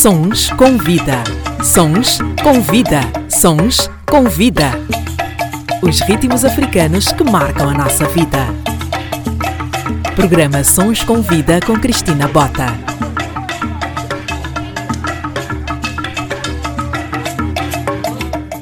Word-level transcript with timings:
Sons 0.00 0.48
com 0.52 0.78
vida. 0.78 1.22
Sons 1.62 2.20
com 2.42 2.58
vida. 2.62 3.00
Sons 3.28 3.90
com 4.08 4.24
vida. 4.30 4.70
Os 5.82 6.00
ritmos 6.00 6.42
africanos 6.42 7.12
que 7.12 7.22
marcam 7.22 7.68
a 7.68 7.74
nossa 7.74 8.06
vida. 8.08 8.38
Programa 10.16 10.64
Sons 10.64 11.04
com 11.04 11.20
Vida 11.20 11.60
com 11.66 11.78
Cristina 11.78 12.26
Bota. 12.28 12.68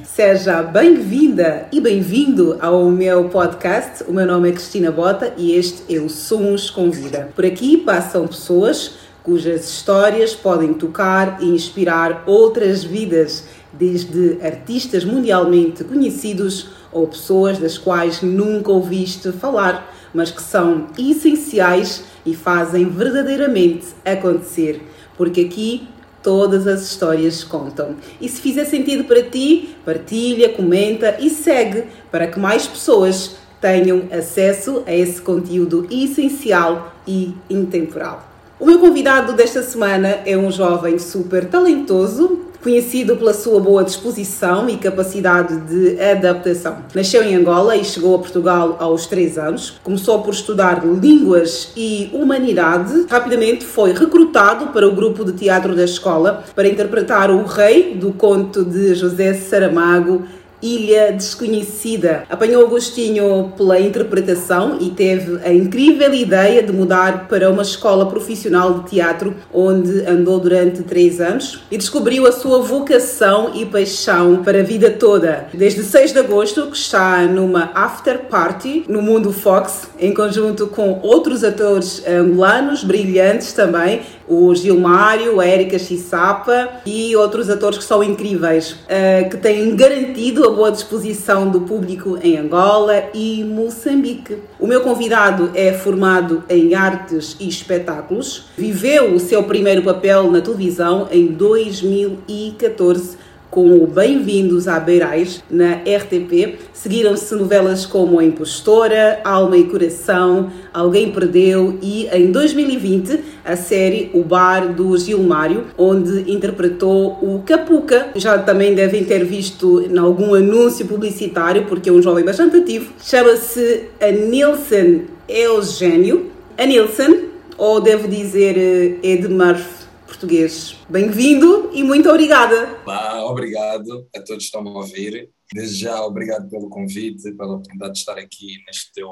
Seja 0.03 0.65
bem-vinda 0.65 1.69
e 1.71 1.81
bem-vindo 1.81 2.59
ao 2.61 2.91
meu 2.91 3.29
podcast. 3.29 4.03
O 4.09 4.13
meu 4.13 4.27
nome 4.27 4.49
é 4.49 4.53
Cristina 4.55 4.91
Bota 4.91 5.33
e 5.37 5.53
este 5.53 5.95
é 5.95 6.01
o 6.01 6.09
Sons 6.09 6.69
com 6.69 6.91
Vida. 6.91 7.29
Por 7.37 7.47
aqui 7.47 7.77
passam 7.77 8.27
pessoas 8.27 9.07
cujas 9.29 9.69
histórias 9.69 10.35
podem 10.35 10.73
tocar 10.73 11.37
e 11.43 11.45
inspirar 11.45 12.23
outras 12.25 12.83
vidas, 12.83 13.45
desde 13.71 14.39
artistas 14.41 15.05
mundialmente 15.05 15.85
conhecidos 15.85 16.71
ou 16.91 17.07
pessoas 17.07 17.59
das 17.59 17.77
quais 17.77 18.23
nunca 18.23 18.73
ouviste 18.73 19.31
falar, 19.33 19.95
mas 20.15 20.31
que 20.31 20.41
são 20.41 20.87
essenciais 20.97 22.05
e 22.25 22.35
fazem 22.35 22.89
verdadeiramente 22.89 23.89
acontecer. 24.03 24.81
Porque 25.15 25.43
aqui 25.43 25.87
todas 26.23 26.67
as 26.67 26.81
histórias 26.81 27.45
contam. 27.45 27.97
E 28.19 28.31
se 28.31 28.41
fizer 28.41 28.65
sentido 28.65 29.05
para 29.05 29.23
ti, 29.23 29.77
partilha, 29.85 30.49
comenta 30.49 31.19
e 31.21 31.29
segue 31.29 31.85
para 32.11 32.29
que 32.29 32.41
mais 32.41 32.67
pessoas 32.67 33.37
tenham 33.61 34.05
acesso 34.11 34.85
a 34.87 34.95
esse 34.95 35.21
conteúdo 35.21 35.87
essencial 35.91 36.95
e 37.07 37.35
intemporal. 37.51 38.28
O 38.61 38.67
meu 38.67 38.81
convidado 38.81 39.35
desta 39.35 39.63
semana 39.63 40.19
é 40.27 40.37
um 40.37 40.51
jovem 40.51 40.99
super 40.99 41.45
talentoso, 41.45 42.41
conhecido 42.61 43.17
pela 43.17 43.33
sua 43.33 43.61
boa 43.61 43.85
disposição 43.85 44.69
e 44.69 44.77
capacidade 44.77 45.57
de 45.59 45.97
adaptação. 46.03 46.79
Nasceu 46.93 47.23
em 47.23 47.37
Angola 47.37 47.77
e 47.77 47.85
chegou 47.85 48.17
a 48.17 48.19
Portugal 48.19 48.77
aos 48.81 49.07
3 49.07 49.39
anos. 49.39 49.79
Começou 49.85 50.23
por 50.23 50.35
estudar 50.35 50.85
línguas 50.85 51.71
e 51.77 52.11
humanidade. 52.13 53.07
Rapidamente 53.09 53.65
foi 53.65 53.93
recrutado 53.93 54.73
para 54.73 54.89
o 54.89 54.93
grupo 54.93 55.25
de 55.25 55.35
teatro 55.35 55.77
da 55.77 55.85
escola 55.85 56.43
para 56.53 56.67
interpretar 56.67 57.31
o 57.31 57.45
rei 57.45 57.95
do 57.95 58.13
conto 58.13 58.65
de 58.65 58.93
José 58.93 59.35
Saramago 59.35 60.25
Ilha 60.63 61.13
Desconhecida. 61.13 62.25
Apanhou 62.29 62.65
o 62.65 62.69
gostinho 62.69 63.53
pela 63.57 63.81
interpretação 63.81 64.79
e 64.81 64.91
teve 64.91 65.39
a 65.45 65.53
incrível 65.53 66.13
ideia 66.13 66.63
de 66.63 66.73
mudar 66.73 67.29
para 67.29 67.51
uma 67.51 67.63
escola 67.63 68.07
profissional 68.07 68.81
de 68.81 68.91
teatro, 68.91 69.35
onde 69.53 70.05
andou 70.07 70.41
durante 70.41 70.83
três 70.83 71.21
anos 71.21 71.63
e 71.71 71.77
descobriu 71.77 72.27
a 72.27 72.33
sua 72.33 72.61
vocação 72.61 73.53
e 73.55 73.65
paixão 73.67 74.43
para 74.43 74.61
a 74.61 74.63
vida 74.63 74.91
toda. 74.91 75.49
Desde 75.53 75.83
6 75.83 76.13
de 76.13 76.19
agosto, 76.19 76.67
que 76.67 76.77
está 76.77 77.23
numa 77.23 77.71
after 77.75 78.25
party 78.25 78.85
no 78.89 79.03
Mundo 79.03 79.33
Fox, 79.33 79.89
em 79.99 80.13
conjunto 80.13 80.67
com 80.67 81.01
outros 81.03 81.45
atores 81.45 82.03
angolanos 82.07 82.85
brilhantes 82.85 83.53
também, 83.53 84.03
o 84.29 84.55
Gilmário, 84.55 85.41
a 85.41 85.47
Erika 85.47 85.79
Chisapa 85.79 86.69
e 86.85 87.17
outros 87.17 87.49
atores 87.49 87.79
que 87.79 87.85
são 87.85 88.05
incríveis, 88.05 88.77
eh, 88.89 89.25
que 89.25 89.37
têm 89.37 89.75
garantido 89.75 90.47
a 90.47 90.51
boa 90.51 90.71
disposição 90.71 91.49
do 91.49 91.63
público 91.63 92.19
em 92.23 92.37
Angola 92.37 93.05
e 93.15 93.43
Moçambique. 93.45 94.39
O 94.61 94.67
meu 94.67 94.83
convidado 94.83 95.51
é 95.55 95.73
formado 95.73 96.45
em 96.49 96.75
artes 96.75 97.37
e 97.41 97.49
espetáculos, 97.49 98.47
viveu 98.57 99.15
o 99.15 99.21
seu 99.21 99.43
primeiro 99.45 99.83
papel 99.83 100.31
na 100.31 100.41
televisão 100.41 101.09
em 101.11 101.27
2014 101.27 103.28
com 103.51 103.83
o 103.83 103.87
Bem-vindos 103.87 104.69
a 104.69 104.79
Beirais 104.79 105.43
na 105.51 105.73
RTP. 105.73 106.59
Seguiram-se 106.73 107.35
novelas 107.35 107.87
como 107.87 108.19
A 108.19 108.25
Impostora, 108.25 109.21
Alma 109.25 109.57
e 109.57 109.65
Coração, 109.65 110.51
Alguém 110.73 111.11
Perdeu 111.11 111.79
e, 111.83 112.07
em 112.13 112.31
2020, 112.31 113.21
a 113.45 113.57
série 113.57 114.11
O 114.13 114.23
Bar 114.23 114.73
do 114.75 114.97
Gilmário, 114.99 115.65
onde 115.79 116.31
interpretou 116.31 117.19
o 117.23 117.43
Capuca. 117.45 118.09
Já 118.17 118.39
também 118.39 118.75
devem 118.75 119.05
ter 119.05 119.25
visto 119.25 119.83
em 119.83 119.99
algum 119.99 120.35
anúncio 120.35 120.87
publicitário, 120.87 121.65
porque 121.65 121.89
é 121.89 121.93
um 121.93 122.03
jovem 122.03 122.25
bastante 122.25 122.59
ativo. 122.59 122.93
Chama-se 123.03 123.85
Nilson 124.29 125.05
Eugênio. 125.29 126.31
Nilson, 126.59 127.29
ou 127.57 127.81
devo 127.81 128.09
dizer 128.09 128.99
Edmar 129.03 129.59
português. 130.09 130.75
Bem-vindo 130.89 131.71
e 131.73 131.85
muito 131.85 132.09
obrigada. 132.09 132.81
Olá, 132.85 133.25
obrigado 133.27 134.09
a 134.17 134.21
todos 134.21 134.49
que 134.49 134.57
estão 134.57 134.67
a 134.67 134.79
ouvir. 134.79 135.31
Desde 135.53 135.83
já, 135.83 136.03
obrigado 136.03 136.49
pelo 136.49 136.69
convite, 136.69 137.33
pela 137.33 137.55
oportunidade 137.55 137.93
de 137.93 137.99
estar 137.99 138.19
aqui 138.19 138.57
neste 138.67 138.93
teu 138.93 139.09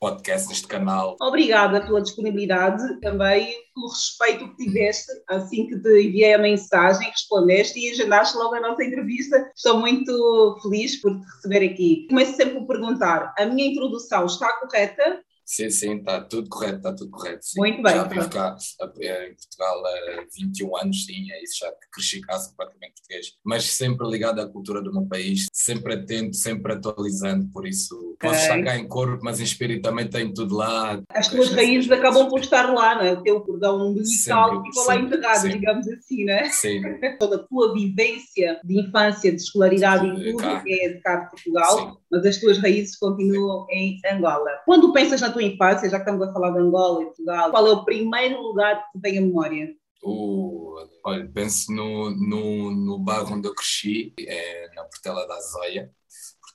podcast, 0.00 0.48
neste 0.48 0.66
canal. 0.66 1.16
Obrigada 1.20 1.80
pela 1.80 2.00
disponibilidade, 2.00 3.00
também 3.00 3.52
pelo 3.74 3.88
respeito 3.88 4.48
que 4.50 4.64
tiveste 4.64 5.10
assim 5.28 5.66
que 5.66 5.78
te 5.80 6.02
enviei 6.02 6.34
a 6.34 6.38
mensagem, 6.38 7.10
respondeste 7.10 7.78
e 7.78 7.90
agendaste 7.90 8.36
logo 8.36 8.54
a 8.54 8.60
nossa 8.60 8.84
entrevista. 8.84 9.50
Estou 9.54 9.78
muito 9.78 10.58
feliz 10.62 11.00
por 11.00 11.18
te 11.18 11.26
receber 11.26 11.72
aqui. 11.72 12.06
Começo 12.08 12.36
sempre 12.36 12.54
por 12.54 12.66
perguntar: 12.66 13.34
a 13.38 13.46
minha 13.46 13.66
introdução 13.66 14.26
está 14.26 14.50
correta? 14.60 15.20
Sim, 15.48 15.70
sim, 15.70 15.96
está 15.96 16.20
tudo 16.20 16.46
correto, 16.50 16.76
está 16.76 16.92
tudo 16.92 17.10
correto. 17.10 17.42
Sim. 17.42 17.58
Muito 17.60 17.82
bem. 17.82 17.94
Já 17.94 18.04
vivo 18.04 18.28
cá 18.28 18.54
em 19.00 19.34
Portugal 19.34 19.86
há 19.86 20.26
21 20.38 20.76
anos, 20.76 21.06
sim, 21.06 21.32
é 21.32 21.42
isso, 21.42 21.60
já 21.60 21.72
cresci 21.90 22.20
cá 22.20 22.38
completamente 22.38 22.92
português. 22.96 23.32
Mas 23.42 23.64
sempre 23.64 24.06
ligado 24.10 24.40
à 24.42 24.46
cultura 24.46 24.82
do 24.82 24.92
meu 24.92 25.06
país, 25.06 25.46
sempre 25.50 25.94
atento, 25.94 26.36
sempre 26.36 26.74
atualizando, 26.74 27.48
por 27.50 27.66
isso 27.66 27.96
posso 28.20 28.34
okay. 28.34 28.40
estar 28.40 28.62
cá 28.62 28.76
em 28.76 28.86
corpo, 28.86 29.20
mas 29.24 29.40
em 29.40 29.44
espírito 29.44 29.82
também 29.82 30.06
tenho 30.06 30.34
tudo 30.34 30.54
lá. 30.54 31.00
As 31.08 31.28
tuas 31.28 31.50
raízes 31.52 31.90
acabam 31.90 32.28
por 32.28 32.40
estar 32.40 32.70
lá, 32.70 32.96
não 32.96 33.02
é? 33.02 33.12
O 33.14 33.22
teu 33.22 33.40
cordão 33.40 33.88
umbilical 33.88 34.62
ficou 34.62 34.86
lá 34.86 34.94
sempre. 35.34 35.58
digamos 35.58 35.88
assim, 35.88 36.24
não 36.26 36.34
é? 36.34 36.50
Sim. 36.50 36.82
Toda 37.18 37.36
a 37.36 37.38
tua 37.38 37.72
vivência 37.72 38.60
de 38.62 38.80
infância, 38.80 39.30
de 39.30 39.40
escolaridade 39.40 40.06
e 40.06 40.32
tudo 40.32 40.42
cá. 40.42 40.62
é 40.66 40.88
de 40.88 41.00
cá 41.00 41.16
de 41.16 41.30
Portugal, 41.30 41.78
sim. 41.78 41.96
mas 42.10 42.26
as 42.26 42.36
tuas 42.36 42.58
raízes 42.58 42.98
continuam 42.98 43.66
sim. 43.66 43.72
em 43.72 44.00
Angola. 44.12 44.50
Quando 44.66 44.92
pensas 44.92 45.22
na 45.22 45.30
tua 45.30 45.37
infância, 45.42 45.88
já 45.88 45.98
que 45.98 46.04
estamos 46.10 46.26
a 46.26 46.32
falar 46.32 46.50
de 46.50 46.58
Angola 46.58 47.02
e 47.02 47.06
Portugal, 47.06 47.50
qual 47.50 47.66
é 47.66 47.70
o 47.72 47.84
primeiro 47.84 48.40
lugar 48.40 48.76
que 48.76 48.92
tu 48.92 49.00
tem 49.00 49.18
a 49.18 49.20
memória? 49.20 49.74
Uh, 50.02 50.76
olha, 51.04 51.28
penso 51.32 51.72
no, 51.72 52.10
no, 52.10 52.70
no 52.70 52.98
bairro 52.98 53.34
onde 53.34 53.48
eu 53.48 53.54
cresci, 53.54 54.14
é 54.20 54.72
na 54.74 54.84
Portela 54.84 55.26
da 55.26 55.34
Azóia, 55.34 55.90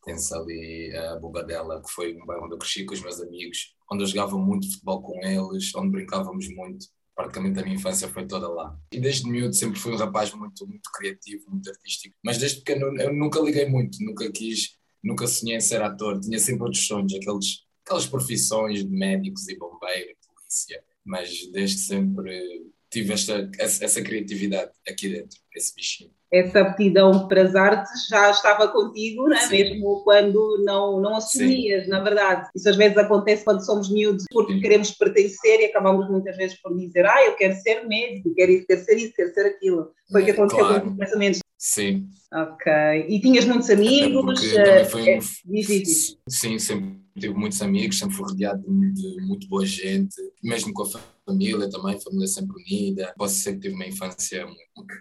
pertence 0.03 0.33
ali 0.33 0.95
a 0.95 1.15
Bobadela, 1.17 1.81
que 1.81 1.91
foi 1.91 2.15
um 2.15 2.25
bairro 2.25 2.45
onde 2.45 2.55
eu 2.55 2.59
cresci 2.59 2.85
com 2.85 2.93
os 2.93 3.01
meus 3.01 3.21
amigos, 3.21 3.75
onde 3.91 4.03
eu 4.03 4.07
jogava 4.07 4.37
muito 4.37 4.71
futebol 4.71 5.01
com 5.01 5.19
eles, 5.25 5.73
onde 5.75 5.91
brincávamos 5.91 6.47
muito. 6.53 6.85
Praticamente 7.15 7.59
a 7.59 7.63
minha 7.63 7.75
infância 7.75 8.07
foi 8.07 8.25
toda 8.25 8.47
lá. 8.47 8.75
E 8.91 8.99
desde 8.99 9.29
miúdo 9.29 9.53
sempre 9.53 9.79
fui 9.79 9.93
um 9.93 9.97
rapaz 9.97 10.33
muito, 10.33 10.65
muito 10.65 10.89
criativo, 10.91 11.45
muito 11.49 11.69
artístico. 11.69 12.15
Mas 12.23 12.37
desde 12.37 12.61
pequeno 12.61 12.99
eu 12.99 13.13
nunca 13.13 13.39
liguei 13.39 13.69
muito, 13.69 14.03
nunca 14.03 14.29
quis, 14.31 14.77
nunca 15.03 15.27
sonhei 15.27 15.57
em 15.57 15.61
ser 15.61 15.81
ator. 15.81 16.19
Tinha 16.19 16.39
sempre 16.39 16.63
outros 16.63 16.87
sonhos, 16.87 17.13
aqueles 17.13 17.63
aquelas 17.83 18.05
profissões 18.05 18.83
de 18.83 18.89
médicos 18.89 19.47
e 19.49 19.57
bombeiro, 19.57 20.15
polícia, 20.35 20.83
mas 21.03 21.47
desde 21.51 21.79
sempre 21.79 22.71
tive 22.89 23.13
esta, 23.13 23.49
essa, 23.59 23.83
essa 23.83 24.01
criatividade 24.01 24.71
aqui 24.87 25.09
dentro, 25.09 25.39
esse 25.53 25.75
bichinho. 25.75 26.13
Essa 26.33 26.61
aptidão 26.61 27.27
para 27.27 27.43
as 27.43 27.55
artes 27.55 28.07
já 28.09 28.31
estava 28.31 28.67
contigo, 28.67 29.29
não 29.29 29.37
é? 29.37 29.47
mesmo 29.49 30.01
quando 30.03 30.63
não, 30.65 30.99
não 30.99 31.17
assumias, 31.17 31.83
Sim. 31.83 31.89
na 31.89 31.99
verdade. 31.99 32.49
Isso 32.55 32.67
às 32.67 32.75
vezes 32.75 32.97
acontece 32.97 33.45
quando 33.45 33.63
somos 33.63 33.91
miúdos, 33.91 34.25
porque 34.31 34.53
Sim. 34.53 34.59
queremos 34.59 34.91
pertencer 34.91 35.59
e 35.59 35.65
acabamos 35.65 36.09
muitas 36.09 36.35
vezes 36.35 36.59
por 36.59 36.75
dizer 36.75 37.05
ah, 37.05 37.25
eu 37.25 37.35
quero 37.35 37.53
ser 37.55 37.87
médico, 37.87 38.33
quero, 38.33 38.51
isso, 38.51 38.65
quero 38.65 38.83
ser 38.83 38.97
isso, 38.97 39.13
quero 39.15 39.33
ser 39.33 39.45
aquilo. 39.45 39.91
Foi 40.11 40.21
o 40.21 40.25
que 40.25 40.31
aconteceu 40.31 40.65
claro. 40.65 40.81
com 40.81 40.89
os 40.89 40.97
pensamentos. 40.97 41.39
Sim. 41.57 42.09
Ok. 42.33 42.73
E 43.07 43.21
tinhas 43.21 43.45
muitos 43.45 43.69
amigos? 43.69 44.43
Uh, 44.53 44.85
foi 44.89 45.09
é, 45.09 45.17
diz, 45.17 45.41
diz, 45.45 45.67
diz. 45.67 46.17
Sim, 46.27 46.59
sempre 46.59 46.99
tive 47.17 47.33
muitos 47.35 47.61
amigos, 47.61 47.99
sempre 47.99 48.15
fui 48.15 48.25
rodeado 48.25 48.63
de, 48.63 49.21
muito 49.21 49.47
boa 49.47 49.65
gente, 49.65 50.15
mesmo 50.43 50.73
com 50.73 50.83
a 50.83 50.89
família 51.25 51.69
também, 51.69 52.01
família 52.01 52.27
sempre 52.27 52.61
unida. 52.61 53.13
Posso 53.17 53.35
dizer 53.35 53.53
que 53.53 53.59
tive 53.59 53.75
uma 53.75 53.85
infância 53.85 54.45
muito 54.45 54.93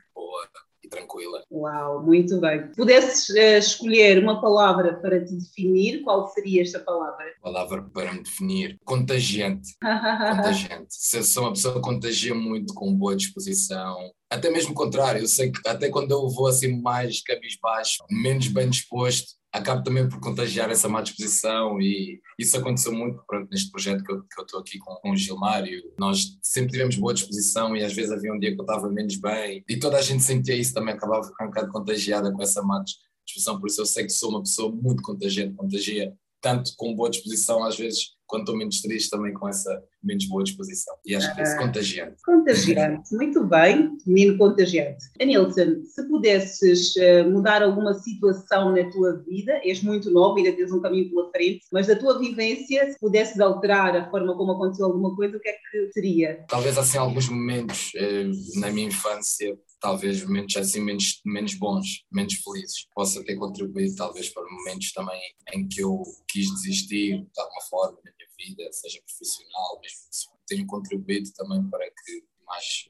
tranquila. 0.93 1.43
Uau, 1.51 2.03
muito 2.03 2.39
bem. 2.39 2.69
Pudesses 2.77 3.29
uh, 3.31 3.59
escolher 3.59 4.23
uma 4.23 4.41
palavra 4.41 4.95
para 4.95 5.25
te 5.25 5.35
definir, 5.35 6.03
qual 6.03 6.29
seria 6.29 6.63
esta 6.63 6.79
palavra? 6.79 7.25
Palavra 7.43 7.83
para 7.83 8.13
me 8.13 8.23
definir? 8.23 8.79
Contagiante. 8.85 9.75
contagiante. 9.81 10.89
Se 10.91 11.23
sou 11.25 11.45
uma 11.45 11.53
pessoa 11.53 11.75
que 11.75 11.81
contagia 11.81 12.35
muito 12.35 12.75
com 12.75 12.95
boa 12.95 13.17
disposição, 13.17 13.97
até 14.31 14.51
mesmo 14.51 14.73
o 14.73 14.75
contrário, 14.75 15.23
eu 15.23 15.29
sei 15.29 15.51
que 15.51 15.67
até 15.67 15.89
quando 15.89 16.13
eu 16.13 16.29
vou 16.29 16.47
assim 16.47 16.81
mais 16.81 17.23
cabisbaixo, 17.23 18.05
menos 18.11 18.49
bem 18.49 18.69
disposto, 18.69 19.33
acabo 19.53 19.83
também 19.83 20.09
por 20.09 20.19
contagiar 20.19 20.71
essa 20.71 20.89
má 20.89 21.03
disposição 21.03 21.81
e 21.81 22.21
isso 22.39 22.57
aconteceu 22.57 22.93
muito 22.93 23.23
pronto, 23.27 23.51
neste 23.51 23.71
projeto 23.71 24.03
que 24.03 24.13
eu 24.13 24.25
estou 24.41 24.61
aqui 24.61 24.79
com, 24.79 24.95
com 24.95 25.11
o 25.11 25.17
Gilmário. 25.17 25.83
Nós 25.99 26.39
sempre 26.43 26.73
tivemos 26.73 26.97
boa 26.97 27.13
disposição 27.13 27.77
e 27.77 27.85
às 27.85 27.93
vezes 27.93 28.11
havia 28.11 28.33
um 28.33 28.39
dia 28.39 28.55
que 28.55 28.61
eu 28.61 28.65
estava 28.65 28.89
menos 28.89 29.17
bem 29.17 29.63
e 29.69 29.79
toda 29.79 29.99
a 29.99 30.03
gente 30.03 30.23
sentia 30.23 30.57
isso 30.57 30.73
também, 30.73 30.95
acabava 30.95 31.23
ficando 31.23 31.49
um 31.49 31.51
bocado 31.51 31.71
contagiada 31.71 32.33
com 32.33 32.43
essa 32.43 32.63
má 32.63 32.83
disposição, 33.25 33.61
por 33.61 33.69
isso 33.69 33.81
eu 33.81 33.87
sei 33.87 34.05
que 34.05 34.13
sou 34.13 34.31
uma 34.31 34.43
pessoa 34.43 34.73
muito 34.73 35.03
contagiante, 35.03 35.55
contagia 35.55 36.13
tanto 36.41 36.73
com 36.77 36.95
boa 36.95 37.11
disposição 37.11 37.63
às 37.63 37.77
vezes 37.77 38.17
quando 38.33 38.45
estou 38.45 38.57
menos 38.57 38.81
triste 38.81 39.11
também 39.11 39.35
com 39.35 39.47
essa 39.47 39.85
menos 40.03 40.27
boa 40.27 40.43
disposição. 40.43 40.95
E 41.05 41.15
acho 41.15 41.35
que 41.35 41.43
é 41.43 41.45
ah, 41.45 41.59
contagiante. 41.59 42.23
Contagiante, 42.25 43.15
muito 43.15 43.45
bem, 43.45 43.91
menino 44.07 44.39
contagiante. 44.39 45.05
Anilson, 45.21 45.85
se 45.85 46.09
pudesses 46.09 46.95
uh, 46.97 47.31
mudar 47.31 47.63
alguma 47.63 47.93
situação 47.93 48.75
na 48.75 48.91
tua 48.91 49.19
vida, 49.19 49.61
és 49.63 49.83
muito 49.83 50.11
novo, 50.11 50.39
ainda 50.39 50.51
tens 50.53 50.73
um 50.73 50.81
caminho 50.81 51.11
pela 51.11 51.31
frente, 51.31 51.67
mas 51.71 51.87
da 51.87 51.95
tua 51.95 52.19
vivência, 52.19 52.91
se 52.91 52.99
pudesses 52.99 53.39
alterar 53.39 53.95
a 53.95 54.11
forma 54.11 54.35
como 54.35 54.53
aconteceu 54.53 54.87
alguma 54.87 55.15
coisa, 55.15 55.37
o 55.37 55.41
que 55.41 55.51
é 55.51 55.53
que 55.53 55.93
seria? 55.93 56.43
Talvez 56.49 56.79
assim 56.79 56.97
alguns 56.97 57.29
momentos 57.29 57.93
uh, 57.97 58.61
na 58.61 58.71
minha 58.71 58.89
infância 58.89 59.55
talvez 59.79 60.25
momentos 60.25 60.57
assim 60.57 60.81
menos, 60.81 61.21
menos 61.27 61.55
bons, 61.55 62.05
menos 62.11 62.35
felizes, 62.35 62.87
possa 62.95 63.23
ter 63.25 63.35
contribuído 63.35 63.97
talvez 63.97 64.29
para 64.29 64.45
momentos 64.45 64.93
também 64.93 65.21
em 65.53 65.67
que 65.67 65.83
eu 65.83 66.01
quis 66.29 66.49
desistir 66.55 67.19
de 67.19 67.41
alguma 67.41 67.61
forma 67.69 67.99
vida, 68.45 68.71
seja 68.73 69.01
profissional, 69.07 69.81
mesmo 69.81 70.03
tenho 70.47 70.67
contribuído 70.67 71.31
também 71.35 71.63
para 71.71 71.85
que 71.87 72.25
mais 72.47 72.87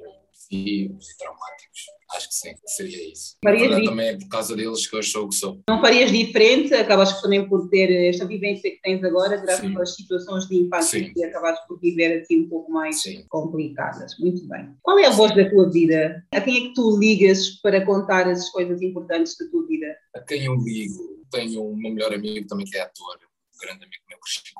vivos 0.51 1.11
e 1.11 1.17
traumáticos. 1.17 1.87
Acho 2.11 2.29
que 2.29 2.35
sim, 2.35 2.55
seria 2.67 3.13
isso. 3.13 3.37
Farias 3.43 3.69
verdade, 3.69 3.87
também 3.87 4.09
é 4.09 4.19
por 4.19 4.29
causa 4.29 4.57
deles 4.57 4.87
que 4.87 4.97
eu 4.97 5.03
sou 5.03 5.27
o 5.27 5.29
que 5.29 5.35
sou. 5.37 5.63
Não 5.69 5.81
farias 5.81 6.11
diferente? 6.11 6.75
Acabas 6.75 7.21
também 7.23 7.49
por 7.49 7.69
ter 7.69 7.91
esta 8.09 8.27
vivência 8.27 8.71
que 8.71 8.81
tens 8.83 9.03
agora, 9.05 9.37
graças 9.37 9.77
às 9.77 9.95
situações 9.95 10.47
de 10.47 10.57
impacto 10.57 10.91
que 10.91 11.25
acabaste 11.25 11.67
por 11.69 11.79
viver 11.81 12.21
assim 12.21 12.41
um 12.41 12.49
pouco 12.49 12.71
mais 12.73 13.01
sim. 13.01 13.25
complicadas. 13.29 14.19
Muito 14.19 14.47
bem. 14.49 14.75
Qual 14.83 14.99
é 14.99 15.07
a 15.07 15.11
voz 15.11 15.35
da 15.35 15.49
tua 15.49 15.71
vida? 15.71 16.23
A 16.33 16.41
quem 16.41 16.57
é 16.57 16.61
que 16.69 16.75
tu 16.75 16.99
ligas 16.99 17.61
para 17.63 17.85
contar 17.85 18.29
as 18.29 18.51
coisas 18.51 18.83
importantes 18.83 19.37
da 19.39 19.49
tua 19.49 19.67
vida? 19.67 19.97
A 20.15 20.21
quem 20.21 20.45
eu 20.45 20.57
ligo? 20.57 21.23
Tenho 21.31 21.65
um 21.65 21.77
melhor 21.77 22.13
amigo 22.13 22.47
também 22.47 22.67
que 22.67 22.77
é 22.77 22.83
ator, 22.83 23.17
um 23.17 23.59
grande 23.59 23.85
amigo 23.85 24.03
meu, 24.09 24.19
teatro 24.19 24.52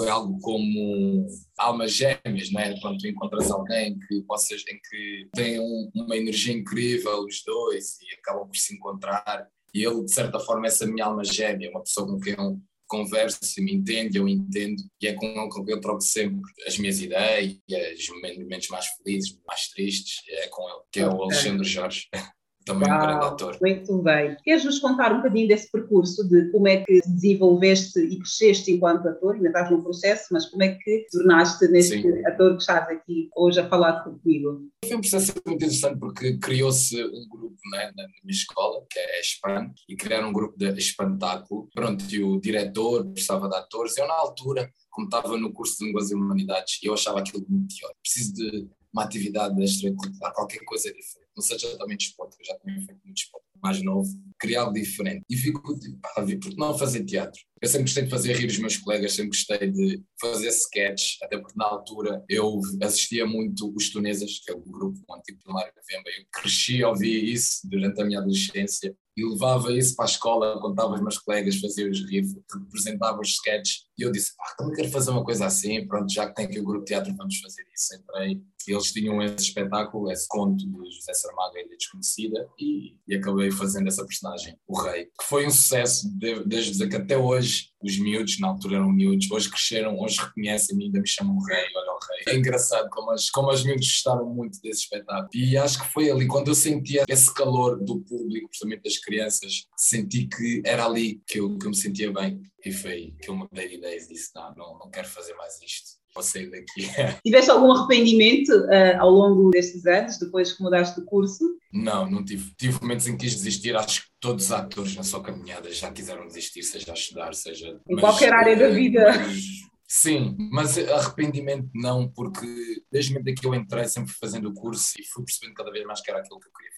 foi 0.00 0.08
algo 0.08 0.40
como 0.40 1.26
almas 1.58 1.92
gêmeas, 1.92 2.50
não 2.50 2.60
é? 2.60 2.80
Quando 2.80 2.98
tu 2.98 3.06
encontras 3.06 3.50
alguém 3.50 3.98
que 3.98 4.22
possas, 4.22 4.62
em 4.66 4.80
que 4.88 5.28
tem 5.34 5.60
um, 5.60 5.90
uma 5.94 6.16
energia 6.16 6.54
incrível, 6.54 7.24
os 7.24 7.42
dois, 7.44 7.98
e 8.00 8.14
acabam 8.14 8.46
por 8.46 8.56
se 8.56 8.74
encontrar. 8.74 9.46
E 9.74 9.84
ele, 9.84 10.02
de 10.04 10.12
certa 10.12 10.40
forma, 10.40 10.66
é 10.66 10.68
essa 10.68 10.86
minha 10.86 11.04
alma 11.04 11.22
gêmea, 11.22 11.70
uma 11.70 11.82
pessoa 11.82 12.06
com 12.06 12.18
quem 12.18 12.32
eu 12.32 12.58
converso, 12.88 13.38
e 13.58 13.62
me 13.62 13.74
entende, 13.74 14.16
eu 14.16 14.26
entendo, 14.26 14.82
e 15.00 15.06
é 15.06 15.12
com 15.12 15.26
ele 15.26 15.48
quem 15.64 15.74
eu 15.74 15.80
troco 15.80 16.00
sempre 16.00 16.40
as 16.66 16.78
minhas 16.78 17.00
ideias, 17.00 17.58
os 17.68 18.08
momentos 18.38 18.68
mais 18.68 18.86
felizes, 18.86 19.38
mais 19.46 19.68
tristes, 19.68 20.22
é 20.28 20.48
com 20.48 20.62
ele, 20.68 20.80
que 20.90 21.00
é 21.00 21.06
o 21.06 21.22
Alexandre 21.22 21.68
Jorge. 21.68 22.08
também 22.64 22.88
Uau, 22.88 22.98
um 22.98 23.02
grande 23.02 23.26
ator. 23.26 23.58
Muito 23.60 24.02
bem. 24.02 24.36
Queres 24.42 24.64
nos 24.64 24.78
contar 24.78 25.12
um 25.12 25.18
bocadinho 25.18 25.48
desse 25.48 25.70
percurso, 25.70 26.28
de 26.28 26.50
como 26.50 26.68
é 26.68 26.84
que 26.84 27.00
desenvolveste 27.06 27.98
e 28.00 28.18
cresceste 28.18 28.72
enquanto 28.72 29.08
ator? 29.08 29.34
Ainda 29.34 29.48
estás 29.48 29.70
no 29.70 29.82
processo, 29.82 30.26
mas 30.30 30.46
como 30.46 30.62
é 30.62 30.74
que 30.74 31.06
tornaste 31.10 31.68
neste 31.68 32.02
Sim. 32.02 32.26
ator 32.26 32.56
que 32.56 32.60
estás 32.60 32.88
aqui 32.88 33.30
hoje 33.36 33.60
a 33.60 33.68
falar 33.68 34.04
comigo? 34.04 34.68
Foi 34.84 34.96
um 34.96 35.00
processo 35.00 35.32
muito 35.34 35.64
interessante 35.64 35.98
porque 35.98 36.38
criou-se 36.38 37.02
um 37.02 37.28
grupo 37.28 37.56
né, 37.72 37.92
na 37.96 38.04
minha 38.04 38.30
escola, 38.30 38.84
que 38.90 38.98
é 38.98 39.18
a 39.18 39.22
SPAN, 39.22 39.72
e 39.88 39.96
criaram 39.96 40.28
um 40.28 40.32
grupo 40.32 40.58
de 40.58 40.68
espantáculo. 40.78 41.68
Pronto, 41.74 42.04
e 42.10 42.22
o 42.22 42.40
diretor 42.40 43.06
precisava 43.06 43.48
de 43.48 43.56
atores. 43.56 43.96
Eu, 43.96 44.06
na 44.06 44.14
altura, 44.14 44.70
como 44.90 45.06
estava 45.06 45.36
no 45.36 45.52
curso 45.52 45.78
de 45.78 45.86
Línguas 45.86 46.10
e 46.10 46.14
Humanidades, 46.14 46.78
eu 46.82 46.92
achava 46.92 47.20
aquilo 47.20 47.44
muito 47.48 47.74
pior. 47.74 47.92
Preciso 48.02 48.34
de 48.34 48.68
uma 48.92 49.04
atividade 49.04 49.62
extracurricular, 49.62 50.32
qualquer 50.34 50.64
coisa 50.64 50.92
diferente. 50.92 51.29
Não 51.40 51.46
seja 51.46 51.78
também 51.78 51.96
desporto, 51.96 52.36
eu 52.38 52.44
já 52.44 52.58
tinha 52.58 52.74
feito 52.74 53.00
muito 53.02 53.14
desporto 53.14 53.46
mais 53.62 53.82
novo, 53.82 54.08
criar 54.38 54.62
algo 54.62 54.74
diferente. 54.74 55.22
E 55.28 55.36
fico 55.36 55.78
tipo, 55.78 55.98
ah, 56.04 56.22
porque 56.22 56.56
não 56.56 56.76
fazer 56.76 57.04
teatro? 57.04 57.40
Eu 57.60 57.68
sempre 57.68 57.84
gostei 57.84 58.04
de 58.04 58.10
fazer 58.10 58.32
rir 58.34 58.46
os 58.46 58.58
meus 58.58 58.76
colegas, 58.78 59.12
sempre 59.12 59.28
gostei 59.28 59.70
de 59.70 60.02
fazer 60.18 60.48
sketches, 60.48 61.18
até 61.22 61.38
porque 61.38 61.56
na 61.56 61.66
altura 61.66 62.24
eu 62.28 62.60
assistia 62.82 63.26
muito 63.26 63.72
os 63.76 63.90
Tunesas, 63.90 64.38
que 64.38 64.50
é 64.50 64.54
o 64.54 64.60
grupo 64.60 65.00
antigo 65.14 65.38
primário 65.42 65.72
de 65.72 65.80
Vemba, 65.86 66.08
eu 66.08 66.24
cresci 66.32 66.82
a 66.82 66.88
ouvir 66.88 67.24
isso 67.24 67.60
durante 67.64 68.00
a 68.00 68.04
minha 68.04 68.18
adolescência 68.18 68.94
e 69.16 69.24
levava 69.24 69.72
isso 69.72 69.94
para 69.94 70.06
a 70.06 70.08
escola, 70.08 70.60
contava 70.60 70.94
os 70.94 71.00
meus 71.02 71.18
colegas, 71.18 71.56
fazia-os 71.56 72.00
rir, 72.08 72.24
representava 72.54 73.20
os 73.20 73.28
sketches 73.28 73.84
e 73.98 74.02
eu 74.02 74.10
disse, 74.10 74.32
ah, 74.40 74.54
também 74.56 74.74
quero 74.74 74.90
fazer 74.90 75.10
uma 75.10 75.24
coisa 75.24 75.44
assim, 75.44 75.86
pronto, 75.86 76.10
já 76.10 76.26
que 76.26 76.34
tem 76.34 76.46
aqui 76.46 76.58
o 76.58 76.64
grupo 76.64 76.84
de 76.84 76.92
teatro, 76.92 77.14
vamos 77.14 77.38
fazer 77.40 77.66
isso. 77.74 77.94
Entrei, 77.94 78.40
eles 78.68 78.92
tinham 78.92 79.22
esse 79.22 79.48
espetáculo, 79.48 80.10
esse 80.10 80.26
conto 80.28 80.56
de 80.56 80.90
José 80.94 81.12
Saramago, 81.14 81.56
Ilha 81.56 81.76
Desconhecida, 81.76 82.48
e, 82.58 82.96
e 83.06 83.14
acabei 83.14 83.50
fazendo 83.50 83.88
essa 83.88 84.04
personagem, 84.04 84.56
o 84.66 84.80
Rei, 84.80 85.06
que 85.06 85.24
foi 85.24 85.46
um 85.46 85.50
sucesso, 85.50 86.08
desde 86.46 86.72
dizer 86.72 86.88
que 86.88 86.96
até 86.96 87.16
hoje 87.16 87.70
os 87.82 87.98
miúdos, 87.98 88.38
na 88.38 88.48
altura 88.48 88.76
eram 88.76 88.92
miúdos, 88.92 89.30
hoje 89.30 89.48
cresceram, 89.48 89.98
hoje 89.98 90.20
reconhecem-me 90.20 90.84
ainda 90.84 91.00
me 91.00 91.08
chamam 91.08 91.38
Rei, 91.38 91.64
olha 91.74 91.92
o 91.92 91.98
Rei. 91.98 92.34
É 92.34 92.38
engraçado 92.38 92.88
como 92.90 93.10
as, 93.10 93.30
como 93.30 93.50
as 93.50 93.64
miúdos 93.64 93.86
gostaram 93.86 94.28
muito 94.28 94.60
desse 94.60 94.82
espetáculo. 94.82 95.30
E 95.34 95.56
acho 95.56 95.80
que 95.80 95.92
foi 95.92 96.10
ali, 96.10 96.26
quando 96.26 96.48
eu 96.48 96.54
sentia 96.54 97.04
esse 97.08 97.32
calor 97.32 97.82
do 97.82 98.00
público, 98.00 98.48
principalmente 98.48 98.82
das 98.82 98.98
crianças, 98.98 99.66
senti 99.76 100.28
que 100.28 100.62
era 100.64 100.84
ali 100.84 101.22
que 101.26 101.40
eu, 101.40 101.56
que 101.56 101.66
eu 101.66 101.70
me 101.70 101.76
sentia 101.76 102.12
bem. 102.12 102.40
E 102.64 102.72
foi 102.72 103.14
que 103.20 103.30
eu 103.30 103.36
mudei 103.36 103.68
de 103.68 103.76
ideias 103.76 104.04
e 104.04 104.08
disse: 104.08 104.30
não, 104.34 104.54
não, 104.54 104.78
não 104.78 104.90
quero 104.90 105.08
fazer 105.08 105.34
mais 105.34 105.60
isto. 105.62 105.99
Vou 106.14 106.22
sair 106.22 106.50
daqui. 106.50 106.88
Tiveste 107.24 107.50
algum 107.50 107.72
arrependimento 107.72 108.50
uh, 108.50 109.00
ao 109.00 109.10
longo 109.10 109.50
destes 109.50 109.86
anos, 109.86 110.18
depois 110.18 110.52
que 110.52 110.62
mudaste 110.62 111.00
de 111.00 111.06
curso? 111.06 111.44
Não, 111.72 112.10
não 112.10 112.24
tive. 112.24 112.52
Tive 112.56 112.80
momentos 112.80 113.06
em 113.06 113.16
que 113.16 113.26
quis 113.26 113.36
desistir. 113.36 113.76
Acho 113.76 114.02
que 114.02 114.08
todos 114.18 114.46
os 114.46 114.52
atores 114.52 114.96
na 114.96 115.04
sua 115.04 115.22
caminhada 115.22 115.72
já 115.72 115.90
quiseram 115.92 116.26
desistir, 116.26 116.62
seja 116.62 116.90
a 116.90 116.94
estudar, 116.94 117.34
seja. 117.34 117.80
Em 117.88 117.94
mas, 117.94 118.00
qualquer 118.00 118.32
área 118.32 118.56
da 118.56 118.68
vida. 118.68 119.04
Mas, 119.04 119.44
sim, 119.86 120.36
mas 120.50 120.76
arrependimento 120.78 121.68
não, 121.74 122.08
porque 122.08 122.46
desde 122.90 123.12
o 123.12 123.14
momento 123.14 123.28
em 123.28 123.34
que 123.34 123.46
eu 123.46 123.54
entrei, 123.54 123.86
sempre 123.86 124.12
fazendo 124.12 124.48
o 124.48 124.54
curso 124.54 124.94
e 124.98 125.04
fui 125.04 125.24
percebendo 125.24 125.54
cada 125.54 125.70
vez 125.70 125.84
mais 125.86 126.00
que 126.00 126.10
era 126.10 126.20
aquilo 126.20 126.40
que 126.40 126.48
eu 126.48 126.52
queria 126.52 126.72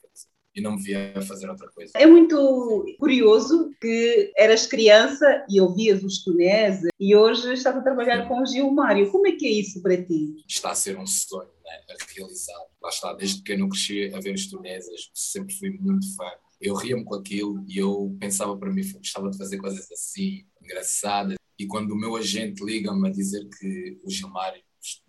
e 0.54 0.60
não 0.60 0.76
me 0.76 0.82
via 0.82 1.14
fazer 1.22 1.48
outra 1.48 1.68
coisa. 1.70 1.92
É 1.94 2.06
muito 2.06 2.84
curioso 2.98 3.72
que 3.80 4.32
eras 4.36 4.66
criança 4.66 5.44
e 5.48 5.60
ouvias 5.60 6.02
os 6.02 6.22
tunés 6.22 6.80
e 7.00 7.16
hoje 7.16 7.52
estás 7.52 7.76
a 7.76 7.80
trabalhar 7.80 8.28
com 8.28 8.40
o 8.40 8.46
Gilmário. 8.46 9.10
Como 9.10 9.26
é 9.26 9.32
que 9.32 9.46
é 9.46 9.50
isso 9.50 9.82
para 9.82 10.02
ti? 10.02 10.36
Está 10.48 10.70
a 10.72 10.74
ser 10.74 10.98
um 10.98 11.06
sonho 11.06 11.48
né, 11.64 11.80
a 11.90 12.12
realizar. 12.14 12.60
Lá 12.82 12.88
está, 12.88 13.12
desde 13.14 13.42
que 13.42 13.52
eu 13.52 13.58
não 13.58 13.68
cresci 13.68 14.12
a 14.14 14.20
ver 14.20 14.34
os 14.34 14.46
tunesas, 14.46 15.10
sempre 15.14 15.54
fui 15.54 15.70
muito 15.70 16.14
fã. 16.16 16.30
Eu 16.60 16.74
ria-me 16.74 17.04
com 17.04 17.14
aquilo 17.14 17.64
e 17.66 17.78
eu 17.78 18.16
pensava 18.20 18.56
para 18.56 18.70
mim, 18.70 18.82
gostava 18.92 19.30
de 19.30 19.38
fazer 19.38 19.58
coisas 19.58 19.90
assim, 19.90 20.44
engraçadas. 20.62 21.36
E 21.58 21.66
quando 21.66 21.92
o 21.92 21.96
meu 21.96 22.16
agente 22.16 22.64
liga-me 22.64 23.08
a 23.08 23.12
dizer 23.12 23.48
que 23.58 24.00
o 24.04 24.10
Gilmário 24.10 24.62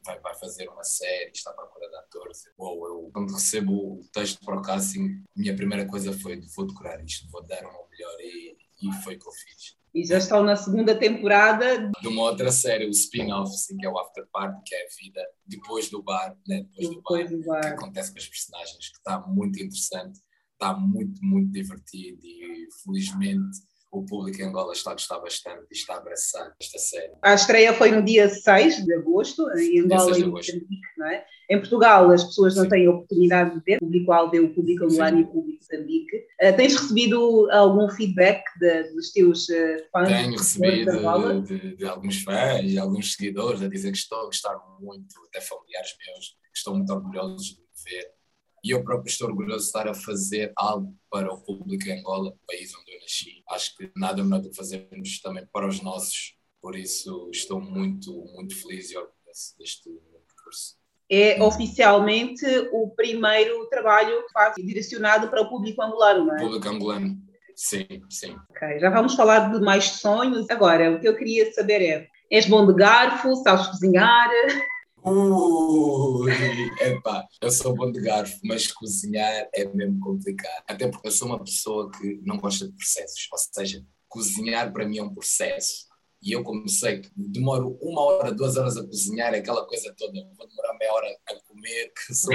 vai, 0.06 0.20
vai 0.20 0.36
fazer 0.36 0.68
uma 0.70 0.84
série, 0.84 1.32
está 1.32 1.51
à 1.51 1.53
procura 1.53 1.89
de 1.89 1.96
atores. 1.96 2.44
Ou 2.58 2.88
eu, 2.88 3.12
quando 3.13 3.34
recebo 3.34 4.00
o 4.00 4.08
texto 4.12 4.39
para 4.46 4.60
o 4.60 4.62
casting, 4.62 5.24
minha 5.36 5.56
primeira 5.56 5.86
coisa 5.86 6.13
foi: 6.13 6.42
vou 6.56 6.68
decorar 6.68 7.03
isto, 7.03 7.30
vou 7.30 7.46
dar 7.46 7.62
uma 7.62 7.88
melhor, 7.89 8.15
e, 8.20 8.58
e 8.82 8.92
foi 9.03 9.15
o 9.15 9.20
que 9.20 9.27
eu 9.27 9.32
fiz. 9.32 9.77
E 9.94 10.03
já 10.03 10.18
estão 10.18 10.44
na 10.44 10.56
segunda 10.56 10.98
temporada 10.98 11.92
de 12.01 12.08
uma 12.08 12.24
outra 12.24 12.51
série, 12.51 12.88
o 12.88 12.89
spin-off, 12.89 13.53
assim, 13.53 13.77
que 13.77 13.86
é 13.86 13.89
o 13.89 14.00
After 14.00 14.25
Party, 14.32 14.60
que 14.65 14.74
é 14.74 14.86
a 14.86 14.89
vida 15.00 15.22
depois 15.46 15.89
do 15.92 16.01
bar, 16.01 16.36
né? 16.48 16.65
depois, 16.75 16.96
depois 16.96 17.30
do, 17.30 17.38
bar, 17.38 17.44
do 17.44 17.46
bar, 17.46 17.62
que 17.62 17.68
acontece 17.68 18.12
com 18.12 18.18
os 18.18 18.27
personagens, 18.27 18.89
que 18.89 18.98
está 18.98 19.20
muito 19.27 19.62
interessante, 19.62 20.20
está 20.53 20.74
muito, 20.74 21.24
muito 21.24 21.51
divertido 21.51 22.20
e 22.24 22.68
felizmente 22.84 23.60
o 23.93 24.05
público 24.05 24.41
em 24.41 24.45
Angola 24.45 24.73
está 24.73 24.91
a 24.91 24.93
gostar 24.93 25.19
bastante 25.19 25.65
e 25.71 25.75
está 25.75 25.93
a 25.93 25.97
abraçar 25.97 26.53
esta 26.59 26.79
série. 26.79 27.13
A 27.21 27.35
estreia 27.35 27.73
foi 27.73 27.91
no 27.91 28.03
dia 28.03 28.27
6 28.27 28.83
de 28.83 28.93
agosto, 28.95 29.47
em 29.57 29.81
Angola 29.81 30.17
e 30.17 30.25
Moçambique, 30.25 30.88
não 30.97 31.07
é? 31.07 31.23
Em 31.50 31.59
Portugal 31.59 32.09
as 32.09 32.23
pessoas 32.23 32.55
não 32.55 32.63
Sim. 32.63 32.69
têm 32.69 32.88
a 32.88 32.91
oportunidade 32.91 33.53
de 33.53 33.63
ver, 33.63 33.77
o 33.77 33.79
público-alvo 33.81 34.35
é 34.35 34.39
o 34.39 34.53
público 34.53 34.85
angolano 34.85 35.19
e 35.19 35.23
o 35.23 35.27
público 35.27 35.59
Moçambique. 35.62 36.17
Uh, 36.41 36.55
tens 36.57 36.75
recebido 36.75 37.50
algum 37.51 37.89
feedback 37.89 38.43
de, 38.59 38.93
dos 38.93 39.12
teus 39.12 39.47
uh, 39.50 39.77
fãs? 39.91 40.07
Tenho 40.07 40.31
recebido 40.31 40.91
de, 41.43 41.59
de, 41.59 41.75
de, 41.77 41.85
alguns 41.85 42.23
fãs 42.23 42.63
e 42.63 42.79
alguns 42.79 43.13
seguidores 43.13 43.62
a 43.62 43.67
dizer 43.67 43.91
que 43.91 43.97
estou 43.97 44.19
a 44.21 44.25
gostar 44.25 44.57
muito, 44.79 45.15
até 45.27 45.39
familiares 45.39 45.91
meus, 46.07 46.27
que 46.51 46.57
estão 46.57 46.75
muito 46.75 46.91
orgulhosos 46.91 47.47
de 47.47 47.62
me 47.62 47.91
ver 47.91 48.23
e 48.63 48.72
eu 48.72 48.84
próprio 48.84 49.10
estou 49.10 49.27
orgulhoso 49.27 49.60
de 49.60 49.65
estar 49.65 49.88
a 49.88 49.93
fazer 49.93 50.53
algo 50.55 50.96
para 51.12 51.32
o 51.32 51.41
público 51.41 51.88
em 51.88 52.00
Angola, 52.00 52.34
país 52.48 52.74
onde 52.75 52.93
eu 52.93 53.01
nasci. 53.01 53.43
Acho 53.50 53.75
que 53.75 53.91
nada 53.96 54.24
melhor 54.24 54.39
do 54.39 54.50
que 54.50 54.55
fazermos 54.55 55.20
também 55.20 55.46
para 55.51 55.67
os 55.67 55.82
nossos, 55.82 56.36
por 56.62 56.75
isso 56.75 57.29
estou 57.32 57.60
muito, 57.60 58.13
muito 58.34 58.55
feliz 58.62 58.89
e 58.89 58.98
orgulhoso 58.98 59.58
deste 59.60 59.89
percurso. 60.25 60.77
É 61.10 61.43
oficialmente 61.43 62.46
o 62.72 62.89
primeiro 62.96 63.67
trabalho 63.67 64.25
que 64.25 64.32
faz 64.32 64.55
direcionado 64.55 65.27
para 65.27 65.41
o 65.41 65.50
público 65.50 65.82
angolano, 65.82 66.25
não 66.25 66.36
é? 66.36 66.39
Público 66.39 66.70
angolano. 66.70 67.17
Sim, 67.55 67.86
sim. 68.10 68.36
Ok, 68.50 68.79
já 68.79 68.89
vamos 68.89 69.13
falar 69.13 69.51
de 69.51 69.60
mais 69.60 69.86
sonhos. 69.86 70.50
Agora, 70.50 70.91
o 70.91 71.00
que 71.00 71.08
eu 71.08 71.15
queria 71.15 71.51
saber 71.53 71.82
é: 71.82 72.08
és 72.32 72.48
bom 72.48 72.65
de 72.65 72.74
garfo? 72.74 73.36
Sabes 73.36 73.67
cozinhar? 73.67 74.29
Ui, 75.05 76.31
epá, 76.79 77.27
eu 77.41 77.51
sou 77.51 77.75
bom 77.75 77.91
de 77.91 78.00
garfo, 78.00 78.39
mas 78.41 78.72
cozinhar 78.72 79.50
é 79.53 79.65
mesmo 79.65 80.00
complicado. 80.00 80.63
Até 80.65 80.88
porque 80.88 81.07
eu 81.10 81.12
sou 81.12 81.27
uma 81.27 81.43
pessoa 81.43 81.91
que 81.91 82.22
não 82.24 82.38
gosta 82.38 82.65
de 82.65 82.74
processos. 82.74 83.27
Ou 83.29 83.38
seja, 83.38 83.86
cozinhar 84.07 84.72
para 84.72 84.88
mim 84.88 85.00
é 85.00 85.03
um 85.03 85.13
processo. 85.13 85.88
E 86.22 86.31
eu, 86.31 86.41
que 86.41 87.12
demoro 87.17 87.77
uma 87.81 88.01
hora, 88.01 88.31
duas 88.31 88.55
horas 88.55 88.77
a 88.77 88.86
cozinhar, 88.86 89.33
aquela 89.33 89.67
coisa 89.67 89.93
toda, 89.98 90.13
vou 90.38 90.48
demorar 90.48 90.77
meia 90.79 90.93
hora 90.93 91.17
a 91.27 91.36
comer, 91.48 91.91
que 91.93 92.13
sou 92.13 92.33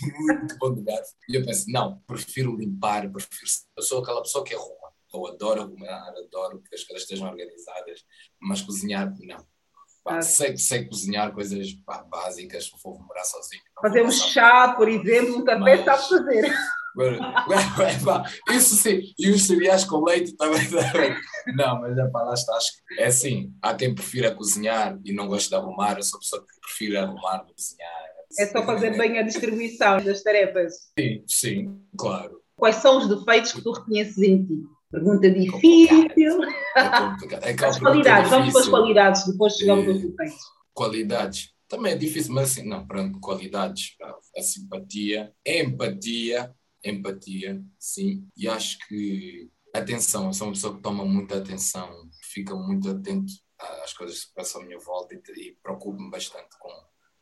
muito 0.00 0.56
bom 0.56 0.74
de 0.74 0.82
garfo. 0.82 1.12
E 1.28 1.34
eu 1.36 1.44
penso, 1.44 1.66
não, 1.68 1.98
prefiro 2.06 2.56
limpar, 2.56 3.12
prefiro. 3.12 3.50
Eu 3.76 3.82
sou 3.82 4.00
aquela 4.00 4.22
pessoa 4.22 4.42
que 4.42 4.54
arruma. 4.54 4.90
Eu 5.12 5.26
adoro 5.26 5.60
arrumar, 5.60 6.14
adoro 6.16 6.62
que 6.62 6.74
as 6.74 6.82
coisas 6.82 7.02
estejam 7.02 7.28
organizadas, 7.28 8.04
mas 8.40 8.62
cozinhar, 8.62 9.14
não. 9.20 9.49
Pá, 10.02 10.18
ah. 10.18 10.22
sei, 10.22 10.56
sei 10.56 10.84
cozinhar 10.86 11.32
coisas 11.32 11.72
pá, 11.84 12.02
básicas, 12.10 12.64
se 12.64 12.70
for 12.80 12.98
morar 13.00 13.24
sozinho. 13.24 13.62
Fazer 13.80 14.02
um 14.02 14.10
chá, 14.10 14.74
por 14.76 14.88
exemplo, 14.88 15.44
café 15.44 15.58
mas... 15.58 15.84
sabe 15.84 16.08
fazer. 16.08 16.52
Isso 18.50 18.74
sim, 18.76 19.00
e 19.18 19.30
os 19.30 19.46
cereais 19.46 19.84
com 19.84 20.04
leite 20.04 20.36
também. 20.36 20.60
Não, 21.56 21.80
mas 21.80 21.96
é 21.96 22.06
para 22.08 22.24
lá 22.24 22.34
está. 22.34 22.54
Acho 22.56 22.72
que 22.72 23.00
é 23.00 23.06
assim. 23.06 23.54
Há 23.62 23.74
quem 23.74 23.94
prefira 23.94 24.34
cozinhar 24.34 24.98
e 25.04 25.12
não 25.12 25.28
gosta 25.28 25.48
de 25.48 25.54
arrumar. 25.54 25.96
Eu 25.96 26.02
sou 26.02 26.18
a 26.18 26.20
pessoa 26.20 26.42
que 26.42 26.60
prefere 26.60 26.96
arrumar 26.96 27.38
do 27.38 27.54
cozinhar. 27.54 27.90
É 28.38 28.46
só 28.46 28.64
fazer 28.64 28.96
bem 28.96 29.18
a 29.18 29.22
distribuição 29.22 30.02
das 30.02 30.22
tarefas. 30.22 30.74
Sim, 30.98 31.24
sim, 31.26 31.80
claro. 31.96 32.40
Quais 32.56 32.76
são 32.76 32.98
os 32.98 33.08
defeitos 33.08 33.52
que 33.52 33.62
tu 33.62 33.72
reconheces 33.72 34.18
em 34.18 34.44
ti? 34.44 34.62
Pergunta 34.90 35.30
difícil. 35.30 36.42
É. 36.44 37.50
É 37.50 37.66
as 37.66 37.78
qualidades, 37.78 38.30
vamos 38.30 38.52
para 38.52 38.60
as 38.60 38.68
qualidades, 38.68 39.26
depois 39.26 39.54
chegamos 39.54 39.86
aos 39.86 40.02
defeitos. 40.02 40.40
Qualidades. 40.74 41.54
Também 41.68 41.92
é 41.92 41.96
difícil, 41.96 42.34
mas 42.34 42.50
assim, 42.50 42.68
não, 42.68 42.84
pronto, 42.84 43.20
qualidades, 43.20 43.96
a 44.36 44.42
simpatia, 44.42 45.32
a 45.46 45.50
empatia, 45.50 46.52
empatia, 46.84 47.62
sim, 47.78 48.26
e 48.36 48.48
acho 48.48 48.76
que 48.88 49.48
atenção, 49.72 50.26
eu 50.26 50.32
sou 50.32 50.48
uma 50.48 50.52
pessoa 50.54 50.74
que 50.74 50.82
toma 50.82 51.04
muita 51.04 51.38
atenção, 51.38 51.88
fica 52.24 52.56
muito 52.56 52.90
atento 52.90 53.32
às 53.84 53.92
coisas 53.92 54.18
que 54.20 54.26
se 54.26 54.34
passam 54.34 54.62
à 54.62 54.64
minha 54.64 54.78
volta 54.80 55.14
e, 55.14 55.18
e 55.18 55.56
preocupo-me 55.62 56.10
bastante 56.10 56.58
com, 56.58 56.72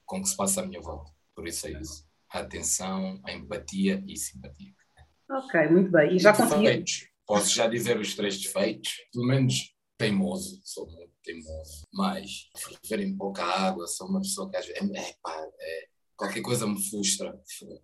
com 0.06 0.18
o 0.18 0.22
que 0.22 0.28
se 0.28 0.36
passa 0.36 0.62
à 0.62 0.66
minha 0.66 0.80
volta. 0.80 1.10
Por 1.34 1.46
isso 1.46 1.66
é 1.66 1.72
isso. 1.72 2.06
A 2.30 2.40
atenção, 2.40 3.20
a 3.24 3.32
empatia 3.32 4.02
e 4.06 4.16
simpatia. 4.16 4.72
Ok, 5.30 5.68
muito 5.68 5.90
bem. 5.90 6.16
E 6.16 6.18
já 6.18 6.32
consegui. 6.34 6.84
Posso 7.28 7.54
já 7.54 7.66
dizer 7.66 8.00
os 8.00 8.14
três 8.16 8.40
defeitos? 8.40 8.90
Pelo 9.12 9.26
menos 9.26 9.74
teimoso, 9.98 10.60
sou 10.64 10.86
muito 10.86 11.12
teimoso. 11.22 11.86
Mas, 11.92 12.48
ferver 12.56 13.14
pouca 13.18 13.44
água, 13.44 13.86
sou 13.86 14.08
uma 14.08 14.22
pessoa 14.22 14.48
que 14.50 14.56
às 14.56 14.66
vezes. 14.66 14.90
É, 14.94 15.14
pá, 15.22 15.46
é, 15.60 15.88
qualquer 16.16 16.40
coisa 16.40 16.66
me 16.66 16.80
frustra. 16.88 17.38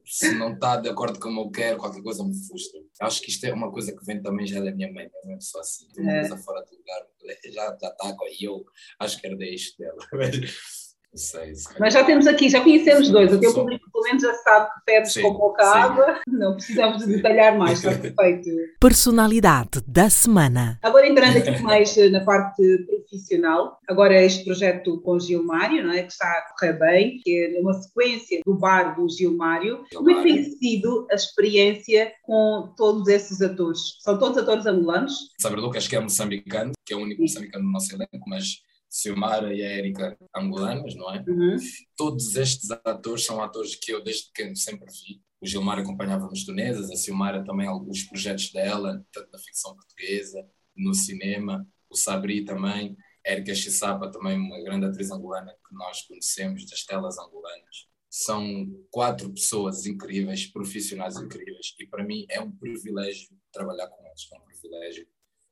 Se 0.06 0.32
não 0.32 0.54
está 0.54 0.78
de 0.78 0.88
acordo 0.88 1.18
com 1.18 1.28
como 1.28 1.42
eu 1.42 1.50
quero, 1.50 1.78
qualquer 1.78 2.02
coisa 2.02 2.24
me 2.24 2.34
frustra. 2.46 2.80
Acho 3.02 3.20
que 3.20 3.30
isto 3.30 3.44
é 3.44 3.52
uma 3.52 3.70
coisa 3.70 3.94
que 3.94 4.04
vem 4.06 4.22
também 4.22 4.46
já 4.46 4.62
da 4.62 4.72
minha 4.72 4.90
mãe, 4.90 5.10
é 5.12 5.26
uma 5.26 5.36
pessoa 5.36 5.60
assim, 5.60 5.86
uma 5.98 6.10
é. 6.10 6.20
coisa 6.20 6.42
fora 6.42 6.64
do 6.64 6.76
lugar, 6.76 7.06
já, 7.44 7.52
já 7.52 7.88
está, 7.90 8.16
e 8.40 8.44
eu 8.44 8.64
acho 8.98 9.20
que 9.20 9.26
herdei 9.26 9.54
isto 9.54 9.76
dela. 9.76 9.98
Sei, 11.14 11.52
Mas 11.78 11.94
já 11.94 12.04
temos 12.04 12.26
aqui, 12.26 12.48
já 12.48 12.60
conhecemos 12.60 13.08
dois. 13.08 13.32
O 13.32 13.38
teu 13.38 13.54
público, 13.54 13.88
pelo 13.92 14.04
menos, 14.04 14.22
já 14.22 14.34
sabe 14.34 14.66
que 14.66 14.80
pedes 14.84 15.14
com 15.14 15.54
água. 15.58 16.20
Não 16.26 16.54
precisamos 16.54 17.06
de 17.06 17.16
detalhar 17.16 17.56
mais, 17.56 17.84
está 17.84 17.90
perfeito. 17.98 18.50
Personalidade 18.80 19.80
da 19.86 20.10
semana. 20.10 20.78
Agora, 20.82 21.08
entrando 21.08 21.36
aqui 21.36 21.62
mais 21.62 21.96
eh, 21.96 22.08
na 22.08 22.24
parte 22.24 22.62
profissional, 22.86 23.78
agora 23.88 24.20
este 24.22 24.44
projeto 24.44 25.00
com 25.02 25.12
o 25.12 25.20
Gilmário, 25.20 25.84
não 25.84 25.92
é? 25.92 26.02
que 26.02 26.12
está 26.12 26.26
a 26.26 26.52
correr 26.52 26.72
bem, 26.78 27.20
que 27.22 27.56
é 27.56 27.60
uma 27.60 27.74
sequência 27.74 28.40
do 28.44 28.54
bar 28.54 28.96
do 28.96 29.08
Gilmário. 29.08 29.84
Como 29.94 30.10
é 30.10 30.14
que 30.14 30.22
tem 30.22 30.44
sido 30.44 31.06
a 31.10 31.14
experiência 31.14 32.12
com 32.22 32.74
todos 32.76 33.06
esses 33.08 33.40
atores? 33.40 33.98
São 34.00 34.18
todos 34.18 34.36
atores 34.36 34.66
angolanos? 34.66 35.30
Sabe, 35.40 35.56
Lucas, 35.56 35.86
que 35.86 35.94
é 35.94 36.00
moçambicano, 36.00 36.72
que 36.84 36.92
é 36.92 36.96
o 36.96 37.00
único 37.00 37.22
moçambicano 37.22 37.64
no 37.64 37.72
nosso 37.72 37.94
elenco, 37.94 38.24
mas 38.26 38.64
Silmara 38.94 39.52
e 39.52 39.60
a 39.60 39.68
Érica 39.68 40.16
angolanas, 40.32 40.94
não 40.94 41.12
é? 41.12 41.18
Uhum. 41.26 41.56
Todos 41.96 42.36
estes 42.36 42.70
atores 42.70 43.24
são 43.24 43.42
atores 43.42 43.74
que 43.74 43.92
eu 43.92 44.00
desde 44.00 44.26
pequeno 44.26 44.54
sempre 44.54 44.86
vi. 44.86 45.20
O 45.40 45.46
Gilmar 45.46 45.80
acompanhava-nos 45.80 46.44
tunesas, 46.44 46.88
a 46.88 46.94
Silmara 46.94 47.44
também 47.44 47.66
alguns 47.66 48.04
projetos 48.04 48.52
dela, 48.52 49.04
tanto 49.12 49.32
na 49.32 49.38
ficção 49.40 49.74
portuguesa, 49.74 50.48
no 50.76 50.94
cinema, 50.94 51.66
o 51.90 51.96
Sabri 51.96 52.44
também, 52.44 52.96
a 53.26 53.30
Érica 53.32 53.52
Chisapa 53.52 54.12
também, 54.12 54.38
uma 54.38 54.62
grande 54.62 54.86
atriz 54.86 55.10
angolana 55.10 55.52
que 55.52 55.74
nós 55.74 56.02
conhecemos 56.02 56.64
das 56.70 56.84
telas 56.84 57.18
angolanas. 57.18 57.88
São 58.08 58.64
quatro 58.92 59.28
pessoas 59.32 59.86
incríveis, 59.86 60.46
profissionais 60.46 61.16
incríveis, 61.16 61.74
e 61.80 61.86
para 61.88 62.04
mim 62.04 62.26
é 62.30 62.40
um 62.40 62.52
privilégio 62.52 63.28
trabalhar 63.52 63.88
com 63.88 64.06
eles, 64.06 64.28
é 64.32 64.38
um 64.38 64.44
privilégio 64.44 65.08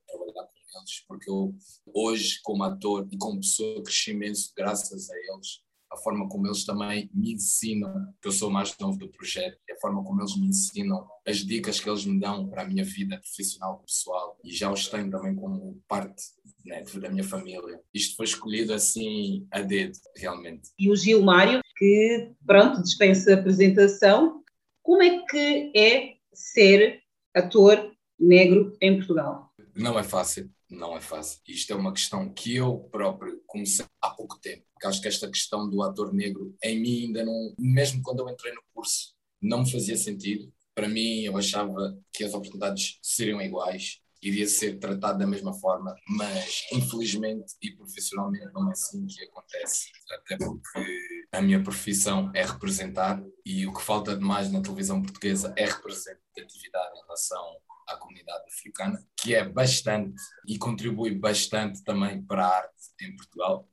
trabalhar 0.07 0.45
com 0.45 0.52
eles, 0.75 1.03
porque 1.07 1.29
eu 1.29 1.55
hoje, 1.93 2.39
como 2.43 2.63
ator 2.63 3.07
e 3.11 3.17
como 3.17 3.39
pessoa, 3.39 3.83
cresci 3.83 4.11
imenso 4.11 4.51
graças 4.55 5.09
a 5.09 5.15
eles. 5.15 5.63
A 5.91 5.97
forma 5.97 6.27
como 6.27 6.47
eles 6.47 6.65
também 6.65 7.07
me 7.13 7.33
ensinam, 7.33 8.11
que 8.19 8.27
eu 8.27 8.31
sou 8.31 8.49
mais 8.49 8.75
novo 8.79 8.97
do 8.97 9.11
projeto, 9.11 9.59
a 9.69 9.79
forma 9.79 10.03
como 10.03 10.21
eles 10.21 10.35
me 10.35 10.47
ensinam, 10.47 11.07
as 11.25 11.37
dicas 11.37 11.79
que 11.79 11.87
eles 11.87 12.03
me 12.03 12.19
dão 12.19 12.49
para 12.49 12.63
a 12.63 12.67
minha 12.67 12.83
vida 12.83 13.17
profissional 13.17 13.79
e 13.79 13.85
pessoal, 13.85 14.39
e 14.43 14.51
já 14.51 14.71
os 14.71 14.87
tenho 14.87 15.11
também 15.11 15.35
como 15.35 15.79
parte 15.87 16.23
né, 16.65 16.83
da 16.95 17.09
minha 17.09 17.23
família. 17.23 17.79
Isto 17.93 18.15
foi 18.15 18.25
escolhido 18.25 18.73
assim 18.73 19.47
a 19.51 19.61
dedo, 19.61 19.97
realmente. 20.15 20.71
E 20.79 20.89
o 20.89 20.95
Gilmário, 20.95 21.61
que 21.77 22.31
pronto, 22.43 22.81
dispensa 22.81 23.35
apresentação, 23.35 24.43
como 24.81 25.03
é 25.03 25.23
que 25.25 25.71
é 25.75 26.15
ser 26.33 27.01
ator 27.33 27.91
negro 28.19 28.75
em 28.81 28.97
Portugal? 28.97 29.53
Não 29.75 29.97
é 29.97 30.03
fácil 30.03 30.49
não 30.73 30.97
é 30.97 31.01
fácil. 31.01 31.39
Isto 31.47 31.73
é 31.73 31.75
uma 31.75 31.93
questão 31.93 32.31
que 32.33 32.55
eu 32.55 32.79
próprio 32.91 33.41
comecei 33.45 33.85
há 34.01 34.09
pouco 34.09 34.39
tempo. 34.39 34.63
Porque 34.73 34.87
acho 34.87 35.01
que 35.01 35.07
esta 35.07 35.29
questão 35.29 35.69
do 35.69 35.81
ator 35.81 36.13
negro, 36.13 36.55
em 36.63 36.79
mim 36.79 37.05
ainda 37.05 37.23
não, 37.23 37.53
mesmo 37.57 38.01
quando 38.01 38.19
eu 38.19 38.29
entrei 38.29 38.53
no 38.53 38.61
curso, 38.73 39.13
não 39.41 39.63
me 39.63 39.71
fazia 39.71 39.95
sentido. 39.97 40.51
Para 40.75 40.89
mim, 40.89 41.21
eu 41.21 41.37
achava 41.37 41.97
que 42.11 42.23
as 42.23 42.33
oportunidades 42.33 42.97
seriam 43.01 43.41
iguais, 43.41 44.01
iria 44.23 44.47
ser 44.47 44.79
tratado 44.79 45.19
da 45.19 45.27
mesma 45.27 45.53
forma, 45.53 45.95
mas 46.07 46.65
infelizmente 46.71 47.53
e 47.61 47.71
profissionalmente 47.71 48.51
não 48.53 48.69
é 48.69 48.71
assim 48.71 49.05
que 49.05 49.23
acontece. 49.23 49.89
Até 50.11 50.37
porque 50.37 51.27
a 51.31 51.41
minha 51.41 51.61
profissão 51.61 52.31
é 52.33 52.45
representar 52.45 53.23
e 53.45 53.67
o 53.67 53.73
que 53.73 53.81
falta 53.81 54.15
demais 54.15 54.51
na 54.51 54.61
televisão 54.61 55.01
portuguesa 55.01 55.53
é 55.57 55.65
representatividade 55.65 56.97
em 56.97 57.01
relação 57.01 57.57
à 57.87 57.97
comunidade 57.97 58.43
africana, 58.47 59.05
que 59.19 59.35
é 59.35 59.47
bastante 59.47 60.15
e 60.47 60.57
contribui 60.57 61.13
bastante 61.13 61.83
também 61.83 62.23
para 62.23 62.45
a 62.45 62.57
arte 62.57 62.91
em 63.01 63.15
Portugal. 63.15 63.67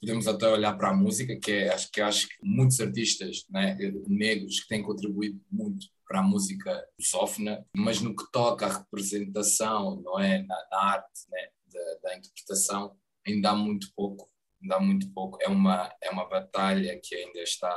Podemos 0.00 0.26
até 0.26 0.48
olhar 0.48 0.78
para 0.78 0.90
a 0.90 0.96
música, 0.96 1.38
que 1.38 1.52
é, 1.52 1.74
acho 1.74 1.90
que 1.92 2.00
acho 2.00 2.26
que 2.26 2.34
muitos 2.42 2.80
artistas 2.80 3.44
né, 3.50 3.76
negros 4.06 4.60
que 4.60 4.68
têm 4.68 4.82
contribuído 4.82 5.38
muito 5.50 5.86
para 6.10 6.18
a 6.18 6.24
música 6.24 6.84
lusófona, 6.98 7.64
mas 7.76 8.00
no 8.00 8.16
que 8.16 8.24
toca 8.32 8.66
à 8.66 8.78
representação, 8.78 10.00
não 10.02 10.18
é, 10.18 10.42
na, 10.42 10.68
na 10.68 10.82
arte, 10.82 11.20
né, 11.30 11.50
da, 11.72 11.94
da 12.02 12.16
interpretação, 12.16 12.96
ainda 13.24 13.50
há 13.50 13.54
muito 13.54 13.92
pouco 13.94 14.28
ainda 14.60 14.76
há 14.76 14.80
muito 14.80 15.10
pouco. 15.12 15.38
É 15.40 15.48
uma, 15.48 15.90
é 16.02 16.10
uma 16.10 16.28
batalha 16.28 17.00
que 17.02 17.14
ainda 17.14 17.40
está, 17.40 17.74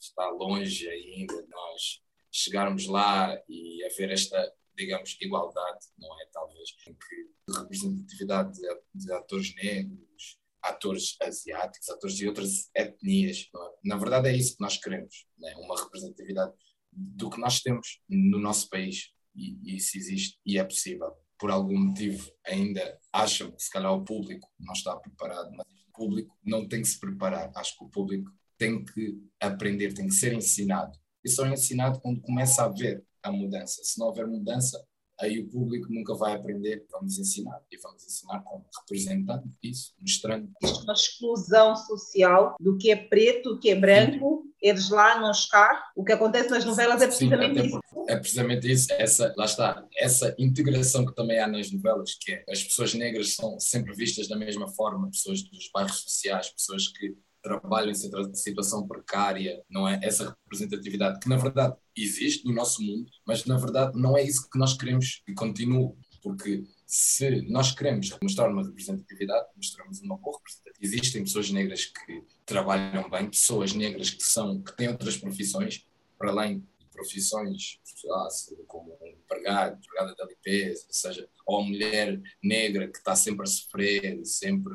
está 0.00 0.30
longe 0.30 0.88
ainda 0.88 1.42
de 1.42 1.48
nós 1.50 2.00
chegarmos 2.32 2.86
lá 2.86 3.36
e 3.48 3.84
haver 3.84 4.10
esta 4.12 4.50
digamos, 4.74 5.16
igualdade, 5.20 5.86
não 5.98 6.08
é? 6.20 6.26
Talvez, 6.32 6.70
em 6.88 6.94
que 6.94 7.60
representatividade 7.60 8.52
de, 8.54 8.66
de 8.94 9.12
atores 9.12 9.54
negros, 9.56 10.38
atores 10.62 11.16
asiáticos, 11.20 11.90
atores 11.90 12.16
de 12.16 12.26
outras 12.26 12.70
etnias. 12.74 13.50
É? 13.54 13.88
Na 13.88 13.96
verdade, 13.96 14.28
é 14.28 14.36
isso 14.36 14.56
que 14.56 14.62
nós 14.62 14.78
queremos, 14.78 15.26
é? 15.44 15.56
uma 15.56 15.78
representatividade 15.78 16.54
do 16.92 17.30
que 17.30 17.40
nós 17.40 17.60
temos 17.60 18.00
no 18.08 18.38
nosso 18.38 18.68
país. 18.68 19.10
E, 19.34 19.58
e 19.62 19.76
isso 19.76 19.96
existe 19.96 20.38
e 20.44 20.58
é 20.58 20.64
possível. 20.64 21.12
Por 21.38 21.50
algum 21.50 21.78
motivo, 21.78 22.30
ainda 22.46 22.98
acham 23.12 23.50
que 23.50 23.62
se 23.62 23.70
calhar 23.70 23.92
o 23.92 24.04
público 24.04 24.48
não 24.60 24.72
está 24.72 24.94
preparado, 24.96 25.50
mas 25.56 25.66
o 25.66 25.92
público 25.92 26.36
não 26.44 26.68
tem 26.68 26.82
que 26.82 26.88
se 26.88 27.00
preparar. 27.00 27.50
Acho 27.56 27.76
que 27.76 27.84
o 27.84 27.88
público 27.88 28.30
tem 28.56 28.84
que 28.84 29.18
aprender, 29.40 29.94
tem 29.94 30.06
que 30.06 30.14
ser 30.14 30.32
ensinado. 30.34 30.96
E 31.24 31.28
só 31.28 31.46
é 31.46 31.52
ensinado 31.52 32.00
quando 32.00 32.20
começa 32.20 32.64
a 32.64 32.68
ver 32.68 33.04
a 33.22 33.32
mudança. 33.32 33.82
Se 33.82 33.98
não 33.98 34.06
houver 34.06 34.26
mudança, 34.26 34.84
aí 35.18 35.40
o 35.40 35.48
público 35.48 35.92
nunca 35.92 36.14
vai 36.14 36.34
aprender, 36.34 36.84
vamos 36.90 37.18
ensinar. 37.18 37.60
E 37.70 37.76
vamos 37.78 38.04
ensinar 38.04 38.40
como 38.42 38.64
representando 38.80 39.50
isso, 39.62 39.94
mostrando. 40.00 40.52
Uma 40.62 40.92
exclusão 40.92 41.74
social 41.74 42.56
do 42.60 42.76
que 42.76 42.90
é 42.90 42.96
preto, 42.96 43.54
o 43.54 43.58
que 43.58 43.70
é 43.70 43.74
branco 43.74 44.51
eles 44.62 44.88
lá, 44.90 45.20
nós 45.20 45.46
cá. 45.46 45.90
O 45.96 46.04
que 46.04 46.12
acontece 46.12 46.48
nas 46.48 46.64
novelas 46.64 47.02
é 47.02 47.06
precisamente 47.06 47.60
Sim, 47.60 47.66
isso. 47.66 47.80
É 48.08 48.16
precisamente 48.16 48.70
isso, 48.70 48.92
essa, 48.92 49.34
lá 49.36 49.44
está, 49.44 49.84
essa 49.96 50.34
integração 50.38 51.04
que 51.04 51.14
também 51.14 51.38
há 51.38 51.48
nas 51.48 51.70
novelas, 51.72 52.14
que 52.14 52.32
é 52.32 52.44
as 52.48 52.62
pessoas 52.62 52.94
negras 52.94 53.34
são 53.34 53.58
sempre 53.58 53.94
vistas 53.94 54.28
da 54.28 54.36
mesma 54.36 54.68
forma, 54.68 55.10
pessoas 55.10 55.42
dos 55.42 55.68
bairros 55.74 56.00
sociais, 56.00 56.50
pessoas 56.50 56.88
que 56.88 57.14
trabalham 57.42 57.90
em 57.90 58.34
situação 58.34 58.86
precária, 58.86 59.60
não 59.68 59.88
é? 59.88 59.98
Essa 60.02 60.36
representatividade 60.44 61.18
que 61.18 61.28
na 61.28 61.36
verdade 61.36 61.74
existe 61.96 62.46
no 62.46 62.54
nosso 62.54 62.80
mundo, 62.80 63.10
mas 63.26 63.44
na 63.44 63.58
verdade 63.58 63.98
não 64.00 64.16
é 64.16 64.22
isso 64.22 64.48
que 64.48 64.58
nós 64.58 64.74
queremos 64.74 65.20
que 65.26 65.34
continue, 65.34 65.92
porque 66.22 66.62
se 66.94 67.40
nós 67.48 67.74
queremos 67.74 68.14
mostrar 68.22 68.50
uma 68.50 68.62
representatividade, 68.62 69.48
mostramos 69.56 70.02
uma 70.02 70.18
boa 70.18 70.36
representatividade. 70.36 70.94
Existem 70.94 71.24
pessoas 71.24 71.50
negras 71.50 71.86
que 71.86 72.22
trabalham 72.44 73.08
bem, 73.08 73.30
pessoas 73.30 73.72
negras 73.72 74.10
que 74.10 74.22
são 74.22 74.62
que 74.62 74.76
têm 74.76 74.88
outras 74.88 75.16
profissões 75.16 75.86
para 76.18 76.30
além 76.30 76.58
de 76.58 76.86
profissões 76.92 77.80
como 78.66 78.92
um 79.00 79.06
empregado, 79.06 79.78
empregada 79.78 80.14
da 80.14 80.26
limpeza, 80.26 80.84
ou 80.86 80.92
seja, 80.92 81.28
ou 81.46 81.60
a 81.60 81.64
mulher 81.64 82.20
negra 82.42 82.86
que 82.86 82.98
está 82.98 83.16
sempre 83.16 83.44
a 83.44 83.46
sofrer, 83.46 84.22
sempre 84.26 84.74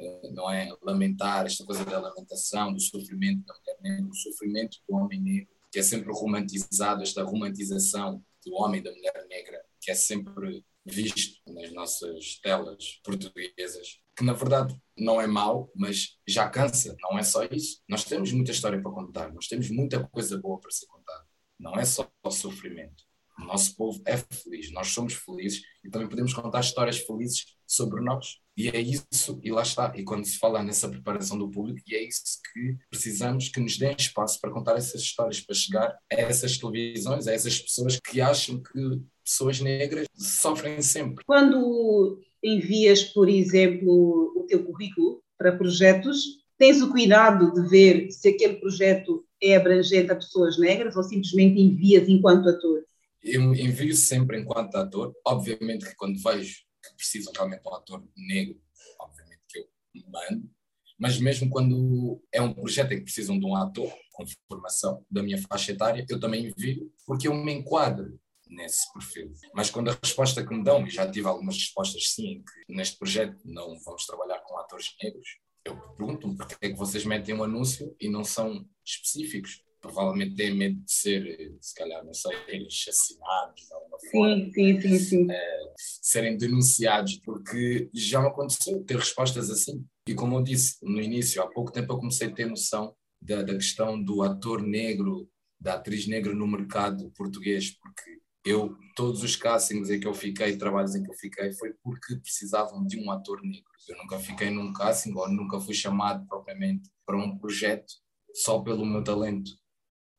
eh, 0.00 0.30
não 0.32 0.50
é 0.50 0.76
lamentar 0.82 1.46
esta 1.46 1.64
coisa 1.64 1.84
da 1.84 2.00
lamentação, 2.00 2.72
do 2.72 2.80
sofrimento 2.80 3.46
da 3.46 3.54
mulher 3.54 3.78
negra, 3.80 4.08
do 4.08 4.16
sofrimento 4.16 4.78
do 4.88 4.96
homem 4.96 5.20
negro, 5.20 5.54
que 5.70 5.78
é 5.78 5.82
sempre 5.82 6.10
romantizado, 6.10 7.02
esta 7.02 7.22
romantização 7.22 8.20
do 8.44 8.52
homem 8.54 8.80
e 8.80 8.82
da 8.82 8.90
mulher 8.90 9.26
negra, 9.28 9.64
que 9.80 9.92
é 9.92 9.94
sempre 9.94 10.64
visto 10.84 11.40
nas 11.46 11.72
nossas 11.72 12.38
telas 12.42 13.00
portuguesas, 13.04 14.00
que 14.16 14.24
na 14.24 14.32
verdade 14.32 14.76
não 14.96 15.20
é 15.20 15.26
mau, 15.26 15.70
mas 15.74 16.18
já 16.26 16.48
cansa, 16.48 16.96
não 17.00 17.18
é 17.18 17.22
só 17.22 17.44
isso. 17.44 17.80
Nós 17.88 18.04
temos 18.04 18.32
muita 18.32 18.52
história 18.52 18.80
para 18.80 18.90
contar, 18.90 19.32
nós 19.32 19.46
temos 19.46 19.70
muita 19.70 20.02
coisa 20.08 20.38
boa 20.38 20.58
para 20.60 20.70
ser 20.70 20.86
contada, 20.86 21.24
não 21.58 21.74
é 21.74 21.84
só 21.84 22.10
o 22.24 22.30
sofrimento. 22.30 23.04
O 23.38 23.44
nosso 23.44 23.74
povo 23.76 24.00
é 24.04 24.16
feliz, 24.16 24.70
nós 24.72 24.88
somos 24.88 25.14
felizes 25.14 25.62
e 25.82 25.90
também 25.90 26.08
podemos 26.08 26.34
contar 26.34 26.60
histórias 26.60 26.98
felizes 26.98 27.46
sobre 27.66 28.02
nós. 28.02 28.38
E 28.54 28.68
é 28.68 28.78
isso, 28.78 29.40
e 29.42 29.50
lá 29.50 29.62
está. 29.62 29.92
E 29.96 30.04
quando 30.04 30.26
se 30.26 30.38
fala 30.38 30.62
nessa 30.62 30.88
preparação 30.88 31.38
do 31.38 31.50
público, 31.50 31.80
e 31.86 31.94
é 31.94 32.06
isso 32.06 32.38
que 32.52 32.76
precisamos 32.90 33.48
que 33.48 33.58
nos 33.58 33.78
deem 33.78 33.96
espaço 33.98 34.38
para 34.38 34.52
contar 34.52 34.76
essas 34.76 35.00
histórias, 35.00 35.40
para 35.40 35.54
chegar 35.54 35.98
a 36.12 36.14
essas 36.14 36.58
televisões, 36.58 37.26
a 37.26 37.32
essas 37.32 37.58
pessoas 37.58 37.98
que 37.98 38.20
acham 38.20 38.62
que 38.62 39.00
pessoas 39.24 39.60
negras 39.60 40.06
sofrem 40.14 40.80
sempre. 40.82 41.24
Quando 41.24 42.20
envias, 42.42 43.04
por 43.04 43.28
exemplo, 43.28 44.32
o 44.36 44.44
teu 44.46 44.64
currículo 44.64 45.22
para 45.38 45.56
projetos, 45.56 46.42
tens 46.58 46.80
o 46.80 46.90
cuidado 46.90 47.52
de 47.52 47.68
ver 47.68 48.10
se 48.10 48.28
aquele 48.28 48.56
projeto 48.56 49.24
é 49.42 49.56
abrangente 49.56 50.12
a 50.12 50.16
pessoas 50.16 50.58
negras 50.58 50.96
ou 50.96 51.02
simplesmente 51.02 51.60
envias 51.60 52.08
enquanto 52.08 52.48
ator? 52.48 52.84
Eu 53.22 53.54
envio 53.54 53.94
sempre 53.94 54.40
enquanto 54.40 54.76
ator. 54.76 55.14
Obviamente 55.24 55.84
que 55.84 55.94
quando 55.94 56.20
vejo 56.20 56.58
que 56.82 56.94
precisam 56.96 57.32
realmente 57.34 57.62
de 57.62 57.68
um 57.68 57.74
ator 57.74 58.04
negro, 58.16 58.60
obviamente 59.00 59.40
que 59.48 59.58
eu 59.58 59.66
mando. 60.08 60.50
Mas 60.98 61.18
mesmo 61.18 61.48
quando 61.50 62.20
é 62.32 62.40
um 62.40 62.52
projeto 62.52 62.92
em 62.92 62.98
que 62.98 63.04
precisam 63.04 63.38
de 63.38 63.44
um 63.44 63.56
ator 63.56 63.92
com 64.12 64.24
formação 64.48 65.04
da 65.10 65.22
minha 65.22 65.40
faixa 65.48 65.72
etária, 65.72 66.04
eu 66.08 66.20
também 66.20 66.46
envio, 66.46 66.92
porque 67.06 67.26
eu 67.26 67.34
me 67.34 67.52
enquadro 67.52 68.20
nesse 68.54 68.92
perfil. 68.92 69.32
Mas 69.54 69.70
quando 69.70 69.90
a 69.90 69.98
resposta 70.02 70.46
que 70.46 70.54
me 70.54 70.62
dão, 70.62 70.86
e 70.86 70.90
já 70.90 71.10
tive 71.10 71.26
algumas 71.26 71.56
respostas 71.56 72.10
sim, 72.10 72.42
que 72.42 72.74
neste 72.74 72.98
projeto 72.98 73.38
não 73.44 73.78
vamos 73.80 74.06
trabalhar 74.06 74.40
com 74.40 74.58
atores 74.58 74.94
negros, 75.02 75.28
eu 75.64 75.76
pergunto-me 75.76 76.36
porque 76.36 76.56
é 76.60 76.70
que 76.70 76.76
vocês 76.76 77.04
metem 77.04 77.34
um 77.34 77.44
anúncio 77.44 77.94
e 78.00 78.08
não 78.08 78.24
são 78.24 78.66
específicos. 78.84 79.62
Provavelmente 79.80 80.36
têm 80.36 80.54
medo 80.54 80.80
de 80.80 80.92
ser, 80.92 81.56
se 81.60 81.74
calhar, 81.74 82.04
não 82.04 82.14
sei, 82.14 82.32
assassinados 82.66 83.66
de 83.66 83.74
alguma 83.74 83.98
forma. 84.10 84.44
Sim, 84.44 84.52
sim, 84.52 84.80
sim. 84.80 84.98
sim. 84.98 85.26
É, 85.30 85.72
serem 85.76 86.36
denunciados, 86.36 87.16
porque 87.24 87.88
já 87.92 88.20
me 88.20 88.28
aconteceu 88.28 88.82
ter 88.84 88.96
respostas 88.96 89.50
assim. 89.50 89.84
E 90.06 90.14
como 90.14 90.36
eu 90.36 90.42
disse 90.42 90.76
no 90.82 91.00
início, 91.00 91.42
há 91.42 91.48
pouco 91.48 91.72
tempo 91.72 91.92
eu 91.92 91.98
comecei 91.98 92.28
a 92.28 92.32
ter 92.32 92.46
noção 92.46 92.94
da, 93.20 93.42
da 93.42 93.54
questão 93.54 94.00
do 94.00 94.22
ator 94.22 94.62
negro, 94.62 95.28
da 95.60 95.74
atriz 95.74 96.06
negra 96.06 96.34
no 96.34 96.46
mercado 96.46 97.10
português, 97.16 97.70
porque 97.70 98.21
eu, 98.44 98.76
todos 98.96 99.22
os 99.22 99.36
castings 99.36 99.88
em 99.88 100.00
que 100.00 100.06
eu 100.06 100.14
fiquei, 100.14 100.56
trabalhos 100.56 100.94
em 100.94 101.02
que 101.02 101.10
eu 101.10 101.14
fiquei, 101.14 101.52
foi 101.52 101.74
porque 101.82 102.16
precisavam 102.16 102.84
de 102.84 102.98
um 102.98 103.10
ator 103.10 103.40
negro. 103.42 103.70
Eu 103.88 103.96
nunca 103.98 104.18
fiquei 104.18 104.50
num 104.50 104.72
casting 104.72 105.12
ou 105.14 105.28
nunca 105.28 105.60
fui 105.60 105.74
chamado 105.74 106.26
propriamente 106.26 106.90
para 107.06 107.16
um 107.16 107.38
projeto 107.38 107.92
só 108.34 108.60
pelo 108.60 108.84
meu 108.84 109.04
talento. 109.04 109.50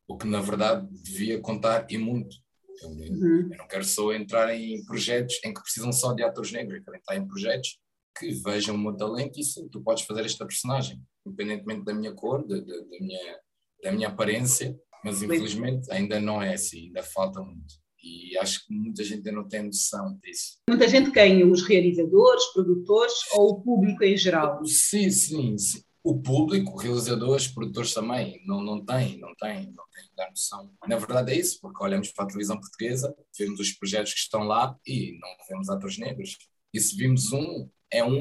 O 0.07 0.17
que 0.17 0.27
na 0.27 0.39
verdade 0.39 0.88
devia 0.91 1.39
contar 1.39 1.86
e 1.89 1.97
muito. 1.97 2.36
Eu, 2.81 2.89
uhum. 2.89 3.49
eu 3.51 3.57
não 3.57 3.67
quero 3.67 3.83
só 3.83 4.13
entrar 4.13 4.53
em 4.53 4.83
projetos 4.86 5.39
em 5.43 5.53
que 5.53 5.62
precisam 5.62 5.91
só 5.91 6.13
de 6.13 6.23
atores 6.23 6.51
negros, 6.51 6.77
eu 6.77 6.83
quero 6.83 6.97
entrar 6.97 7.17
em 7.17 7.27
projetos 7.27 7.79
que 8.17 8.31
vejam 8.31 8.75
o 8.75 8.77
meu 8.77 8.95
talento 8.95 9.39
e 9.39 9.43
sim, 9.43 9.67
tu 9.69 9.81
podes 9.81 10.05
fazer 10.05 10.25
esta 10.25 10.45
personagem, 10.45 11.01
independentemente 11.25 11.83
da 11.83 11.93
minha 11.93 12.13
cor, 12.13 12.45
da, 12.45 12.55
da, 12.55 12.62
da 12.62 12.99
minha, 12.99 13.39
da 13.83 13.91
minha 13.91 14.07
aparência, 14.07 14.77
mas 15.03 15.21
infelizmente 15.21 15.91
ainda 15.91 16.19
não 16.19 16.41
é 16.41 16.53
assim, 16.53 16.88
ainda 16.88 17.03
falta 17.03 17.41
muito. 17.41 17.83
E 18.03 18.37
acho 18.37 18.67
que 18.67 18.73
muita 18.73 19.03
gente 19.03 19.27
ainda 19.27 19.31
não 19.31 19.47
tem 19.47 19.63
noção 19.63 20.19
disso. 20.21 20.57
Muita 20.69 20.87
gente 20.89 21.09
quem? 21.09 21.49
Os 21.49 21.63
realizadores, 21.63 22.45
produtores 22.53 23.13
ou 23.31 23.51
o 23.51 23.61
público 23.61 24.03
em 24.03 24.17
geral? 24.17 24.63
Sim, 24.65 25.09
sim, 25.09 25.57
sim. 25.57 25.81
O 26.03 26.21
público, 26.21 26.75
realizadores, 26.75 27.47
produtores 27.47 27.93
também, 27.93 28.43
não, 28.45 28.61
não 28.61 28.83
tem, 28.83 29.17
não 29.19 29.33
tem, 29.35 29.67
não 29.67 29.85
tem 29.93 30.03
dar 30.17 30.29
noção. 30.29 30.69
Na 30.85 30.97
verdade 30.97 31.31
é 31.31 31.37
isso, 31.37 31.59
porque 31.61 31.81
olhamos 31.81 32.11
para 32.11 32.25
a 32.25 32.27
televisão 32.27 32.59
portuguesa, 32.59 33.15
vemos 33.39 33.59
os 33.61 33.71
projetos 33.71 34.13
que 34.13 34.19
estão 34.19 34.43
lá 34.43 34.77
e 34.85 35.17
não 35.19 35.29
vemos 35.49 35.69
atores 35.69 35.97
negros. 35.97 36.37
E 36.73 36.79
se 36.79 36.95
vimos 36.95 37.31
um, 37.31 37.69
é 37.93 38.03
um 38.03 38.17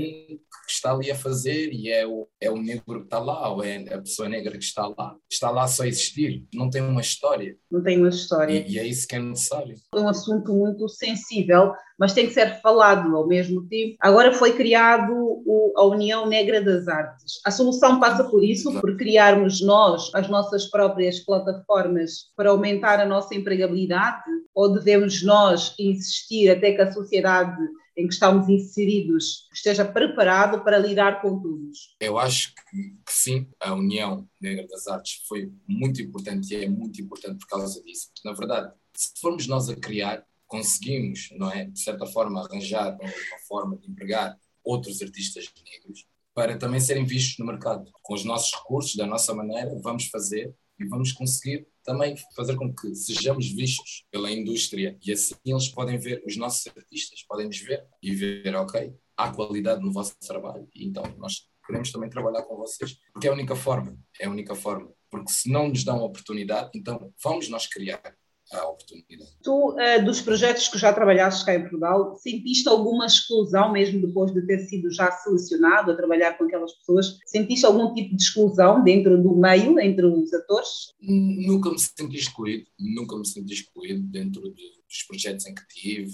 que 0.66 0.70
está 0.70 0.92
ali 0.92 1.10
a 1.10 1.14
fazer 1.14 1.72
e 1.72 1.90
é 1.90 2.06
o, 2.06 2.28
é 2.40 2.50
o 2.50 2.56
negro 2.56 3.00
que 3.00 3.06
está 3.06 3.18
lá, 3.18 3.48
ou 3.50 3.64
é 3.64 3.78
a 3.92 3.98
pessoa 3.98 4.28
negra 4.28 4.52
que 4.52 4.64
está 4.64 4.86
lá. 4.86 5.16
Está 5.30 5.50
lá 5.50 5.66
só 5.66 5.82
a 5.82 5.88
existir, 5.88 6.44
não 6.52 6.68
tem 6.68 6.82
uma 6.82 7.00
história. 7.00 7.56
Não 7.70 7.82
tem 7.82 7.98
uma 7.98 8.10
história. 8.10 8.52
E, 8.52 8.72
e 8.72 8.78
é 8.78 8.86
isso 8.86 9.08
que 9.08 9.16
é 9.16 9.18
necessário. 9.18 9.74
É 9.94 9.98
um 9.98 10.08
assunto 10.08 10.52
muito 10.52 10.86
sensível, 10.88 11.72
mas 11.98 12.12
tem 12.12 12.26
que 12.26 12.34
ser 12.34 12.60
falado 12.60 13.16
ao 13.16 13.26
mesmo 13.26 13.66
tempo. 13.66 13.96
Agora 13.98 14.34
foi 14.34 14.52
criado 14.54 15.12
o, 15.14 15.72
a 15.76 15.84
União 15.84 16.26
Negra 16.26 16.62
das 16.62 16.86
Artes. 16.86 17.40
A 17.44 17.50
solução 17.50 17.98
passa 17.98 18.24
por 18.24 18.44
isso, 18.44 18.78
por 18.78 18.96
criarmos 18.96 19.62
nós 19.62 20.10
as 20.14 20.28
nossas 20.28 20.66
próprias 20.66 21.20
plataformas 21.20 22.30
para 22.36 22.50
aumentar 22.50 23.00
a 23.00 23.06
nossa 23.06 23.34
empregabilidade, 23.34 24.22
ou 24.54 24.72
devemos 24.72 25.22
nós 25.22 25.74
insistir 25.78 26.50
até 26.50 26.72
que 26.72 26.82
a 26.82 26.92
sociedade 26.92 27.56
em 27.96 28.06
que 28.06 28.14
estamos 28.14 28.48
inseridos 28.48 29.48
esteja 29.52 29.84
preparado 29.84 30.62
para 30.64 30.78
lidar 30.78 31.20
com 31.20 31.40
todos? 31.40 31.94
Eu 32.00 32.18
acho 32.18 32.54
que, 32.54 32.90
que, 33.04 33.12
sim, 33.12 33.46
a 33.60 33.74
União 33.74 34.28
Negra 34.40 34.66
das 34.66 34.86
Artes 34.86 35.22
foi 35.28 35.52
muito 35.68 36.00
importante 36.00 36.54
e 36.54 36.64
é 36.64 36.68
muito 36.68 37.00
importante 37.00 37.38
por 37.38 37.46
causa 37.46 37.82
disso. 37.82 38.10
Na 38.24 38.32
verdade, 38.32 38.72
se 38.94 39.12
formos 39.20 39.46
nós 39.46 39.68
a 39.68 39.76
criar, 39.76 40.24
conseguimos, 40.46 41.28
não 41.38 41.50
é, 41.50 41.64
de 41.64 41.80
certa 41.80 42.06
forma, 42.06 42.40
arranjar 42.40 42.96
uma 43.00 43.38
forma 43.46 43.76
de 43.76 43.90
empregar 43.90 44.38
outros 44.64 45.02
artistas 45.02 45.46
negros 45.64 46.06
para 46.34 46.56
também 46.56 46.80
serem 46.80 47.04
vistos 47.04 47.38
no 47.38 47.46
mercado. 47.46 47.90
Com 48.02 48.14
os 48.14 48.24
nossos 48.24 48.54
recursos, 48.54 48.96
da 48.96 49.06
nossa 49.06 49.34
maneira, 49.34 49.78
vamos 49.82 50.06
fazer 50.06 50.54
e 50.82 50.88
vamos 50.88 51.12
conseguir 51.12 51.66
também 51.84 52.14
fazer 52.34 52.56
com 52.56 52.72
que 52.74 52.94
sejamos 52.94 53.50
vistos 53.50 54.04
pela 54.10 54.30
indústria. 54.30 54.98
E 55.04 55.12
assim 55.12 55.34
eles 55.44 55.68
podem 55.68 55.98
ver 55.98 56.22
os 56.26 56.36
nossos 56.36 56.66
artistas, 56.66 57.24
podem 57.26 57.46
nos 57.46 57.58
ver 57.58 57.84
e 58.02 58.14
ver, 58.14 58.54
ok, 58.54 58.94
há 59.16 59.32
qualidade 59.32 59.82
no 59.82 59.92
vosso 59.92 60.14
trabalho. 60.20 60.68
E 60.74 60.86
então 60.86 61.04
nós 61.18 61.48
queremos 61.66 61.90
também 61.90 62.10
trabalhar 62.10 62.42
com 62.42 62.56
vocês, 62.56 62.98
porque 63.12 63.26
é 63.26 63.30
a 63.30 63.34
única 63.34 63.54
forma, 63.54 63.96
é 64.20 64.26
a 64.26 64.30
única 64.30 64.54
forma, 64.54 64.92
porque 65.10 65.32
se 65.32 65.50
não 65.50 65.68
nos 65.68 65.84
dão 65.84 66.02
oportunidade, 66.02 66.70
então 66.74 67.12
vamos 67.22 67.48
nós 67.48 67.66
criar 67.66 68.16
a 68.50 68.68
oportunidade. 68.68 69.30
Tu, 69.42 69.70
uh, 69.70 70.04
dos 70.04 70.20
projetos 70.20 70.68
que 70.68 70.78
já 70.78 70.92
trabalhaste 70.92 71.44
cá 71.44 71.54
em 71.54 71.60
Portugal, 71.60 72.16
sentiste 72.16 72.68
alguma 72.68 73.06
exclusão 73.06 73.72
mesmo 73.72 74.06
depois 74.06 74.32
de 74.32 74.46
ter 74.46 74.58
sido 74.66 74.90
já 74.90 75.10
selecionado 75.10 75.90
a 75.90 75.96
trabalhar 75.96 76.36
com 76.36 76.44
aquelas 76.44 76.72
pessoas? 76.74 77.18
Sentiste 77.26 77.64
algum 77.64 77.94
tipo 77.94 78.16
de 78.16 78.22
exclusão 78.22 78.82
dentro 78.82 79.20
do 79.22 79.36
meio, 79.36 79.78
entre 79.80 80.06
os 80.06 80.32
atores? 80.32 80.92
Nunca 81.00 81.70
me 81.70 81.78
senti 81.78 82.16
excluído, 82.16 82.66
nunca 82.78 83.16
me 83.16 83.26
senti 83.26 83.54
excluído 83.54 84.02
dentro 84.02 84.42
de, 84.42 84.82
dos 84.88 85.02
projetos 85.08 85.46
em 85.46 85.54
que 85.54 85.66
tive, 85.68 86.12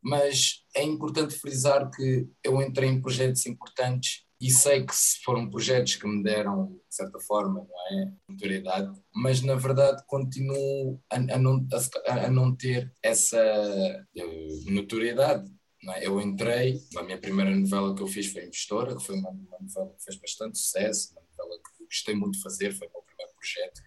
mas 0.00 0.64
é 0.74 0.82
importante 0.82 1.34
frisar 1.34 1.90
que 1.90 2.28
eu 2.42 2.60
entrei 2.60 2.88
em 2.88 3.00
projetos 3.00 3.46
importantes 3.46 4.24
e 4.42 4.50
sei 4.50 4.84
que 4.84 4.92
foram 5.24 5.48
projetos 5.48 5.94
que 5.94 6.04
me 6.04 6.20
deram, 6.20 6.72
de 6.88 6.96
certa 6.96 7.20
forma, 7.20 7.64
não 7.64 8.00
é? 8.00 8.12
notoriedade, 8.28 9.00
mas 9.14 9.40
na 9.40 9.54
verdade 9.54 10.02
continuo 10.08 11.00
a, 11.08 11.14
a, 11.14 11.38
não, 11.38 11.64
a, 12.08 12.12
a 12.26 12.28
não 12.28 12.54
ter 12.56 12.92
essa 13.00 13.40
uh, 13.40 14.72
notoriedade. 14.72 15.48
É? 15.94 16.06
Eu 16.08 16.20
entrei, 16.20 16.80
a 16.96 17.04
minha 17.04 17.18
primeira 17.18 17.54
novela 17.54 17.94
que 17.94 18.02
eu 18.02 18.06
fiz 18.08 18.32
foi 18.32 18.44
Investora, 18.44 18.96
que 18.96 19.04
foi 19.04 19.14
uma, 19.14 19.30
uma 19.30 19.58
novela 19.60 19.94
que 19.96 20.04
fez 20.04 20.16
bastante 20.16 20.58
sucesso, 20.58 21.12
uma 21.12 21.22
novela 21.22 21.62
que 21.62 21.84
gostei 21.84 22.14
muito 22.16 22.34
de 22.34 22.42
fazer, 22.42 22.72
foi 22.72 22.88
o 22.88 22.92
meu 22.92 23.02
primeiro 23.02 23.32
projeto. 23.34 23.80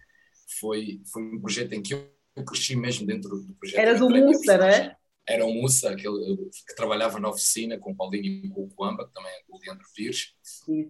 foi, 0.58 1.02
foi 1.12 1.22
um 1.22 1.40
projeto 1.40 1.72
em 1.74 1.82
que 1.82 1.92
eu 1.92 2.44
cresci 2.46 2.76
mesmo 2.76 3.06
dentro 3.06 3.28
do 3.28 3.54
projeto. 3.56 3.78
Era 3.78 3.94
do 3.98 4.08
Mussa, 4.08 4.56
não 4.56 4.66
é? 4.66 4.96
Era 5.28 5.44
o 5.44 5.52
Mussa, 5.52 5.90
aquele 5.90 6.36
que 6.66 6.74
trabalhava 6.76 7.18
na 7.18 7.28
oficina 7.28 7.78
com 7.78 7.92
o 7.92 7.96
Paulinho 7.96 8.46
e 8.46 8.48
com 8.48 8.64
o 8.64 8.68
Coamba, 8.68 9.06
que 9.06 9.14
também 9.14 9.32
é 9.32 9.42
o 9.48 9.58
Leandro 9.58 9.86
Pires, 9.94 10.34
e 10.68 10.82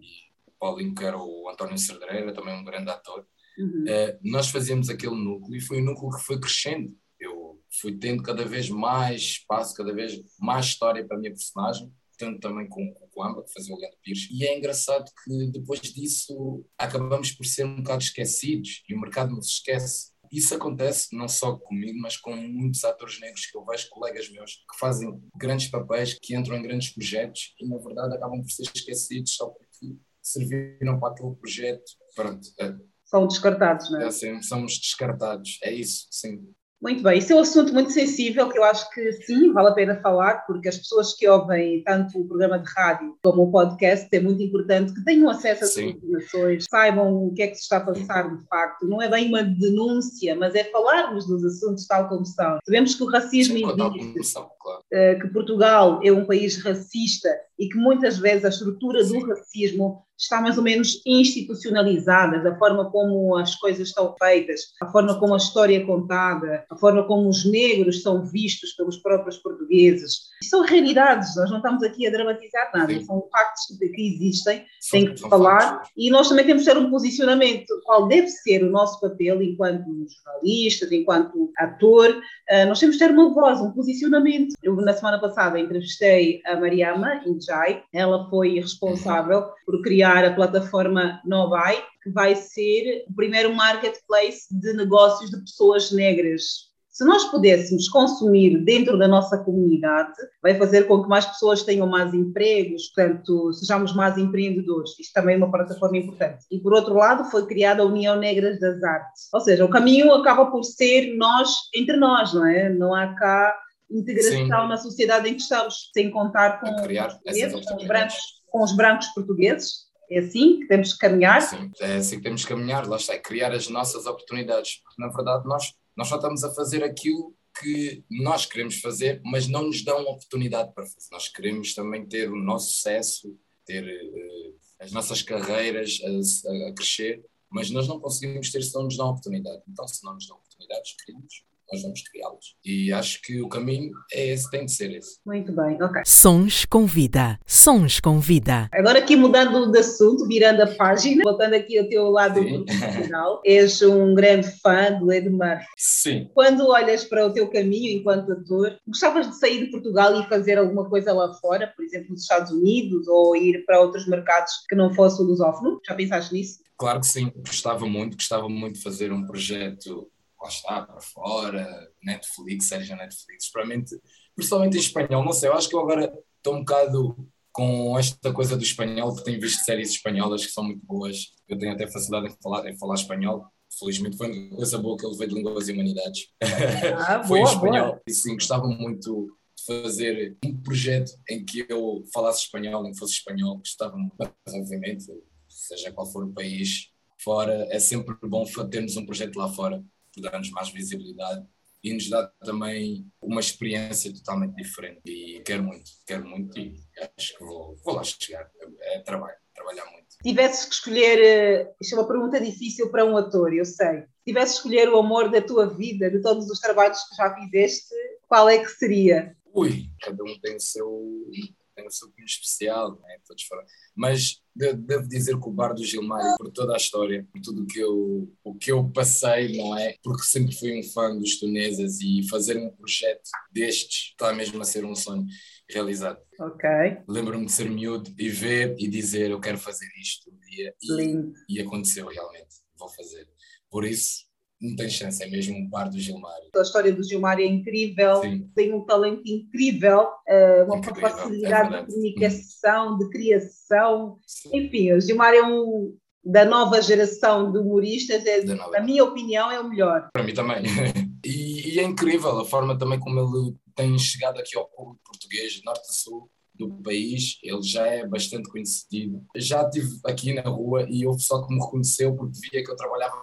o 0.47 0.53
Paulinho, 0.59 0.95
que 0.95 1.05
era 1.05 1.19
o 1.19 1.49
António 1.49 1.79
Cerdeira, 1.79 2.35
também 2.35 2.55
um 2.55 2.65
grande 2.65 2.91
ator. 2.91 3.27
Uhum. 3.59 3.85
Uh, 3.85 4.19
nós 4.23 4.49
fazíamos 4.49 4.91
aquele 4.91 5.15
núcleo 5.15 5.57
e 5.57 5.61
foi 5.61 5.81
um 5.81 5.85
núcleo 5.85 6.11
que 6.11 6.25
foi 6.25 6.39
crescendo. 6.39 6.95
Eu 7.19 7.63
fui 7.81 7.97
tendo 7.97 8.23
cada 8.23 8.45
vez 8.45 8.69
mais 8.69 9.23
espaço, 9.23 9.75
cada 9.75 9.95
vez 9.95 10.21
mais 10.39 10.67
história 10.67 11.07
para 11.07 11.17
a 11.17 11.21
minha 11.21 11.33
personagem 11.33 11.91
tanto 12.17 12.41
também 12.41 12.69
com, 12.69 12.93
com 12.95 13.05
o 13.05 13.09
Coamba, 13.09 13.43
que 13.43 13.53
fazia 13.53 13.75
o 13.75 13.79
Leandro 13.79 13.99
Pires. 14.03 14.29
E 14.31 14.47
é 14.47 14.57
engraçado 14.57 15.11
que 15.25 15.51
depois 15.51 15.81
disso 15.81 16.65
acabamos 16.79 17.33
por 17.33 17.45
ser 17.45 17.65
um 17.65 17.77
bocado 17.77 18.03
esquecidos 18.03 18.83
e 18.89 18.95
o 18.95 19.01
mercado 19.01 19.35
nos 19.35 19.47
esquece. 19.47 20.13
Isso 20.33 20.55
acontece 20.55 21.17
não 21.17 21.29
só 21.29 21.57
comigo, 21.57 21.99
mas 22.01 22.17
com 22.17 22.35
muitos 22.37 22.85
atores 22.85 23.21
negros 23.21 23.47
que 23.47 23.57
eu 23.57 23.65
vejo, 23.65 23.89
colegas 23.91 24.29
meus, 24.31 24.53
que 24.53 24.79
fazem 24.79 25.21
grandes 25.37 25.69
papéis, 25.69 26.19
que 26.21 26.37
entram 26.37 26.57
em 26.57 26.63
grandes 26.63 26.91
projetos 26.91 27.55
e, 27.61 27.69
na 27.69 27.79
verdade, 27.79 28.15
acabam 28.15 28.41
por 28.41 28.51
ser 28.51 28.63
esquecidos 28.75 29.35
só 29.35 29.49
porque 29.49 29.97
serviram 30.23 30.99
para 30.99 31.13
aquele 31.13 31.35
projeto. 31.35 31.85
Pronto. 32.15 32.49
É, 32.61 32.75
São 33.05 33.27
descartados, 33.27 33.91
não 33.91 34.01
é? 34.01 34.05
é 34.05 34.07
assim, 34.09 34.43
somos 34.43 34.79
descartados, 34.79 35.59
é 35.63 35.73
isso, 35.73 36.07
sim. 36.11 36.43
Muito 36.81 37.03
bem, 37.03 37.19
isso 37.19 37.33
é 37.33 37.37
um 37.37 37.41
assunto 37.41 37.73
muito 37.73 37.91
sensível 37.91 38.49
que 38.51 38.59
eu 38.59 38.65
acho 38.65 38.89
que 38.91 39.13
sim, 39.13 39.51
vale 39.53 39.69
a 39.69 39.73
pena 39.73 40.01
falar, 40.03 40.47
porque 40.47 40.69
as 40.69 40.77
pessoas 40.77 41.15
que 41.15 41.27
ouvem 41.27 41.83
tanto 41.83 42.21
o 42.21 42.29
programa 42.29 42.59
de 42.59 42.71
rádio 42.71 43.17
como 43.25 43.45
o 43.45 43.51
podcast 43.51 44.09
é 44.15 44.21
muito 44.21 44.43
importante 44.43 44.93
que 44.93 45.03
tenham 45.03 45.31
acesso 45.31 45.65
às 45.65 45.77
informações, 45.77 46.65
saibam 46.71 47.27
o 47.27 47.33
que 47.33 47.43
é 47.43 47.49
que 47.49 47.57
se 47.57 47.63
está 47.63 47.79
a 47.79 47.81
passar 47.81 48.29
de 48.29 48.47
facto. 48.47 48.87
Não 48.87 49.01
é 49.01 49.09
bem 49.09 49.29
uma 49.29 49.43
denúncia, 49.43 50.37
mas 50.37 50.55
é 50.55 50.65
falarmos 50.65 51.27
dos 51.27 51.43
assuntos 51.45 51.87
tal 51.87 52.09
como 52.09 52.27
são. 52.27 52.59
Sabemos 52.65 52.95
que 52.95 53.03
o 53.03 53.11
racismo 53.11 53.57
existe, 53.57 54.39
claro. 54.67 54.83
Eh, 54.93 55.15
que 55.15 55.29
Portugal 55.29 56.01
é 56.03 56.11
um 56.11 56.27
país 56.27 56.61
racista 56.63 57.29
e 57.59 57.69
que 57.69 57.79
muitas 57.79 58.19
vezes 58.19 58.45
a 58.45 58.49
estrutura 58.49 59.05
do 59.05 59.27
racismo 59.27 60.05
está 60.19 60.41
mais 60.41 60.57
ou 60.57 60.65
menos 60.65 61.01
institucionalizada, 61.05 62.41
da 62.41 62.57
forma 62.57 62.91
como 62.91 63.37
as 63.37 63.55
coisas 63.57 63.89
estão 63.89 64.15
feitas, 64.19 64.61
a 64.81 64.91
forma 64.91 65.19
como 65.19 65.35
a 65.35 65.37
história 65.37 65.77
é 65.77 65.85
contada, 65.85 66.65
a 66.71 66.77
forma 66.77 67.07
como 67.07 67.29
os 67.29 67.45
negros 67.45 68.03
são 68.03 68.25
vistos 68.25 68.73
pelos 68.73 68.97
próprios 68.97 69.37
portugueses. 69.39 70.23
São 70.43 70.63
realidades, 70.63 71.37
nós 71.37 71.51
não 71.51 71.59
estamos 71.59 71.83
aqui 71.83 72.07
a 72.07 72.11
dramatizar 72.11 72.71
nada, 72.75 72.93
Sim. 72.93 73.05
são 73.05 73.29
factos 73.31 73.77
que 73.79 74.09
existem, 74.15 74.65
são, 74.81 75.01
tem 75.01 75.15
que 75.15 75.21
falar, 75.21 75.61
factos. 75.61 75.91
e 75.97 76.11
nós 76.11 76.29
também 76.29 76.47
temos 76.47 76.65
que 76.65 76.71
ter 76.71 76.79
um 76.79 76.91
posicionamento, 76.91 77.67
qual 77.85 78.09
deve 78.09 78.29
ser 78.29 78.65
o 78.65 78.71
nosso 78.71 78.99
papel 79.01 79.43
enquanto 79.43 79.85
jornalistas, 80.25 80.91
enquanto 80.93 81.53
ator, 81.59 82.19
ah, 82.49 82.65
nós 82.65 82.81
temos 82.81 82.97
que 82.97 83.05
ter 83.05 83.13
uma 83.13 83.35
voz, 83.35 83.61
um 83.61 83.73
posicionamento. 83.73 84.55
Eu, 84.63 84.75
na 84.77 84.93
semana 84.93 85.21
passada, 85.21 85.59
entrevistei 85.59 86.41
a 86.47 86.57
Mariama 86.59 87.21
Injai, 87.27 87.83
ela 87.93 88.29
foi 88.29 88.59
responsável 88.59 89.45
por 89.65 89.81
criar 89.83 90.25
a 90.25 90.35
plataforma 90.35 91.21
Nobai, 91.25 91.83
que 92.03 92.11
vai 92.11 92.35
ser 92.35 93.05
o 93.09 93.15
primeiro 93.15 93.55
marketplace 93.55 94.47
de 94.51 94.73
negócios 94.73 95.31
de 95.31 95.41
pessoas 95.41 95.93
negras. 95.93 96.67
Se 96.97 97.05
nós 97.05 97.25
pudéssemos 97.25 97.91
consumir 97.91 98.65
dentro 98.65 98.99
da 98.99 99.07
nossa 99.07 99.37
comunidade, 99.37 100.15
vai 100.43 100.55
fazer 100.55 100.85
com 100.85 101.03
que 101.03 101.09
mais 101.11 101.27
pessoas 101.27 101.63
tenham 101.63 101.87
mais 101.87 102.15
empregos, 102.15 102.87
portanto, 102.87 103.53
sejamos 103.53 103.95
mais 103.95 104.17
empreendedores. 104.17 104.99
Isto 104.99 105.13
também 105.13 105.35
é 105.35 105.37
uma 105.37 105.51
plataforma 105.51 105.99
importante. 105.99 106.47
E, 106.51 106.59
por 106.59 106.73
outro 106.73 106.95
lado, 106.95 107.31
foi 107.31 107.45
criada 107.45 107.83
a 107.83 107.85
União 107.87 108.17
Negras 108.17 108.59
das 108.61 108.83
Artes. 108.83 109.29
Ou 109.31 109.41
seja, 109.43 109.63
o 109.63 109.69
caminho 109.69 110.11
acaba 110.15 110.47
por 110.47 110.65
ser 110.65 111.15
nós 111.19 111.55
entre 111.75 111.99
nós, 111.99 112.33
não 112.33 112.47
é? 112.47 112.71
Não 112.71 112.95
há 112.95 113.09
cá 113.09 113.55
integração 113.91 114.63
Sim. 114.63 114.69
na 114.69 114.77
sociedade 114.77 115.29
em 115.29 115.35
que 115.35 115.43
estamos, 115.43 115.91
sem 115.93 116.11
contar 116.11 116.61
com, 116.61 116.75
com, 116.75 117.77
os 117.77 117.85
brancos, 117.85 118.17
com 118.47 118.63
os 118.63 118.77
brancos 118.77 119.07
portugueses, 119.09 119.87
é 120.11 120.21
assim 120.21 120.61
que 120.61 120.69
temos 120.69 120.93
que 120.93 120.99
caminhar? 120.99 121.43
Sim, 121.43 121.71
é 121.81 121.97
assim 121.97 122.17
que 122.17 122.23
temos 122.23 122.43
que 122.43 122.49
caminhar, 122.49 122.87
lá 122.87 122.97
está, 122.97 123.15
é 123.15 123.19
criar 123.19 123.53
as 123.53 123.69
nossas 123.69 124.07
oportunidades, 124.07 124.81
porque 124.83 125.03
na 125.03 125.09
verdade 125.09 125.47
nós, 125.47 125.73
nós 125.97 126.09
só 126.09 126.17
estamos 126.17 126.45
a 126.45 126.55
fazer 126.55 126.85
aquilo 126.85 127.35
que 127.61 128.05
nós 128.11 128.47
queremos 128.47 128.81
fazer, 128.81 129.21
mas 129.25 129.49
não 129.49 129.63
nos 129.65 129.83
dão 129.83 130.03
oportunidade 130.03 130.73
para 130.75 130.85
fazer. 130.85 131.09
Nós 131.11 131.29
queremos 131.29 131.75
também 131.75 132.07
ter 132.07 132.31
o 132.31 132.37
nosso 132.37 132.73
sucesso, 132.73 133.37
ter 133.65 133.83
uh, 133.85 134.57
as 134.81 134.93
nossas 134.93 135.23
carreiras 135.23 135.99
a, 136.05 136.69
a, 136.69 136.75
crescer, 136.75 137.25
mas 137.51 137.71
nós 137.71 137.89
não 137.89 137.99
conseguimos 137.99 138.51
ter 138.53 138.63
se 138.63 138.75
não 138.75 138.85
nos 138.85 138.97
dão 138.97 139.09
oportunidade. 139.09 139.63
Então, 139.69 139.89
se 139.89 140.05
não 140.05 140.15
nos 140.15 140.27
dão 140.27 140.37
oportunidades, 140.37 140.95
queremos 141.05 141.45
nós 141.73 141.83
vamos 141.83 142.03
criá-los. 142.03 142.57
E 142.65 142.93
acho 142.93 143.21
que 143.23 143.41
o 143.41 143.49
caminho 143.49 143.93
é 144.13 144.29
esse, 144.33 144.51
tem 144.51 144.67
de 144.67 144.73
ser 144.73 144.95
esse. 144.97 145.19
Muito 145.27 145.53
bem, 145.53 145.81
ok. 145.83 146.03
Sons 146.05 146.65
com 146.65 146.87
vida, 146.87 147.39
sons 147.47 148.01
com 148.01 148.21
vida. 148.21 148.69
Agora 148.73 148.99
aqui 148.99 149.17
mudando 149.17 149.71
de 149.71 149.79
assunto, 149.79 150.27
virando 150.27 150.63
a 150.63 150.67
página, 150.67 151.23
voltando 151.25 151.55
aqui 151.55 151.79
ao 151.79 151.89
teu 151.89 152.11
lado 152.11 152.41
Sim. 152.41 152.65
profissional, 152.65 153.41
és 153.45 153.83
um 153.83 154.15
grande 154.15 154.49
fã 154.61 154.93
do 154.93 155.13
Edmar. 155.13 155.67
Sim. 155.77 156.29
Quando 156.35 156.69
olhas 156.69 157.05
para 157.05 157.27
o 157.27 157.33
teu 157.33 157.49
caminho 157.49 157.99
enquanto 157.99 158.33
ator, 158.33 158.79
gostavas 158.87 159.29
de 159.29 159.39
sair 159.39 159.65
de 159.65 159.71
Portugal 159.71 160.21
e 160.21 160.29
fazer 160.29 160.59
alguma 160.59 160.89
coisa 160.89 161.13
lá 161.13 161.33
fora, 161.35 161.73
por 161.75 161.85
exemplo, 161.85 162.11
nos 162.11 162.23
Estados 162.23 162.53
Unidos, 162.53 163.09
ou 163.09 163.37
ir 163.37 163.65
para 163.65 163.81
outros 163.81 164.07
mercados 164.07 164.53
que 164.69 164.75
não 164.75 164.95
fosse 164.95 165.21
o 165.21 165.25
lusófono? 165.25 165.81
Já 165.87 165.95
pensaste 165.95 166.33
nisso? 166.33 166.61
Claro 166.79 167.01
que 167.01 167.07
sim, 167.07 167.33
gostava 167.37 167.87
muito, 167.87 168.17
gostava 168.17 168.49
muito 168.49 168.77
de 168.77 168.83
fazer 168.83 169.11
um 169.11 169.27
projeto 169.27 170.09
lá 170.41 170.49
está, 170.49 170.83
para 170.83 171.01
fora, 171.01 171.91
Netflix, 172.03 172.67
séries 172.67 172.89
na 172.89 172.97
Netflix, 172.97 173.51
principalmente, 173.51 174.01
principalmente 174.35 174.77
em 174.77 174.81
espanhol, 174.81 175.25
não 175.25 175.33
sei, 175.33 175.49
eu 175.49 175.55
acho 175.55 175.69
que 175.69 175.75
eu 175.75 175.81
agora 175.81 176.13
estou 176.37 176.55
um 176.55 176.61
bocado 176.61 177.29
com 177.53 177.99
esta 177.99 178.33
coisa 178.33 178.57
do 178.57 178.63
espanhol, 178.63 179.15
porque 179.15 179.31
tenho 179.31 179.41
visto 179.41 179.65
séries 179.65 179.91
espanholas 179.91 180.45
que 180.45 180.53
são 180.53 180.63
muito 180.63 180.85
boas, 180.85 181.33
eu 181.49 181.59
tenho 181.59 181.73
até 181.73 181.87
facilidade 181.87 182.33
em 182.33 182.37
falar, 182.43 182.69
em 182.69 182.77
falar 182.77 182.95
espanhol, 182.95 183.47
felizmente 183.79 184.17
foi 184.17 184.31
uma 184.31 184.57
coisa 184.57 184.79
boa 184.79 184.97
que 184.97 185.07
eu 185.07 185.11
levei 185.11 185.29
de 185.29 185.35
Línguas 185.35 185.69
e 185.69 185.73
Humanidades, 185.73 186.29
ah, 186.43 187.25
foi 187.27 187.41
boa, 187.41 187.51
em 187.51 187.55
espanhol, 187.55 187.87
boa. 187.89 188.03
e 188.07 188.13
sim, 188.13 188.35
gostava 188.35 188.67
muito 188.67 189.35
de 189.57 189.65
fazer 189.65 190.37
um 190.45 190.55
projeto 190.61 191.13
em 191.31 191.45
que 191.45 191.65
eu 191.69 192.05
falasse 192.13 192.43
espanhol, 192.43 192.87
em 192.87 192.93
que 192.93 192.99
fosse 192.99 193.15
espanhol, 193.15 193.57
gostava 193.57 193.97
muito, 193.97 194.15
obviamente, 194.51 195.07
seja 195.49 195.91
qual 195.93 196.07
for 196.07 196.25
o 196.25 196.33
país, 196.33 196.91
fora, 197.19 197.67
é 197.71 197.79
sempre 197.79 198.15
bom 198.23 198.45
termos 198.71 198.97
um 198.97 199.07
projeto 199.07 199.37
lá 199.37 199.49
fora, 199.49 199.83
dar-nos 200.21 200.51
mais 200.51 200.71
visibilidade 200.71 201.47
e 201.83 201.95
nos 201.95 202.09
dá 202.09 202.27
também 202.41 203.07
uma 203.21 203.41
experiência 203.41 204.13
totalmente 204.13 204.57
diferente. 204.57 205.01
E 205.07 205.41
quero 205.41 205.63
muito, 205.63 205.91
quero 206.07 206.27
muito 206.27 206.59
e 206.59 206.75
acho 207.17 207.39
que 207.39 207.45
vou, 207.45 207.77
vou 207.85 207.95
lá 207.95 208.03
chegar. 208.03 208.51
É, 208.81 209.01
trabalho, 209.01 209.37
trabalhar 209.55 209.85
muito. 209.93 210.07
Se 210.09 210.19
tivesses 210.23 210.65
que 210.65 210.75
escolher, 210.75 211.19
eh, 211.21 211.75
isto 211.81 211.95
é 211.95 211.99
uma 211.99 212.09
pergunta 212.09 212.41
difícil 212.41 212.91
para 212.91 213.05
um 213.05 213.17
ator, 213.17 213.53
eu 213.53 213.65
sei. 213.65 214.01
Se 214.01 214.25
tivesses 214.27 214.55
que 214.55 214.69
escolher 214.69 214.89
o 214.89 214.99
amor 214.99 215.31
da 215.31 215.41
tua 215.41 215.67
vida, 215.67 216.11
de 216.11 216.21
todos 216.21 216.51
os 216.51 216.59
trabalhos 216.59 217.03
que 217.05 217.17
já 217.17 217.35
fizeste, 217.35 217.95
qual 218.27 218.49
é 218.49 218.59
que 218.59 218.69
seria? 218.69 219.37
Ui, 219.55 219.89
cada 220.01 220.23
um 220.25 220.39
tem 220.41 220.57
o 220.57 220.61
seu 220.61 221.31
tem 221.77 221.87
o 221.87 221.91
seu 221.91 222.11
cunho 222.11 222.25
especial, 222.25 222.99
né? 223.03 223.19
todos 223.27 223.45
falam. 223.45 223.65
Mas 223.95 224.41
devo 224.55 225.07
dizer 225.07 225.39
que 225.39 225.49
o 225.49 225.53
Bar 225.53 225.75
do 225.75 225.85
Gilmar, 225.85 226.37
por 226.39 226.51
toda 226.51 226.73
a 226.73 226.79
história, 226.79 227.29
por 227.31 227.41
tudo 227.43 227.67
que 227.67 227.79
eu, 227.79 228.33
o 228.43 228.55
que 228.55 228.73
eu 228.73 228.91
passei, 228.91 229.59
não 229.59 229.77
é? 229.77 229.95
Porque 230.03 230.25
sempre 230.25 230.57
fui 230.57 230.81
um 230.81 230.83
fã 230.83 231.15
dos 231.17 231.39
tunesas 231.39 232.01
e 232.01 232.27
fazer 232.29 232.57
um 232.57 232.71
projeto 232.71 233.29
destes 233.53 234.11
está 234.11 234.33
mesmo 234.33 234.61
a 234.61 234.65
ser 234.65 234.85
um 234.85 234.95
sonho 234.95 235.27
realizado. 235.69 236.19
Ok. 236.41 236.69
Lembro-me 237.07 237.45
de 237.45 237.53
ser 237.53 237.71
miúdo 237.71 238.13
e 238.19 238.29
ver 238.29 238.75
e 238.79 238.89
dizer 238.89 239.31
eu 239.31 239.41
quero 239.41 239.59
fazer 239.59 239.89
isto 240.01 240.31
um 240.31 240.39
dia. 240.51 240.75
Lindo. 240.83 241.33
E, 241.49 241.57
e 241.57 241.61
aconteceu 241.61 242.07
realmente, 242.07 242.57
vou 242.79 242.89
fazer. 242.89 243.29
Por 243.71 243.85
isso, 243.85 244.26
não 244.61 244.75
tem 244.75 244.89
chance, 244.89 245.23
é 245.23 245.29
mesmo 245.29 245.57
um 245.57 245.69
par 245.69 245.91
do 245.91 245.99
Gilmar. 245.99 246.33
A 246.55 246.63
história 246.63 246.93
do 246.93 247.03
Gilmar 247.03 247.39
é 247.39 247.45
incrível, 247.45 248.23
Sim. 248.23 248.51
tem 248.55 248.73
um 248.73 248.85
talento 248.85 249.23
incrível, 249.27 250.09
eh, 250.27 250.65
uma 250.65 250.79
incrível, 250.79 251.01
facilidade 251.01 251.75
é 251.75 251.81
de 251.81 251.87
comunicação, 251.87 252.99
de 252.99 253.11
criação. 253.11 254.19
Sim. 254.27 254.51
Enfim, 254.55 254.93
o 254.93 255.01
Gilmar 255.01 255.35
é 255.35 255.43
um 255.43 255.95
da 256.25 256.45
nova 256.45 256.83
geração 256.83 257.53
de 257.53 257.59
humoristas, 257.59 258.27
é, 258.27 258.43
na 258.43 258.81
minha 258.81 259.05
opinião, 259.05 259.49
é 259.51 259.61
o 259.61 259.69
melhor. 259.69 260.09
Para 260.13 260.25
mim 260.25 260.35
também. 260.35 260.63
e, 261.25 261.75
e, 261.75 261.79
é 261.79 261.85
incrível 261.85 262.41
a 262.41 262.45
forma 262.45 262.77
também 262.77 262.99
como 262.99 263.21
ele 263.21 263.55
tem 263.77 263.97
chegado 263.97 264.41
aqui 264.41 264.57
ao 264.57 264.67
público 264.67 265.05
português, 265.05 265.63
norte 265.65 265.89
a 265.89 265.93
sul 265.93 266.29
do 266.53 266.71
país, 266.83 267.39
ele 267.43 267.63
já 267.63 267.87
é 267.87 268.07
bastante 268.07 268.49
conhecido. 268.49 269.23
Já 269.37 269.63
estive 269.63 270.01
aqui 270.05 270.33
na 270.33 270.43
rua 270.43 270.87
e 270.89 271.07
houve 271.07 271.23
só 271.23 271.47
que 271.47 271.55
me 271.55 271.61
reconheceu 271.61 272.17
porque 272.17 272.39
via 272.51 272.65
que 272.65 272.71
eu 272.71 272.77
trabalhava 272.77 273.15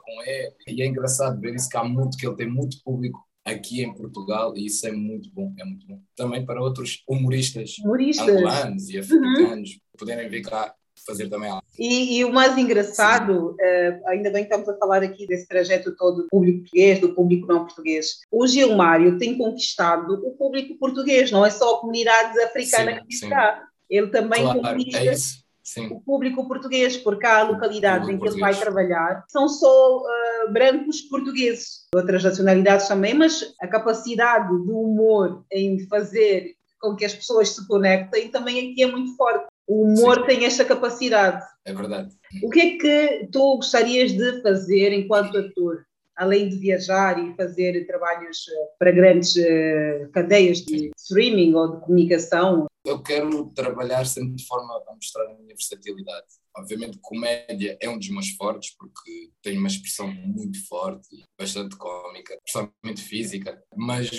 com 0.00 0.22
ele. 0.22 0.52
E 0.68 0.82
é 0.82 0.86
engraçado 0.86 1.40
ver 1.40 1.54
isso 1.54 1.68
que 1.68 1.76
há 1.76 1.84
muito, 1.84 2.16
que 2.16 2.26
ele 2.26 2.36
tem 2.36 2.48
muito 2.48 2.82
público 2.82 3.20
aqui 3.44 3.82
em 3.82 3.92
Portugal 3.92 4.56
e 4.56 4.66
isso 4.66 4.86
é 4.86 4.92
muito 4.92 5.30
bom, 5.32 5.52
é 5.58 5.64
muito 5.64 5.86
bom. 5.86 6.00
Também 6.16 6.44
para 6.44 6.62
outros 6.62 7.02
humoristas, 7.08 7.78
humoristas. 7.78 8.28
angolanos 8.28 8.88
e 8.88 8.98
africanos 8.98 9.70
uhum. 9.70 9.78
poderem 9.98 10.28
vir 10.28 10.42
cá 10.42 10.74
fazer 11.06 11.28
também 11.28 11.50
algo. 11.50 11.64
E, 11.78 12.18
e, 12.18 12.24
o 12.24 12.32
mais 12.32 12.56
engraçado, 12.56 13.50
uh, 13.52 14.08
ainda 14.08 14.30
bem 14.30 14.44
que 14.44 14.54
estamos 14.54 14.68
a 14.68 14.78
falar 14.78 15.02
aqui 15.02 15.26
desse 15.26 15.48
trajeto 15.48 15.94
todo 15.96 16.22
do 16.22 16.28
público 16.28 16.60
português, 16.60 17.00
do 17.00 17.14
público 17.14 17.46
não 17.46 17.64
português. 17.64 18.18
O 18.30 18.46
Gilmário 18.46 19.18
tem 19.18 19.36
conquistado 19.36 20.14
o 20.24 20.32
público 20.36 20.78
português, 20.78 21.30
não 21.30 21.44
é 21.44 21.50
só 21.50 21.76
a 21.76 21.80
comunidade 21.80 22.38
africana 22.40 22.94
sim, 22.94 23.00
que 23.06 23.14
está. 23.14 23.64
Ele 23.90 24.06
também 24.08 24.42
claro, 24.42 24.60
conquista 24.60 24.98
é 24.98 25.14
Sim. 25.62 25.88
o 25.92 26.00
público 26.00 26.46
português, 26.48 26.96
porque 26.96 27.24
há 27.24 27.42
localidades 27.44 28.08
em 28.08 28.18
que 28.18 28.26
ele 28.26 28.40
vai 28.40 28.54
trabalhar, 28.54 29.24
são 29.28 29.48
só 29.48 29.98
uh, 29.98 30.52
brancos 30.52 31.02
portugueses, 31.02 31.86
outras 31.94 32.24
nacionalidades 32.24 32.88
também, 32.88 33.14
mas 33.14 33.54
a 33.60 33.68
capacidade 33.68 34.48
do 34.48 34.80
humor 34.80 35.44
em 35.52 35.86
fazer 35.88 36.56
com 36.80 36.96
que 36.96 37.04
as 37.04 37.14
pessoas 37.14 37.50
se 37.50 37.66
conectem 37.68 38.28
também 38.28 38.72
aqui 38.72 38.82
é 38.82 38.86
muito 38.86 39.16
forte. 39.16 39.46
O 39.68 39.86
humor 39.86 40.20
Sim. 40.20 40.26
tem 40.26 40.44
esta 40.44 40.64
capacidade. 40.64 41.42
É 41.64 41.72
verdade. 41.72 42.10
O 42.42 42.50
que 42.50 42.60
é 42.60 42.76
que 42.76 43.28
tu 43.30 43.56
gostarias 43.56 44.12
de 44.12 44.42
fazer 44.42 44.92
enquanto 44.92 45.38
ator? 45.38 45.84
Além 46.16 46.48
de 46.48 46.56
viajar 46.56 47.18
e 47.18 47.34
fazer 47.36 47.86
trabalhos 47.86 48.46
eh, 48.48 48.68
para 48.78 48.92
grandes 48.92 49.34
uh, 49.36 50.10
cadeias 50.12 50.58
de 50.58 50.91
streaming 51.02 51.54
ou 51.54 51.76
de 51.76 51.80
comunicação, 51.84 52.66
eu 52.84 53.02
quero 53.02 53.50
trabalhar 53.54 54.04
sempre 54.04 54.34
de 54.34 54.44
forma 54.44 54.74
a 54.88 54.94
mostrar 54.94 55.24
a 55.24 55.34
minha 55.34 55.54
versatilidade. 55.54 56.26
Obviamente, 56.56 56.98
comédia 57.00 57.78
é 57.80 57.88
um 57.88 57.98
dos 57.98 58.08
meus 58.08 58.30
fortes, 58.30 58.74
porque 58.76 59.30
tenho 59.40 59.58
uma 59.58 59.68
expressão 59.68 60.12
muito 60.12 60.66
forte 60.66 61.24
bastante 61.38 61.76
cómica, 61.76 62.36
principalmente 62.42 63.02
física, 63.02 63.62
mas 63.76 64.10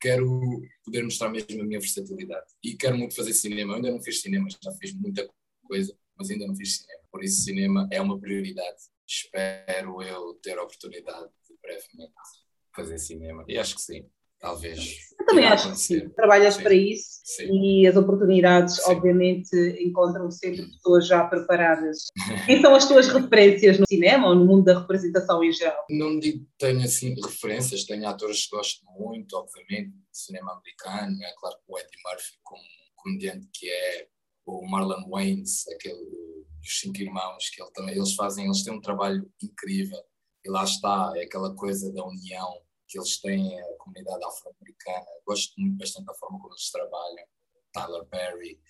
quero 0.00 0.62
poder 0.84 1.02
mostrar 1.02 1.28
mesmo 1.28 1.60
a 1.60 1.64
minha 1.64 1.80
versatilidade. 1.80 2.46
E 2.64 2.76
quero 2.76 2.96
muito 2.96 3.14
fazer 3.14 3.34
cinema. 3.34 3.72
Eu 3.72 3.76
ainda 3.76 3.90
não 3.90 4.02
fiz 4.02 4.22
cinema, 4.22 4.48
já 4.62 4.72
fiz 4.72 4.94
muita 4.94 5.28
coisa, 5.64 5.94
mas 6.16 6.30
ainda 6.30 6.46
não 6.46 6.56
fiz 6.56 6.78
cinema. 6.78 7.02
Por 7.10 7.22
isso, 7.22 7.42
cinema 7.42 7.88
é 7.92 8.00
uma 8.00 8.18
prioridade. 8.18 8.78
Espero 9.06 10.02
eu 10.02 10.34
ter 10.42 10.58
a 10.58 10.62
oportunidade 10.62 11.30
de 11.48 11.56
brevemente 11.62 12.12
fazer 12.74 12.98
cinema. 12.98 13.44
E 13.46 13.58
acho 13.58 13.74
que 13.74 13.82
sim. 13.82 14.08
Talvez. 14.40 15.08
Eu 15.18 15.26
também 15.26 15.46
acho 15.46 15.72
que 15.72 15.78
sim. 15.78 16.08
Trabalhas 16.10 16.54
sim. 16.54 16.62
para 16.62 16.74
isso 16.74 17.20
sim. 17.24 17.48
e 17.50 17.86
as 17.86 17.96
oportunidades, 17.96 18.76
sim. 18.76 18.82
obviamente, 18.92 19.56
encontram 19.80 20.30
sempre 20.30 20.64
pessoas 20.70 21.08
já 21.08 21.24
preparadas. 21.24 22.06
Quem 22.46 22.60
são 22.60 22.74
as 22.74 22.86
tuas 22.86 23.08
referências 23.08 23.78
no 23.78 23.84
cinema 23.88 24.28
ou 24.28 24.36
no 24.36 24.44
mundo 24.44 24.64
da 24.64 24.78
representação 24.78 25.42
em 25.42 25.52
geral? 25.52 25.84
Não 25.90 26.18
digo 26.20 26.44
que 26.44 26.50
tenho 26.58 26.82
assim 26.82 27.14
referências, 27.20 27.84
tenho 27.84 28.06
atores 28.06 28.46
que 28.46 28.56
gosto 28.56 28.84
muito, 28.96 29.36
obviamente, 29.36 29.90
de 29.90 30.18
cinema 30.18 30.52
americano. 30.52 31.22
É 31.22 31.34
claro 31.38 31.56
que 31.56 31.72
o 31.72 31.78
Eddie 31.78 32.02
Murphy, 32.04 32.38
como 32.44 32.62
comediante 32.96 33.48
que 33.52 33.68
é, 33.68 34.06
o 34.46 34.66
Marlon 34.68 35.08
Wayans, 35.08 35.66
aquele 35.68 35.98
dos 36.60 36.80
cinco 36.80 37.00
irmãos, 37.00 37.50
que 37.50 37.62
ele 37.62 37.70
também, 37.72 37.96
eles 37.96 38.14
fazem, 38.14 38.44
eles 38.44 38.62
têm 38.62 38.74
um 38.74 38.80
trabalho 38.80 39.28
incrível. 39.42 39.98
E 40.44 40.50
lá 40.50 40.62
está, 40.62 41.12
é 41.16 41.24
aquela 41.24 41.54
coisa 41.54 41.92
da 41.92 42.04
união 42.04 42.67
que 42.88 42.98
eles 42.98 43.20
têm, 43.20 43.60
a 43.60 43.76
comunidade 43.78 44.24
afro-americana. 44.24 45.06
Gosto 45.26 45.60
muito 45.60 45.78
bastante 45.78 46.06
da 46.06 46.14
forma 46.14 46.38
como 46.40 46.54
eles 46.54 46.70
trabalham. 46.70 47.26
Tyler 47.72 48.04
Perry, 48.06 48.60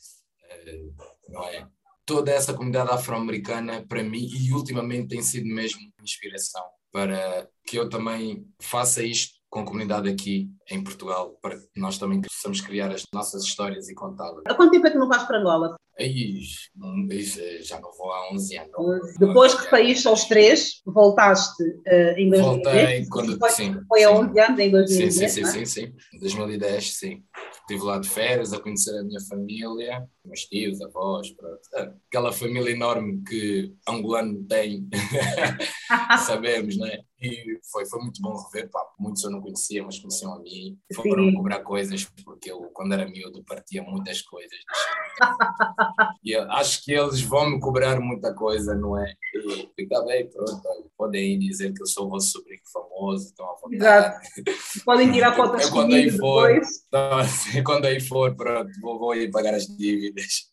uh, 0.44 0.94
não 1.28 1.44
é? 1.44 1.68
Toda 2.04 2.32
essa 2.32 2.54
comunidade 2.54 2.90
afro-americana, 2.90 3.86
para 3.86 4.02
mim, 4.02 4.26
e 4.26 4.52
ultimamente 4.52 5.08
tem 5.08 5.22
sido 5.22 5.46
mesmo 5.46 5.80
inspiração 6.02 6.64
para 6.90 7.48
que 7.66 7.78
eu 7.78 7.88
também 7.88 8.46
faça 8.60 9.02
isto 9.02 9.37
com 9.50 9.60
a 9.60 9.64
comunidade 9.64 10.08
aqui 10.08 10.50
em 10.70 10.82
Portugal, 10.82 11.38
para 11.40 11.56
que 11.56 11.80
nós 11.80 11.98
também 11.98 12.20
possamos 12.20 12.60
criar 12.60 12.90
as 12.90 13.04
nossas 13.12 13.44
histórias 13.44 13.88
e 13.88 13.94
contá-las. 13.94 14.42
Há 14.46 14.54
quanto 14.54 14.72
tempo 14.72 14.86
é 14.86 14.90
que 14.90 14.98
não 14.98 15.08
vais 15.08 15.22
para 15.24 15.38
Angola? 15.38 15.76
Aí, 15.98 16.42
já 17.60 17.80
não 17.80 17.90
vou 17.92 18.12
há 18.12 18.32
11 18.32 18.56
anos. 18.56 18.70
Depois 19.18 19.54
que 19.54 19.68
saíste 19.68 20.06
aos 20.06 20.26
três, 20.26 20.80
voltaste 20.86 21.60
uh, 21.62 22.16
em 22.16 22.30
2010? 22.30 22.40
Voltei 22.40 23.06
quando, 23.06 23.38
foi, 23.38 23.50
sim. 23.50 23.80
Foi 23.88 24.04
há 24.04 24.12
11 24.12 24.40
anos, 24.40 24.60
em 24.60 24.70
2010, 24.70 25.14
Sim, 25.14 25.28
sim, 25.28 25.42
é? 25.42 25.46
sim, 25.46 25.64
sim, 25.64 25.66
sim. 25.66 26.18
2010, 26.20 26.94
sim. 26.94 27.24
Estive 27.68 27.84
lá 27.84 27.98
de 27.98 28.08
férias 28.08 28.54
a 28.54 28.60
conhecer 28.60 28.98
a 28.98 29.04
minha 29.04 29.20
família, 29.28 30.08
meus 30.24 30.46
tios, 30.46 30.80
avós, 30.80 31.30
pronto. 31.32 31.60
aquela 32.08 32.32
família 32.32 32.70
enorme 32.70 33.22
que 33.22 33.74
angolano 33.86 34.42
tem, 34.44 34.88
sabemos, 36.24 36.78
não 36.78 36.86
é? 36.86 36.98
E 37.20 37.58
foi, 37.70 37.84
foi 37.84 38.00
muito 38.00 38.22
bom 38.22 38.34
rever, 38.34 38.70
pá, 38.70 38.80
muitos 38.98 39.22
eu 39.22 39.30
não 39.30 39.42
conhecia, 39.42 39.82
mas 39.84 39.98
conheciam 39.98 40.32
a 40.34 40.38
mim. 40.38 40.78
Foram 40.94 41.34
cobrar 41.34 41.60
coisas, 41.60 42.04
porque 42.24 42.50
eu, 42.50 42.60
quando 42.72 42.94
era 42.94 43.06
miúdo, 43.06 43.44
partia 43.44 43.82
muitas 43.82 44.22
coisas. 44.22 44.58
e 46.24 46.34
acho 46.36 46.82
que 46.84 46.92
eles 46.92 47.20
vão 47.20 47.50
me 47.50 47.60
cobrar 47.60 48.00
muita 48.00 48.32
coisa, 48.32 48.74
não 48.74 48.96
é? 48.96 49.12
E 49.34 49.68
fica 49.76 50.00
bem, 50.04 50.26
pronto, 50.30 50.62
podem 50.96 51.38
dizer 51.38 51.74
que 51.74 51.82
eu 51.82 51.86
sou 51.86 52.06
o 52.06 52.10
vosso 52.10 52.30
sobrinho 52.30 52.57
famoso, 52.72 53.26
estão 53.26 53.46
à 53.46 53.54
vontade. 53.54 53.76
Exato. 53.76 54.84
Podem 54.84 55.12
tirar 55.12 55.34
fotos 55.34 55.64
eu, 55.64 55.70
quando 55.70 55.94
aí 55.94 56.10
for, 56.10 56.50
então, 56.50 57.18
assim, 57.18 57.62
quando 57.62 57.84
aí 57.86 58.00
for, 58.00 58.34
pronto, 58.34 58.70
vou, 58.80 58.98
vou 58.98 59.14
ir 59.14 59.30
pagar 59.30 59.54
as 59.54 59.66
dívidas. 59.66 60.50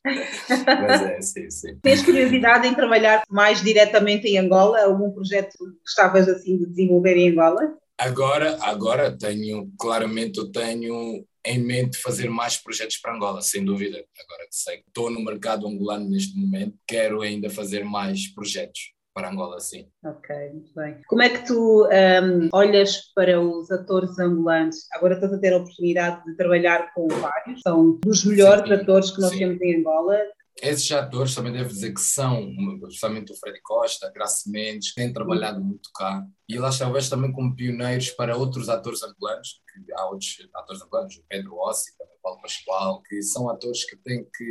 mas 0.66 1.02
é, 1.02 1.22
sim, 1.22 1.50
sim. 1.50 1.80
Tens 1.82 2.04
curiosidade 2.04 2.68
em 2.68 2.74
trabalhar 2.74 3.24
mais 3.30 3.62
diretamente 3.62 4.28
em 4.28 4.38
Angola? 4.38 4.84
Algum 4.84 5.12
projeto 5.12 5.52
que 5.58 5.80
gostavas 5.82 6.28
assim 6.28 6.58
de 6.58 6.66
desenvolver 6.68 7.16
em 7.18 7.32
Angola? 7.32 7.78
Agora, 7.98 8.58
agora 8.62 9.18
tenho, 9.18 9.72
claramente 9.80 10.38
eu 10.38 10.52
tenho 10.52 11.26
em 11.46 11.60
mente 11.60 11.98
fazer 11.98 12.30
mais 12.30 12.58
projetos 12.58 12.98
para 12.98 13.16
Angola, 13.16 13.42
sem 13.42 13.64
dúvida. 13.64 13.98
Agora 13.98 14.48
que 14.50 14.56
sei 14.56 14.78
que 14.78 14.88
estou 14.88 15.10
no 15.10 15.24
mercado 15.24 15.68
angolano 15.68 16.10
neste 16.10 16.38
momento, 16.38 16.76
quero 16.88 17.22
ainda 17.22 17.50
fazer 17.50 17.86
mais 17.86 18.28
projetos 18.28 18.95
para 19.16 19.32
Angola, 19.32 19.62
sim. 19.62 19.88
Ok, 20.04 20.36
muito 20.52 20.74
bem. 20.76 21.02
Como 21.08 21.22
é 21.22 21.30
que 21.30 21.48
tu 21.48 21.86
um, 21.86 22.50
olhas 22.52 23.14
para 23.16 23.40
os 23.40 23.72
atores 23.72 24.20
angolanos? 24.20 24.76
Agora 24.92 25.16
estás 25.16 25.32
a 25.32 25.40
ter 25.40 25.54
a 25.54 25.58
oportunidade 25.58 26.22
de 26.26 26.36
trabalhar 26.36 26.94
com 26.94 27.08
vários, 27.08 27.62
são 27.62 27.98
dos 28.04 28.26
melhores 28.26 28.68
sim, 28.68 28.74
atores 28.74 29.12
que 29.12 29.22
nós 29.22 29.32
sim. 29.32 29.40
temos 29.40 29.62
em 29.62 29.80
Angola. 29.80 30.20
Esses 30.62 30.92
atores 30.92 31.34
também 31.34 31.54
devo 31.54 31.70
dizer 31.70 31.94
que 31.94 32.02
são, 32.02 32.46
especialmente 32.88 33.32
o 33.32 33.36
Freddy 33.38 33.62
Costa, 33.62 34.12
Graça 34.14 34.50
Mendes, 34.50 34.94
têm 34.94 35.14
trabalhado 35.14 35.62
muito 35.62 35.90
cá. 35.96 36.22
E 36.48 36.58
lá 36.58 36.70
talvez 36.78 37.10
também 37.10 37.32
como 37.32 37.56
pioneiros 37.56 38.10
para 38.12 38.36
outros 38.36 38.68
atores 38.68 39.02
angolanos, 39.02 39.62
que 39.74 39.94
há 39.94 40.06
outros 40.10 40.38
atores 40.54 40.82
angolanos, 40.82 41.16
o 41.16 41.24
Pedro 41.28 41.58
Ossi, 41.58 41.98
também 41.98 42.15
Paulo 42.26 42.42
Pascoal, 42.42 43.04
que 43.04 43.22
são 43.22 43.48
atores 43.48 43.86
que 43.86 43.96
têm, 43.98 44.24
que, 44.24 44.46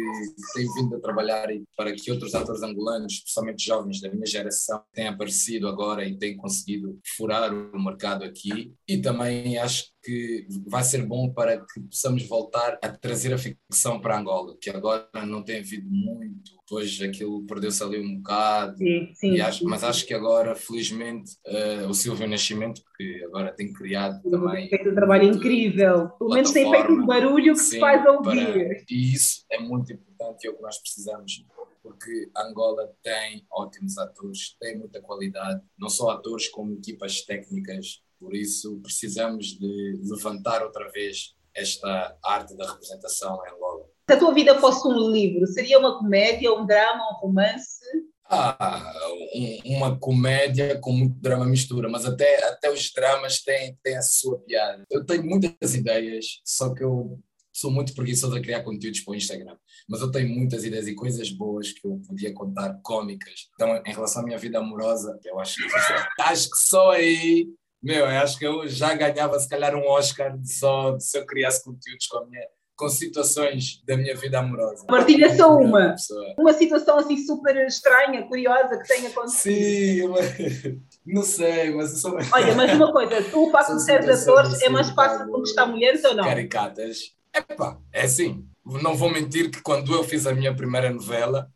têm 0.54 0.72
vindo 0.74 0.94
a 0.94 1.00
trabalhar 1.00 1.48
para 1.76 1.92
que 1.92 2.08
outros 2.12 2.32
atores 2.32 2.62
angolanos, 2.62 3.14
especialmente 3.14 3.66
jovens 3.66 4.00
da 4.00 4.08
minha 4.08 4.24
geração, 4.24 4.80
tenham 4.92 5.12
aparecido 5.12 5.66
agora 5.66 6.06
e 6.06 6.16
têm 6.16 6.36
conseguido 6.36 7.00
furar 7.16 7.52
o 7.52 7.84
mercado 7.84 8.22
aqui. 8.22 8.72
E 8.86 8.98
também 8.98 9.58
acho 9.58 9.86
que 10.04 10.46
vai 10.66 10.82
ser 10.82 11.04
bom 11.06 11.32
para 11.32 11.58
que 11.58 11.80
possamos 11.80 12.22
voltar 12.24 12.78
a 12.82 12.88
trazer 12.88 13.32
a 13.32 13.38
ficção 13.38 14.00
para 14.00 14.18
Angola, 14.18 14.56
que 14.60 14.68
agora 14.68 15.08
não 15.26 15.42
tem 15.42 15.60
havido 15.60 15.88
muito, 15.90 16.52
depois 16.60 17.00
aquilo 17.00 17.44
perdeu-se 17.46 17.82
ali 17.82 17.98
um 17.98 18.16
bocado, 18.16 18.76
sim, 18.76 19.10
sim, 19.14 19.40
acho, 19.40 19.60
sim. 19.60 19.64
mas 19.66 19.82
acho 19.82 20.06
que 20.06 20.12
agora, 20.12 20.54
felizmente, 20.54 21.32
uh, 21.46 21.88
o 21.88 21.94
Silvio 21.94 22.28
Nascimento, 22.28 22.82
que 22.96 23.24
agora 23.24 23.52
tem 23.52 23.72
criado 23.72 24.22
também... 24.30 24.68
Tem 24.68 24.78
feito 24.78 24.90
um 24.90 24.94
trabalho 24.94 25.24
incrível, 25.24 26.08
pelo 26.10 26.30
menos 26.30 26.50
tem 26.50 26.70
feito 26.70 26.92
um 26.92 27.06
barulho 27.06 27.54
que 27.54 27.60
se 27.60 27.78
faz 27.78 28.04
ouvir. 28.06 28.52
Para, 28.52 28.84
e 28.90 29.14
isso 29.14 29.44
é 29.50 29.58
muito 29.58 29.92
importante 29.92 30.44
e 30.44 30.48
é 30.48 30.50
o 30.50 30.56
que 30.56 30.62
nós 30.62 30.78
precisamos 30.78 31.44
porque 31.82 32.30
Angola 32.34 32.90
tem 33.02 33.46
ótimos 33.52 33.98
atores, 33.98 34.56
tem 34.58 34.78
muita 34.78 35.02
qualidade, 35.02 35.62
não 35.78 35.90
só 35.90 36.12
atores 36.12 36.48
como 36.48 36.72
equipas 36.72 37.20
técnicas 37.20 38.02
por 38.18 38.34
isso, 38.34 38.80
precisamos 38.82 39.46
de 39.58 40.00
levantar 40.02 40.62
outra 40.62 40.90
vez 40.90 41.34
esta 41.54 42.16
arte 42.24 42.56
da 42.56 42.70
representação 42.70 43.40
em 43.46 43.54
Angola. 43.54 43.84
Se 44.08 44.14
a 44.14 44.18
tua 44.18 44.34
vida 44.34 44.58
fosse 44.58 44.86
um 44.86 45.10
livro, 45.10 45.46
seria 45.46 45.78
uma 45.78 45.98
comédia, 45.98 46.52
um 46.52 46.66
drama, 46.66 47.10
um 47.10 47.26
romance? 47.26 47.84
Ah, 48.26 48.92
um, 49.34 49.76
uma 49.76 49.98
comédia 49.98 50.78
com 50.80 50.92
muito 50.92 51.14
drama 51.20 51.44
mistura, 51.46 51.88
mas 51.88 52.04
até, 52.04 52.44
até 52.48 52.70
os 52.70 52.90
dramas 52.92 53.42
têm, 53.42 53.78
têm 53.82 53.96
a 53.96 54.02
sua 54.02 54.38
piada. 54.40 54.82
Eu 54.90 55.04
tenho 55.04 55.24
muitas 55.24 55.74
ideias, 55.74 56.40
só 56.44 56.74
que 56.74 56.82
eu 56.82 57.18
sou 57.52 57.70
muito 57.70 57.94
preguiçoso 57.94 58.34
a 58.36 58.42
criar 58.42 58.62
conteúdos 58.64 59.00
para 59.00 59.12
o 59.12 59.14
Instagram, 59.14 59.56
mas 59.88 60.00
eu 60.00 60.10
tenho 60.10 60.28
muitas 60.28 60.64
ideias 60.64 60.88
e 60.88 60.94
coisas 60.94 61.30
boas 61.30 61.72
que 61.72 61.86
eu 61.86 62.02
podia 62.06 62.34
contar, 62.34 62.80
cómicas. 62.82 63.48
Então, 63.54 63.80
em 63.86 63.92
relação 63.92 64.22
à 64.22 64.24
minha 64.24 64.38
vida 64.38 64.58
amorosa, 64.58 65.18
eu 65.24 65.38
acho 65.38 65.56
que, 65.56 66.22
acho 66.22 66.50
que 66.50 66.58
só 66.58 66.90
aí 66.90 67.48
meu, 67.84 68.06
eu 68.06 68.06
acho 68.06 68.38
que 68.38 68.46
eu 68.46 68.66
já 68.66 68.94
ganhava 68.94 69.38
se 69.38 69.46
calhar 69.46 69.74
um 69.76 69.86
Oscar 69.86 70.34
só 70.42 70.98
se 70.98 71.18
eu 71.18 71.26
criasse 71.26 71.62
conteúdos 71.62 72.06
com, 72.06 72.24
minha, 72.24 72.46
com 72.74 72.88
situações 72.88 73.82
da 73.84 73.94
minha 73.94 74.16
vida 74.16 74.38
amorosa. 74.38 74.86
Partilha 74.86 75.36
só 75.36 75.54
uma. 75.54 75.94
Uma 76.38 76.54
situação 76.54 76.98
assim 76.98 77.18
super 77.18 77.54
estranha, 77.66 78.26
curiosa 78.26 78.78
que 78.78 78.88
tenha 78.88 79.10
acontecido. 79.10 80.14
Sim, 80.16 80.80
não 81.04 81.22
sei, 81.22 81.74
mas 81.74 81.92
eu 81.92 81.98
sou... 81.98 82.18
Olha, 82.32 82.54
mas 82.54 82.72
uma 82.72 82.90
coisa, 82.90 83.22
tu 83.30 83.48
o 83.48 83.50
facto 83.52 83.76
de 83.76 83.84
seres 83.84 84.22
atores 84.22 84.62
é 84.62 84.70
mais 84.70 84.88
fácil 84.88 85.30
conquistar 85.30 85.66
mulheres 85.66 86.02
ou 86.04 86.14
não? 86.14 86.24
Caricatas. 86.24 87.14
Epá, 87.36 87.78
é 87.92 88.02
assim, 88.02 88.48
não 88.64 88.94
vou 88.94 89.10
mentir 89.10 89.50
que 89.50 89.60
quando 89.60 89.92
eu 89.92 90.02
fiz 90.04 90.26
a 90.26 90.32
minha 90.32 90.54
primeira 90.56 90.90
novela, 90.90 91.50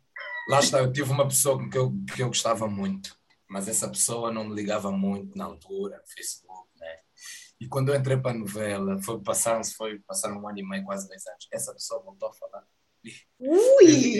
lá 0.49 0.59
está, 0.59 0.79
eu 0.79 0.91
tive 0.91 1.11
uma 1.11 1.27
pessoa 1.27 1.57
que 1.69 1.77
eu, 1.77 1.91
que 2.13 2.21
eu 2.21 2.27
gostava 2.27 2.67
muito, 2.67 3.17
mas 3.49 3.67
essa 3.67 3.89
pessoa 3.89 4.31
não 4.31 4.47
me 4.47 4.55
ligava 4.55 4.91
muito 4.91 5.37
na 5.37 5.45
altura, 5.45 5.97
no 5.97 6.07
Facebook, 6.07 6.69
né? 6.77 6.99
E 7.59 7.67
quando 7.67 7.89
eu 7.89 7.95
entrei 7.95 8.15
para 8.15 8.31
a 8.31 8.39
novela, 8.39 9.01
foi, 9.01 9.19
passaram-se, 9.21 9.73
foi, 9.73 9.99
passaram 9.99 10.37
um 10.37 10.47
ano 10.47 10.59
e 10.59 10.63
meio, 10.63 10.85
quase 10.85 11.07
dois 11.07 11.25
anos, 11.25 11.47
essa 11.51 11.73
pessoa 11.73 12.01
voltou 12.01 12.29
a 12.29 12.33
falar. 12.33 12.65
Ui! 13.39 14.19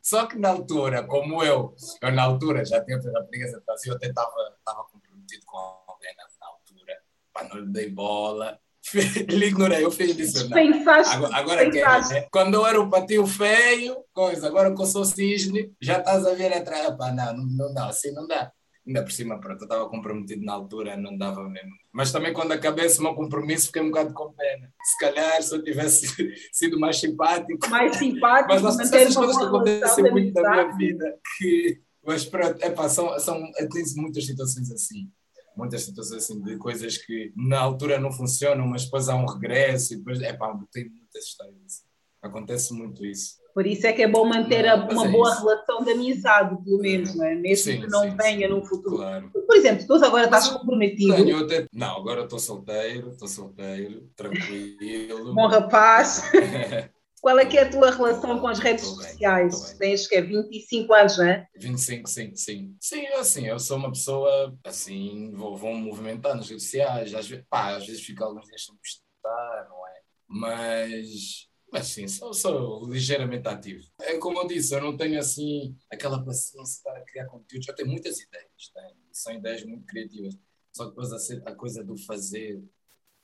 Só 0.00 0.26
que 0.26 0.38
na 0.38 0.50
altura, 0.50 1.04
como 1.06 1.42
eu, 1.42 1.74
eu 2.00 2.12
na 2.12 2.22
altura 2.22 2.64
já 2.64 2.82
tinha 2.84 3.00
feito 3.00 3.16
a 3.16 3.24
preguiça, 3.24 3.62
eu 3.84 3.94
até 3.94 4.06
estava 4.06 4.84
comprometido 4.90 5.44
com 5.44 5.56
alguém 5.56 6.14
na 6.16 6.46
altura, 6.46 7.02
para 7.32 7.48
não 7.48 7.56
lhe 7.56 7.72
dei 7.72 7.90
bola, 7.90 8.60
Ele 9.28 9.46
ignorei, 9.46 9.84
eu 9.84 9.90
fiz 9.90 10.18
isso. 10.18 10.50
Pensaste, 10.50 11.14
agora, 11.14 11.36
agora 11.36 11.70
que 11.70 11.78
é, 11.78 12.00
né? 12.00 12.26
Quando 12.32 12.54
eu 12.54 12.66
era 12.66 12.80
o 12.80 12.90
patinho 12.90 13.26
feio, 13.26 13.96
coisa, 14.12 14.46
agora 14.46 14.74
que 14.74 14.82
eu 14.82 14.86
sou 14.86 15.04
cisne, 15.04 15.72
já 15.80 15.98
estás 15.98 16.26
a 16.26 16.34
ver 16.34 16.52
atrás. 16.52 16.96
Pá, 16.96 17.12
não, 17.12 17.36
não, 17.36 17.46
não 17.46 17.74
dá, 17.74 17.86
assim 17.86 18.12
não 18.12 18.26
dá. 18.26 18.50
Ainda 18.84 19.04
por 19.04 19.12
cima, 19.12 19.38
pronto, 19.38 19.60
eu 19.60 19.64
estava 19.64 19.88
comprometido 19.88 20.44
na 20.44 20.54
altura, 20.54 20.96
não 20.96 21.16
dava 21.16 21.48
mesmo. 21.48 21.70
Mas 21.92 22.10
também 22.10 22.32
quando 22.32 22.50
acabei 22.50 22.86
esse 22.86 23.00
meu 23.00 23.14
compromisso, 23.14 23.66
fiquei 23.66 23.80
um 23.80 23.90
bocado 23.90 24.12
com 24.12 24.32
pena. 24.32 24.68
Se 24.82 24.98
calhar, 24.98 25.40
se 25.40 25.54
eu 25.54 25.62
tivesse 25.62 26.06
sido 26.52 26.80
mais 26.80 26.98
simpático. 26.98 27.70
Mais 27.70 27.96
simpático, 27.96 28.52
mas 28.52 28.62
não 28.62 28.72
sei 28.72 29.02
essas 29.02 29.14
coisas 29.14 29.38
que 29.38 29.44
acontecem 29.44 30.10
muito 30.10 30.34
na 30.42 30.50
minha 30.50 30.76
vida. 30.76 31.18
Que, 31.38 31.80
mas 32.04 32.24
pronto, 32.24 32.58
é 32.60 32.70
pá, 32.70 32.88
são, 32.88 33.16
são, 33.20 33.40
tem 33.72 33.84
muitas 33.96 34.26
situações 34.26 34.72
assim 34.72 35.08
muitas 35.56 35.82
situações 35.82 36.24
assim 36.24 36.42
de 36.42 36.56
coisas 36.56 36.96
que 36.98 37.32
na 37.36 37.60
altura 37.60 37.98
não 37.98 38.12
funcionam, 38.12 38.66
mas 38.66 38.84
depois 38.84 39.08
há 39.08 39.16
um 39.16 39.26
regresso 39.26 39.94
e 39.94 39.96
depois, 39.96 40.20
é 40.20 40.32
pá, 40.32 40.52
tem 40.72 40.88
muitas 40.88 41.24
histórias 41.24 41.56
assim. 41.64 41.84
Acontece 42.22 42.72
muito 42.72 43.04
isso. 43.04 43.42
Por 43.52 43.66
isso 43.66 43.86
é 43.86 43.92
que 43.92 44.02
é 44.02 44.08
bom 44.08 44.24
manter 44.24 44.64
não, 44.64 44.88
uma 44.88 45.06
é 45.06 45.10
boa 45.10 45.30
isso. 45.30 45.40
relação 45.40 45.84
de 45.84 45.90
amizade, 45.90 46.64
pelo 46.64 46.78
menos, 46.78 47.14
não 47.14 47.24
é? 47.26 47.34
Mesmo 47.34 47.72
sim, 47.72 47.80
que 47.80 47.86
não 47.88 48.02
sim, 48.02 48.16
venha 48.16 48.48
sim. 48.48 48.54
no 48.54 48.64
futuro. 48.64 48.96
Claro. 48.96 49.30
Por 49.30 49.56
exemplo, 49.56 49.86
tu 49.86 49.94
agora 49.94 50.24
estás 50.24 50.48
comprometido. 50.48 51.16
Tenho 51.16 51.44
até... 51.44 51.66
Não, 51.72 51.96
agora 51.96 52.22
estou 52.22 52.38
solteiro, 52.38 53.10
estou 53.10 53.28
solteiro, 53.28 54.08
tranquilo. 54.16 55.34
bom 55.34 55.48
rapaz. 55.48 56.22
Qual 57.22 57.38
é 57.38 57.46
que 57.46 57.56
é 57.56 57.62
a 57.62 57.70
tua 57.70 57.92
relação 57.92 58.40
com 58.40 58.48
as 58.48 58.58
redes 58.58 58.84
sociais? 58.84 59.76
Tens 59.78 60.08
que 60.08 60.16
é 60.16 60.20
25 60.20 60.92
anos, 60.92 61.18
não 61.18 61.24
é? 61.24 61.46
25, 61.54 62.08
sim, 62.08 62.34
sim. 62.34 62.76
Sim, 62.80 63.06
assim, 63.14 63.46
eu 63.46 63.60
sou 63.60 63.76
uma 63.76 63.92
pessoa, 63.92 64.58
assim, 64.64 65.30
vou, 65.30 65.56
vou 65.56 65.72
me 65.72 65.82
movimentar 65.82 66.34
nas 66.34 66.48
redes 66.48 66.64
sociais, 66.64 67.14
às 67.14 67.28
vezes, 67.28 67.44
pá, 67.48 67.76
às 67.76 67.86
vezes 67.86 68.04
fico 68.04 68.24
alguns 68.24 68.46
dias 68.46 68.64
sem 68.64 68.74
postar, 68.74 69.68
não 69.68 69.86
é? 69.86 70.02
Mas, 70.26 71.48
mas 71.72 71.86
sim, 71.86 72.08
sou, 72.08 72.34
sou 72.34 72.90
ligeiramente 72.90 73.46
ativo. 73.46 73.84
É 74.00 74.18
como 74.18 74.40
eu 74.40 74.48
disse, 74.48 74.74
eu 74.74 74.80
não 74.80 74.96
tenho, 74.96 75.20
assim, 75.20 75.76
aquela 75.92 76.24
paciência 76.24 76.80
para 76.82 77.04
criar 77.04 77.26
conteúdos. 77.26 77.68
Eu 77.68 77.74
tenho 77.76 77.88
muitas 77.88 78.18
ideias, 78.18 78.68
tenho, 78.74 78.96
são 79.12 79.32
ideias 79.32 79.64
muito 79.64 79.86
criativas. 79.86 80.36
Só 80.72 80.86
depois 80.86 81.12
a, 81.12 81.50
a 81.50 81.54
coisa 81.54 81.84
do 81.84 81.96
fazer, 81.98 82.60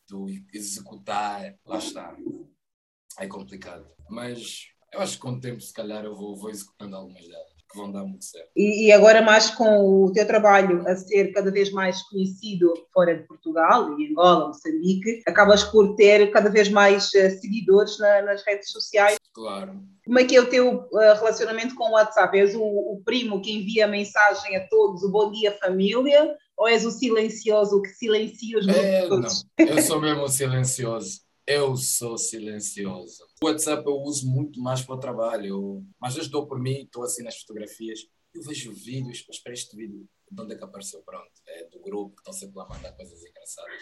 do 0.08 0.26
executar, 0.54 1.58
lá 1.66 1.78
está 1.78 2.16
é 3.18 3.26
complicado. 3.26 3.86
Mas 4.08 4.68
eu 4.92 5.00
acho 5.00 5.14
que 5.14 5.22
com 5.22 5.30
o 5.30 5.40
tempo, 5.40 5.60
se 5.60 5.72
calhar, 5.72 6.04
eu 6.04 6.14
vou, 6.14 6.36
vou 6.36 6.50
executando 6.50 6.96
algumas 6.96 7.26
delas 7.26 7.58
que 7.70 7.76
vão 7.76 7.92
dar 7.92 8.02
muito 8.02 8.24
certo. 8.24 8.48
E, 8.56 8.86
e, 8.86 8.92
agora, 8.92 9.20
mais 9.20 9.50
com 9.50 10.04
o 10.04 10.12
teu 10.12 10.26
trabalho 10.26 10.86
a 10.88 10.96
ser 10.96 11.32
cada 11.32 11.50
vez 11.50 11.70
mais 11.70 12.02
conhecido 12.04 12.72
fora 12.92 13.14
de 13.14 13.24
Portugal, 13.24 13.98
e 13.98 14.10
Angola, 14.10 14.48
Moçambique, 14.48 15.22
acabas 15.26 15.62
por 15.64 15.94
ter 15.94 16.30
cada 16.30 16.48
vez 16.48 16.70
mais 16.70 17.08
uh, 17.08 17.40
seguidores 17.40 17.98
na, 17.98 18.22
nas 18.22 18.42
redes 18.42 18.70
sociais. 18.70 19.18
Claro. 19.34 19.80
Como 20.04 20.18
é 20.18 20.24
que 20.24 20.36
é 20.36 20.40
o 20.40 20.48
teu 20.48 20.88
uh, 20.90 20.98
relacionamento 21.16 21.74
com 21.74 21.90
o 21.90 21.92
WhatsApp? 21.92 22.38
És 22.38 22.54
o, 22.54 22.62
o, 22.62 23.02
primo 23.04 23.42
que 23.42 23.52
envia 23.52 23.86
mensagem 23.86 24.56
a 24.56 24.66
todos, 24.66 25.02
o 25.02 25.10
bom 25.10 25.30
dia 25.30 25.52
família, 25.58 26.34
ou 26.56 26.66
és 26.66 26.86
o 26.86 26.90
silencioso 26.90 27.82
que 27.82 27.90
silencia 27.90 28.58
os 28.58 28.66
é, 28.66 29.06
Não, 29.06 29.20
eu 29.58 29.82
sou 29.82 30.00
mesmo 30.00 30.22
o 30.22 30.28
silencioso. 30.28 31.27
Eu 31.50 31.78
sou 31.78 32.18
silencioso. 32.18 33.26
O 33.42 33.46
WhatsApp 33.46 33.82
eu 33.86 33.94
uso 34.02 34.30
muito 34.30 34.60
mais 34.60 34.82
para 34.82 34.96
o 34.96 35.00
trabalho. 35.00 35.82
Mas 35.98 36.14
eu 36.14 36.20
estou 36.20 36.46
por 36.46 36.60
mim, 36.60 36.82
estou 36.82 37.02
assim 37.02 37.22
nas 37.22 37.38
fotografias. 37.40 38.00
Eu 38.34 38.42
vejo 38.42 38.70
vídeos, 38.74 39.24
mas 39.26 39.38
para 39.38 39.54
este 39.54 39.74
vídeo, 39.74 40.06
de 40.30 40.42
onde 40.42 40.52
é 40.52 40.58
que 40.58 40.64
apareceu? 40.64 41.00
Pronto, 41.00 41.32
é 41.46 41.64
do 41.70 41.80
grupo, 41.80 42.16
que 42.16 42.20
estão 42.20 42.34
sempre 42.34 42.54
lá 42.54 42.66
a 42.66 42.68
mandar 42.68 42.92
coisas 42.92 43.24
engraçadas. 43.24 43.80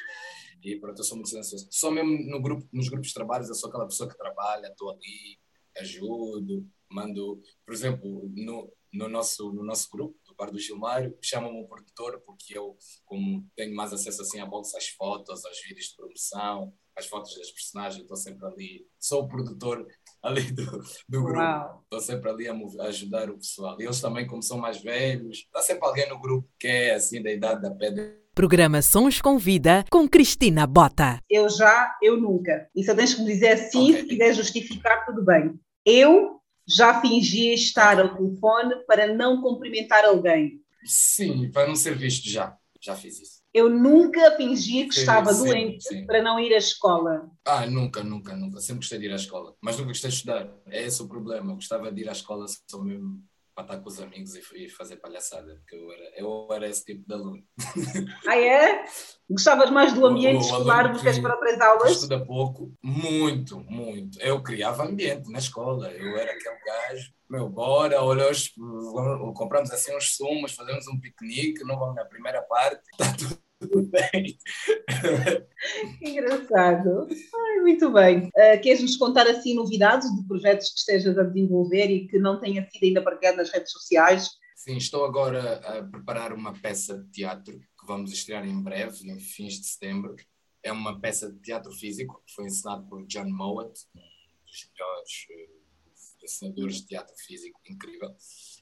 E 0.62 0.76
pronto, 0.76 1.00
eu 1.00 1.04
sou 1.04 1.16
muito 1.16 1.28
silencioso. 1.28 1.66
Só 1.72 1.90
mesmo 1.90 2.16
no 2.30 2.40
grupo, 2.40 2.68
nos 2.72 2.88
grupos 2.88 3.08
de 3.08 3.14
trabalho, 3.14 3.44
eu 3.44 3.54
sou 3.56 3.68
aquela 3.68 3.86
pessoa 3.86 4.08
que 4.08 4.16
trabalha, 4.16 4.68
estou 4.68 4.90
ali, 4.90 5.36
ajudo, 5.78 6.64
mando. 6.88 7.42
Por 7.64 7.74
exemplo, 7.74 8.30
no, 8.32 8.72
no, 8.92 9.08
nosso, 9.08 9.52
no 9.52 9.64
nosso 9.64 9.90
grupo, 9.90 10.16
do 10.24 10.36
Bar 10.36 10.52
do 10.52 10.58
Gilmário, 10.60 11.18
chamam-me 11.20 11.64
o 11.64 11.66
produtor, 11.66 12.22
porque 12.24 12.56
eu, 12.56 12.78
como 13.04 13.44
tenho 13.56 13.74
mais 13.74 13.92
acesso 13.92 14.22
assim 14.22 14.38
à 14.38 14.46
bolsa, 14.46 14.78
às 14.78 14.86
fotos, 14.90 15.44
aos 15.44 15.60
vídeos 15.62 15.86
de 15.86 15.96
promoção 15.96 16.72
as 16.96 17.06
fotos 17.06 17.36
das 17.36 17.50
personagens, 17.50 18.02
estou 18.02 18.16
sempre 18.16 18.46
ali, 18.46 18.86
sou 18.98 19.22
o 19.22 19.28
produtor 19.28 19.86
ali 20.22 20.50
do, 20.50 20.64
do 21.08 21.22
grupo, 21.22 21.82
estou 21.82 22.00
sempre 22.00 22.30
ali 22.30 22.48
a, 22.48 22.52
a, 22.52 22.86
ajudar 22.88 23.30
o 23.30 23.36
pessoal. 23.36 23.76
E 23.78 23.84
eles 23.84 24.00
também, 24.00 24.26
como 24.26 24.42
são 24.42 24.58
mais 24.58 24.82
velhos, 24.82 25.38
está 25.38 25.60
sempre 25.60 25.86
alguém 25.86 26.08
no 26.08 26.20
grupo 26.20 26.48
que 26.58 26.66
é 26.66 26.94
assim 26.94 27.22
da 27.22 27.30
idade 27.30 27.60
da 27.60 27.70
pedra. 27.70 28.16
Programa 28.34 28.82
Sons 28.82 29.20
com 29.20 29.38
Vida 29.38 29.84
com 29.90 30.08
Cristina 30.08 30.66
Bota. 30.66 31.20
Eu 31.28 31.48
já, 31.48 31.96
eu 32.02 32.20
nunca. 32.20 32.68
E 32.74 32.84
só 32.84 32.94
tens 32.94 33.14
que 33.14 33.22
me 33.22 33.32
dizer 33.32 33.48
assim, 33.48 33.90
okay. 33.90 34.00
se 34.02 34.08
quiser 34.08 34.34
justificar, 34.34 35.06
tudo 35.06 35.24
bem. 35.24 35.58
Eu 35.84 36.40
já 36.68 37.00
fingi 37.00 37.54
estar 37.54 37.98
ao 38.00 38.14
telefone 38.14 38.74
para 38.86 39.14
não 39.14 39.40
cumprimentar 39.40 40.04
alguém. 40.04 40.60
Sim, 40.84 41.50
para 41.50 41.66
não 41.66 41.74
ser 41.74 41.96
visto 41.96 42.28
já. 42.28 42.56
Já 42.80 42.94
fiz 42.94 43.20
isso. 43.20 43.42
Eu 43.56 43.70
nunca 43.70 44.36
fingi 44.36 44.84
que 44.84 44.94
sim, 44.94 45.00
estava 45.00 45.32
sim, 45.32 45.44
doente 45.44 45.88
sim. 45.88 46.04
para 46.04 46.20
não 46.20 46.38
ir 46.38 46.52
à 46.52 46.58
escola. 46.58 47.26
Ah, 47.42 47.64
nunca, 47.66 48.04
nunca, 48.04 48.36
nunca. 48.36 48.60
Sempre 48.60 48.80
gostei 48.80 48.98
de 48.98 49.06
ir 49.06 49.12
à 49.12 49.16
escola. 49.16 49.54
Mas 49.62 49.78
nunca 49.78 49.88
gostei 49.88 50.10
de 50.10 50.16
estudar. 50.16 50.52
É 50.66 50.82
esse 50.82 51.00
o 51.00 51.08
problema. 51.08 51.52
Eu 51.52 51.54
gostava 51.54 51.90
de 51.90 52.02
ir 52.02 52.06
à 52.06 52.12
escola 52.12 52.44
só 52.70 52.82
mesmo 52.82 53.24
para 53.54 53.64
estar 53.64 53.78
com 53.78 53.88
os 53.88 53.98
amigos 53.98 54.34
e, 54.34 54.68
fazer 54.68 54.96
palhaçada, 54.96 55.56
porque 55.56 55.74
eu 55.74 55.90
era, 55.90 56.12
eu 56.18 56.48
era 56.50 56.68
esse 56.68 56.84
tipo 56.84 57.08
de 57.08 57.14
aluno. 57.14 57.42
Ah, 58.26 58.38
é? 58.38 58.84
Gostavas 59.30 59.70
mais 59.70 59.94
do 59.94 60.04
ambiente 60.04 60.36
o, 60.36 60.38
o 60.40 60.42
escolar 60.42 60.92
do 60.92 61.00
que 61.00 61.08
as 61.08 61.18
próprias 61.18 61.58
aulas? 61.58 61.92
Estuda 61.92 62.22
pouco, 62.26 62.70
muito, 62.82 63.58
muito. 63.60 64.20
Eu 64.20 64.42
criava 64.42 64.84
ambiente 64.84 65.32
na 65.32 65.38
escola, 65.38 65.90
eu 65.92 66.14
era 66.18 66.32
aquele 66.32 66.58
gajo, 66.66 67.10
meu, 67.30 67.48
bora, 67.48 68.02
olha, 68.02 68.24
compramos 69.34 69.70
assim 69.70 69.96
uns 69.96 70.14
sumos, 70.14 70.52
fazemos 70.52 70.86
um 70.88 71.00
piquenique, 71.00 71.64
não 71.64 71.78
vamos 71.78 71.96
na 71.96 72.04
primeira 72.04 72.42
parte, 72.42 72.82
está 72.92 73.10
tudo 73.16 73.45
tudo 73.58 73.82
bem. 73.88 74.38
Engraçado. 76.00 77.08
Ai, 77.10 77.60
muito 77.60 77.90
bem. 77.90 78.28
Uh, 78.28 78.60
queres 78.62 78.82
nos 78.82 78.96
contar 78.96 79.26
assim 79.26 79.54
novidades 79.54 80.14
de 80.14 80.26
projetos 80.26 80.70
que 80.70 80.78
estejas 80.78 81.18
a 81.18 81.22
desenvolver 81.22 81.90
e 81.90 82.06
que 82.06 82.18
não 82.18 82.40
tenha 82.40 82.68
sido 82.70 82.84
ainda 82.84 83.02
partilhado 83.02 83.38
nas 83.38 83.50
redes 83.50 83.72
sociais? 83.72 84.30
Sim, 84.54 84.76
estou 84.76 85.04
agora 85.04 85.56
a 85.58 85.82
preparar 85.84 86.32
uma 86.32 86.52
peça 86.52 86.98
de 86.98 87.10
teatro 87.10 87.58
que 87.58 87.86
vamos 87.86 88.12
estrear 88.12 88.46
em 88.46 88.62
breve, 88.62 89.10
em 89.10 89.18
fins 89.20 89.54
de 89.54 89.66
setembro. 89.66 90.16
É 90.62 90.72
uma 90.72 91.00
peça 91.00 91.30
de 91.30 91.38
teatro 91.40 91.72
físico 91.72 92.22
que 92.26 92.34
foi 92.34 92.46
ensinado 92.46 92.86
por 92.88 93.06
John 93.06 93.28
Mowat, 93.28 93.80
um 93.94 94.00
dos 94.44 94.70
melhores 94.72 95.26
uh, 95.30 96.24
ensinadores 96.24 96.76
de 96.76 96.86
teatro 96.88 97.14
físico, 97.16 97.60
incrível. 97.68 98.14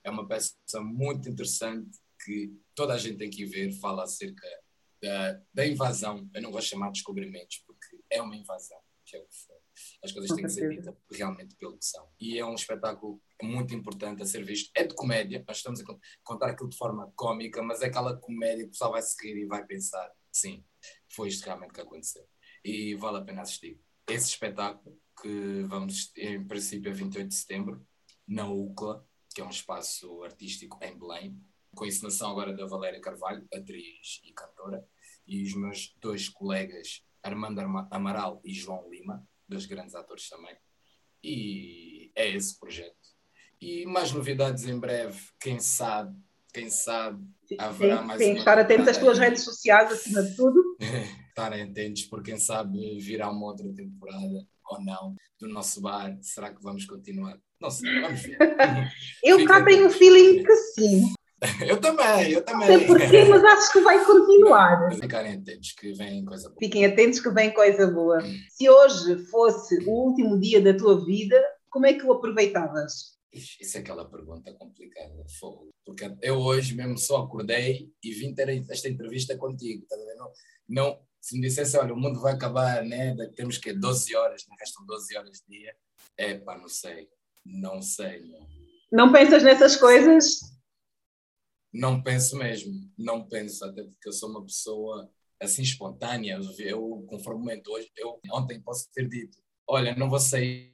É 0.02 0.10
uma 0.10 0.26
peça 0.26 0.54
muito 0.80 1.28
interessante 1.28 1.98
que 2.24 2.52
toda 2.74 2.94
a 2.94 2.98
gente 2.98 3.18
tem 3.18 3.30
que 3.30 3.44
ver, 3.44 3.72
fala 3.80 4.04
acerca 4.04 4.46
da, 5.04 5.40
da 5.52 5.66
invasão. 5.66 6.28
Eu 6.34 6.40
não 6.40 6.50
vou 6.50 6.62
chamar 6.62 6.86
de 6.86 6.94
descobrimentos, 6.94 7.62
porque 7.66 8.00
é 8.10 8.22
uma 8.22 8.34
invasão, 8.34 8.78
que 9.04 9.16
é 9.16 9.20
o 9.20 9.26
que 9.26 9.36
foi. 9.36 9.56
As 10.02 10.12
coisas 10.12 10.34
têm 10.34 10.44
que 10.44 10.50
ser 10.50 10.68
ditas 10.70 10.94
realmente 11.10 11.56
pelo 11.56 11.76
que 11.76 11.84
são. 11.84 12.08
E 12.18 12.38
é 12.38 12.46
um 12.46 12.54
espetáculo 12.54 13.20
muito 13.42 13.74
importante 13.74 14.22
a 14.22 14.26
ser 14.26 14.44
visto. 14.44 14.70
É 14.74 14.84
de 14.84 14.94
comédia, 14.94 15.44
nós 15.46 15.58
estamos 15.58 15.80
a 15.80 15.84
contar 16.22 16.50
aquilo 16.50 16.70
de 16.70 16.76
forma 16.76 17.12
cómica, 17.16 17.62
mas 17.62 17.82
é 17.82 17.86
aquela 17.86 18.16
comédia 18.16 18.64
que 18.64 18.68
o 18.68 18.70
pessoal 18.70 18.92
vai 18.92 19.02
seguir 19.02 19.36
e 19.36 19.46
vai 19.46 19.64
pensar: 19.66 20.10
sim, 20.32 20.64
foi 21.10 21.28
isto 21.28 21.44
realmente 21.44 21.74
que 21.74 21.80
aconteceu. 21.80 22.26
E 22.64 22.94
vale 22.94 23.18
a 23.18 23.22
pena 23.22 23.42
assistir. 23.42 23.78
Esse 24.08 24.30
espetáculo, 24.30 24.98
que 25.20 25.62
vamos, 25.64 26.12
em 26.16 26.44
princípio, 26.46 26.90
a 26.90 26.94
28 26.94 27.28
de 27.28 27.34
setembro, 27.34 27.86
na 28.26 28.48
UCLA, 28.48 29.06
que 29.34 29.40
é 29.40 29.44
um 29.44 29.50
espaço 29.50 30.22
artístico 30.22 30.78
em 30.82 30.98
Belém, 30.98 31.38
com 31.74 31.84
a 31.84 31.88
encenação 31.88 32.30
agora 32.30 32.54
da 32.54 32.66
Valéria 32.66 33.00
Carvalho, 33.00 33.46
atriz 33.52 34.20
e 34.24 34.32
cantora, 34.32 34.86
e 35.26 35.42
os 35.42 35.54
meus 35.54 35.94
dois 36.00 36.28
colegas, 36.28 37.02
Armando 37.22 37.60
Amaral 37.90 38.40
e 38.44 38.52
João 38.52 38.88
Lima, 38.90 39.26
dois 39.48 39.66
grandes 39.66 39.94
atores 39.94 40.28
também. 40.28 40.56
E 41.22 42.10
é 42.14 42.28
esse 42.30 42.58
projeto. 42.58 42.94
E 43.60 43.86
mais 43.86 44.12
novidades 44.12 44.66
em 44.66 44.78
breve, 44.78 45.18
quem 45.40 45.58
sabe, 45.58 46.14
quem 46.52 46.68
sabe 46.68 47.24
haverá 47.58 48.00
sim, 48.00 48.06
mais 48.06 48.22
sim, 48.22 48.34
estar 48.34 48.58
atento 48.58 48.90
às 48.90 48.98
tuas 48.98 49.18
redes 49.18 49.42
sociais 49.42 49.90
acima 49.90 50.22
de 50.22 50.36
tudo. 50.36 50.76
Estarem 51.28 51.62
atentos, 51.62 52.04
porque 52.04 52.30
quem 52.30 52.38
sabe 52.38 53.00
virá 53.00 53.28
uma 53.30 53.46
outra 53.46 53.66
temporada 53.72 54.46
ou 54.66 54.80
não 54.80 55.16
do 55.38 55.48
nosso 55.48 55.80
bar. 55.80 56.16
Será 56.20 56.54
que 56.54 56.62
vamos 56.62 56.84
continuar? 56.86 57.38
Não 57.60 57.70
sei, 57.70 58.00
vamos 58.00 58.22
ver. 58.22 58.38
eu 59.24 59.44
cá 59.44 59.64
tenho 59.64 59.86
um 59.86 59.90
feeling 59.90 60.44
que 60.44 60.56
sim. 60.56 61.12
Eu 61.66 61.80
também, 61.80 62.32
eu 62.32 62.42
também. 62.42 62.66
Sei 62.66 62.86
porquê, 62.86 63.24
mas 63.24 63.44
acho 63.44 63.72
que 63.72 63.80
vai 63.80 64.02
continuar. 64.04 64.90
Ficarem 64.94 65.34
atentos 65.34 65.72
que 65.72 65.92
vem 65.92 66.24
coisa 66.24 66.48
boa. 66.48 66.58
Fiquem 66.58 66.86
atentos 66.86 67.20
que 67.20 67.30
vem 67.30 67.52
coisa 67.52 67.86
boa. 67.86 68.18
Se 68.48 68.68
hoje 68.68 69.18
fosse 69.26 69.76
o 69.86 69.90
último 69.90 70.40
dia 70.40 70.60
da 70.62 70.74
tua 70.74 71.04
vida, 71.04 71.38
como 71.68 71.86
é 71.86 71.92
que 71.92 72.04
o 72.04 72.12
aproveitavas? 72.12 73.14
Isso 73.32 73.76
é 73.76 73.80
aquela 73.80 74.08
pergunta 74.08 74.52
complicada, 74.54 75.12
fogo. 75.40 75.70
Porque 75.84 76.10
eu 76.22 76.36
hoje 76.36 76.74
mesmo 76.74 76.96
só 76.96 77.18
acordei 77.18 77.90
e 78.02 78.12
vim 78.12 78.32
ter 78.32 78.48
esta 78.70 78.88
entrevista 78.88 79.36
contigo, 79.36 79.84
tá 79.86 79.96
não, 80.16 80.30
não, 80.68 80.98
se 81.20 81.34
me 81.34 81.42
dissesse, 81.42 81.76
olha, 81.76 81.92
o 81.92 81.96
mundo 81.96 82.20
vai 82.20 82.34
acabar, 82.34 82.84
né? 82.84 83.16
Temos 83.34 83.58
que 83.58 83.72
12 83.72 84.14
horas, 84.14 84.44
não 84.48 84.56
restam 84.56 84.86
12 84.86 85.16
horas 85.16 85.42
de 85.48 85.58
dia. 85.58 85.74
É 86.16 86.34
pá, 86.34 86.56
não 86.56 86.68
sei, 86.68 87.08
não 87.44 87.82
sei. 87.82 88.20
Não. 88.20 89.06
não 89.06 89.12
pensas 89.12 89.42
nessas 89.42 89.74
coisas? 89.74 90.53
Não 91.74 92.00
penso 92.00 92.36
mesmo, 92.36 92.72
não 92.96 93.26
penso, 93.26 93.64
até 93.64 93.82
porque 93.82 94.08
eu 94.08 94.12
sou 94.12 94.30
uma 94.30 94.44
pessoa 94.44 95.10
assim 95.40 95.62
espontânea. 95.62 96.38
Eu, 96.58 97.04
conforme 97.08 97.40
o 97.40 97.44
momento 97.44 97.72
hoje, 97.72 97.90
eu 97.96 98.20
ontem 98.32 98.60
posso 98.62 98.88
ter 98.92 99.08
dito: 99.08 99.38
olha, 99.66 99.92
não 99.96 100.08
vou 100.08 100.20
sair 100.20 100.72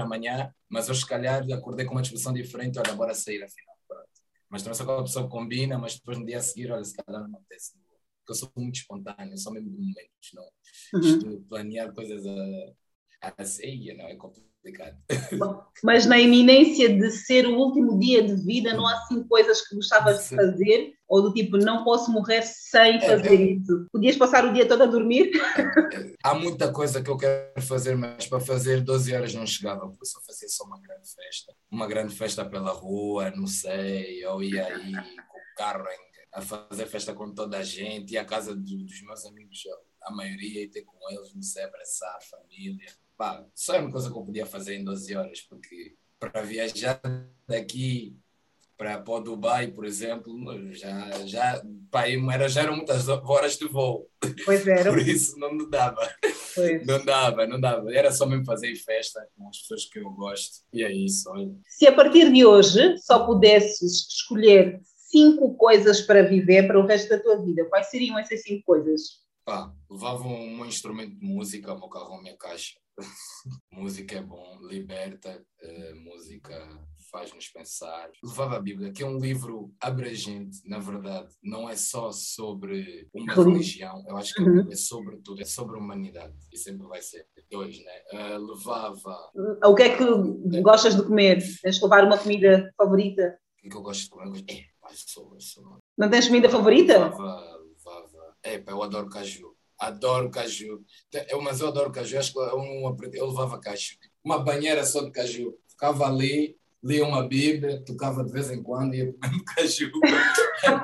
amanhã, 0.00 0.54
mas 0.68 0.88
hoje, 0.88 1.00
se 1.00 1.06
calhar, 1.06 1.44
acordei 1.52 1.84
com 1.84 1.92
uma 1.92 2.00
disposição 2.00 2.32
diferente, 2.32 2.78
olha, 2.78 2.94
bora 2.94 3.12
sair 3.12 3.42
afinal. 3.42 3.74
Pronto. 3.88 4.08
Mas 4.48 4.62
também 4.62 4.76
sou 4.76 4.84
aquela 4.84 5.02
pessoa 5.02 5.24
que 5.24 5.30
combina, 5.32 5.78
mas 5.78 5.96
depois 5.96 6.16
no 6.16 6.24
dia 6.24 6.38
a 6.38 6.42
seguir, 6.42 6.70
olha, 6.70 6.84
se 6.84 6.94
calhar 6.94 7.20
não 7.20 7.28
acontece. 7.36 7.72
Porque 7.72 8.30
eu 8.30 8.34
sou 8.34 8.52
muito 8.56 8.76
espontâneo, 8.76 9.36
sou 9.36 9.52
mesmo 9.52 9.68
de 9.70 9.76
momentos, 9.76 10.30
não. 10.32 10.48
Uhum. 10.94 11.42
planear 11.48 11.92
coisas 11.92 12.24
a, 12.24 13.28
a 13.28 13.32
não 13.96 14.08
é 14.08 14.14
complicado 14.14 14.55
complicado. 14.66 14.96
Mas 15.82 16.06
na 16.06 16.18
iminência 16.18 16.88
de 16.88 17.10
ser 17.10 17.46
o 17.46 17.56
último 17.56 17.98
dia 17.98 18.22
de 18.22 18.34
vida, 18.34 18.74
não 18.74 18.86
há 18.86 18.94
assim 18.94 19.22
coisas 19.24 19.66
que 19.66 19.74
gostavas 19.74 20.28
de 20.28 20.36
fazer? 20.36 20.94
Ou 21.08 21.22
do 21.22 21.32
tipo, 21.32 21.56
não 21.56 21.84
posso 21.84 22.10
morrer 22.10 22.42
sem 22.42 22.96
é, 22.96 23.00
fazer 23.00 23.40
é, 23.40 23.52
isso? 23.52 23.86
Podias 23.92 24.16
passar 24.16 24.44
o 24.44 24.52
dia 24.52 24.66
todo 24.66 24.82
a 24.82 24.86
dormir? 24.86 25.30
É, 25.92 26.14
há 26.22 26.34
muita 26.34 26.72
coisa 26.72 27.00
que 27.00 27.08
eu 27.08 27.16
quero 27.16 27.62
fazer, 27.62 27.96
mas 27.96 28.26
para 28.26 28.40
fazer 28.40 28.80
12 28.80 29.14
horas 29.14 29.34
não 29.34 29.46
chegava, 29.46 29.84
eu 29.84 30.20
fazia 30.26 30.48
só 30.48 30.64
uma 30.64 30.80
grande 30.80 31.08
festa. 31.08 31.54
Uma 31.70 31.86
grande 31.86 32.14
festa 32.14 32.44
pela 32.44 32.72
rua, 32.72 33.30
não 33.30 33.46
sei, 33.46 34.24
ou 34.26 34.42
ia 34.42 34.66
aí 34.66 34.92
com 34.92 35.38
o 35.38 35.56
carro 35.56 35.84
a 36.32 36.42
fazer 36.42 36.86
festa 36.86 37.14
com 37.14 37.32
toda 37.32 37.56
a 37.56 37.62
gente, 37.62 38.12
e 38.12 38.18
a 38.18 38.24
casa 38.24 38.54
do, 38.54 38.62
dos 38.62 39.02
meus 39.02 39.24
amigos, 39.24 39.62
a 40.02 40.10
maioria, 40.12 40.64
e 40.64 40.68
ter 40.68 40.82
com 40.82 40.98
eles, 41.10 41.32
não 41.34 41.42
sei, 41.42 41.64
abraçar 41.64 42.16
a 42.16 42.20
família 42.20 42.86
pá, 43.16 43.44
só 43.54 43.74
é 43.74 43.80
uma 43.80 43.90
coisa 43.90 44.10
que 44.10 44.16
eu 44.16 44.22
podia 44.22 44.46
fazer 44.46 44.76
em 44.76 44.84
12 44.84 45.16
horas, 45.16 45.40
porque 45.42 45.94
para 46.18 46.42
viajar 46.42 47.00
daqui 47.46 48.16
para, 48.76 48.98
para 48.98 49.20
Dubai, 49.20 49.68
por 49.68 49.86
exemplo, 49.86 50.34
já, 50.74 51.10
já, 51.26 51.62
pá, 51.90 52.06
era, 52.08 52.48
já 52.48 52.62
eram 52.62 52.76
muitas 52.76 53.08
horas 53.08 53.56
de 53.56 53.66
voo. 53.66 54.08
Pois 54.44 54.66
era. 54.66 54.90
Por 54.92 55.00
isso 55.00 55.38
não 55.38 55.68
dava. 55.70 56.06
Pois. 56.54 56.86
Não 56.86 57.02
dava, 57.04 57.46
não 57.46 57.58
dava. 57.58 57.92
Era 57.92 58.12
só 58.12 58.26
mesmo 58.26 58.44
fazer 58.44 58.74
festa 58.76 59.26
com 59.34 59.48
as 59.48 59.58
pessoas 59.60 59.86
que 59.86 59.98
eu 59.98 60.10
gosto. 60.10 60.62
E 60.72 60.84
é 60.84 60.92
isso, 60.92 61.30
olha. 61.30 61.54
Se 61.66 61.86
a 61.86 61.94
partir 61.94 62.30
de 62.30 62.44
hoje 62.44 62.98
só 62.98 63.24
pudesses 63.24 64.08
escolher 64.08 64.80
cinco 65.08 65.54
coisas 65.54 66.02
para 66.02 66.22
viver 66.22 66.66
para 66.66 66.78
o 66.78 66.86
resto 66.86 67.08
da 67.08 67.18
tua 67.18 67.42
vida, 67.42 67.64
quais 67.66 67.86
seriam 67.86 68.18
essas 68.18 68.42
cinco 68.42 68.62
coisas? 68.66 69.24
Pá, 69.44 69.72
levava 69.90 70.26
um, 70.26 70.60
um 70.60 70.66
instrumento 70.66 71.14
de 71.14 71.24
música, 71.24 71.74
meu 71.74 71.88
carro, 71.88 72.20
minha 72.20 72.36
caixa 72.36 72.74
música 73.72 74.16
é 74.16 74.22
bom, 74.22 74.58
liberta, 74.62 75.44
uh, 75.62 75.96
música 75.96 76.56
faz-nos 77.10 77.48
pensar. 77.48 78.10
Levava 78.22 78.56
a 78.56 78.60
Bíblia, 78.60 78.92
que 78.92 79.02
é 79.02 79.06
um 79.06 79.18
livro 79.18 79.72
abrangente, 79.80 80.58
na 80.64 80.78
verdade, 80.78 81.32
não 81.42 81.68
é 81.68 81.76
só 81.76 82.10
sobre 82.10 83.08
uma 83.14 83.32
religião, 83.32 84.04
eu 84.08 84.16
acho 84.16 84.34
que 84.34 84.42
uhum. 84.42 84.68
é 84.70 84.74
sobre 84.74 85.18
tudo, 85.18 85.40
é 85.40 85.44
sobre 85.44 85.76
a 85.76 85.80
humanidade, 85.80 86.34
e 86.52 86.56
sempre 86.56 86.86
vai 86.86 87.00
ser. 87.00 87.26
Dois, 87.48 87.78
né? 87.78 87.92
Uh, 88.12 88.54
levava. 88.54 89.30
O 89.64 89.74
que 89.74 89.84
é 89.84 89.96
que 89.96 90.60
gostas 90.60 90.96
de 90.96 91.04
comer? 91.04 91.38
Tens 91.62 91.76
de 91.76 91.82
levar 91.82 92.04
uma 92.04 92.18
comida 92.18 92.72
favorita? 92.76 93.38
O 93.58 93.60
que 93.60 93.68
é 93.68 93.70
que 93.70 93.76
eu 93.76 93.82
gosto 93.82 94.02
de 94.02 94.10
comer? 94.10 94.44
É, 94.50 94.64
sou, 94.92 95.36
sou... 95.38 95.78
Não 95.96 96.10
tens 96.10 96.26
comida 96.26 96.48
favorita? 96.48 96.94
Levava, 96.94 97.56
levava. 97.58 98.36
É, 98.42 98.62
eu 98.66 98.82
adoro 98.82 99.08
caju 99.08 99.55
adoro 99.78 100.30
caju. 100.30 100.84
Eu, 101.28 101.40
mas 101.40 101.60
eu 101.60 101.68
adoro 101.68 101.92
caju. 101.92 102.18
Acho 102.18 102.32
que 102.32 102.38
eu, 102.38 102.96
eu 103.14 103.26
levava 103.26 103.60
caju. 103.60 103.96
Uma 104.24 104.38
banheira 104.38 104.84
só 104.84 105.02
de 105.02 105.10
caju. 105.10 105.54
Ficava 105.68 106.06
ali, 106.06 106.56
lia 106.82 107.04
uma 107.04 107.26
Bíblia, 107.26 107.82
tocava 107.84 108.24
de 108.24 108.32
vez 108.32 108.50
em 108.50 108.62
quando 108.62 108.94
e 108.94 108.98
ia 108.98 109.12
comendo 109.12 109.44
caju. 109.44 109.90
caju, 110.62 110.80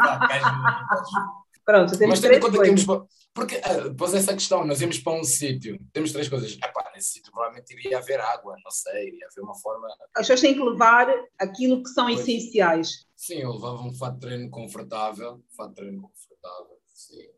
caju. 0.88 1.42
Pronto, 1.64 1.96
temos 1.96 2.14
mas 2.14 2.20
tendo 2.20 2.34
em 2.34 2.40
conta 2.40 2.58
que 2.58 2.66
íamos 2.66 2.84
para... 2.84 3.04
Porque, 3.34 3.60
depois 3.84 4.12
essa 4.12 4.34
questão, 4.34 4.66
nós 4.66 4.80
íamos 4.80 4.98
para 4.98 5.12
um 5.14 5.24
sítio, 5.24 5.78
temos 5.92 6.12
três 6.12 6.28
coisas. 6.28 6.52
Epá, 6.52 6.92
nesse 6.94 7.12
sítio 7.12 7.32
provavelmente 7.32 7.72
iria 7.72 7.98
haver 7.98 8.20
água, 8.20 8.54
não 8.62 8.70
sei, 8.70 9.08
iria 9.08 9.26
haver 9.26 9.42
uma 9.42 9.54
forma. 9.54 9.88
As 10.14 10.26
pessoas 10.26 10.40
têm 10.42 10.54
que 10.54 10.60
levar 10.60 11.08
aquilo 11.38 11.82
que 11.82 11.88
são 11.90 12.06
pois. 12.06 12.20
essenciais. 12.20 13.06
Sim, 13.16 13.36
eu 13.36 13.52
levava 13.52 13.82
um 13.82 13.94
fato 13.94 14.14
de 14.14 14.20
treino 14.20 14.50
confortável, 14.50 15.36
um 15.36 15.56
fato 15.56 15.70
de 15.70 15.76
treino 15.76 16.02
confortável, 16.02 16.78
sim. 16.92 17.28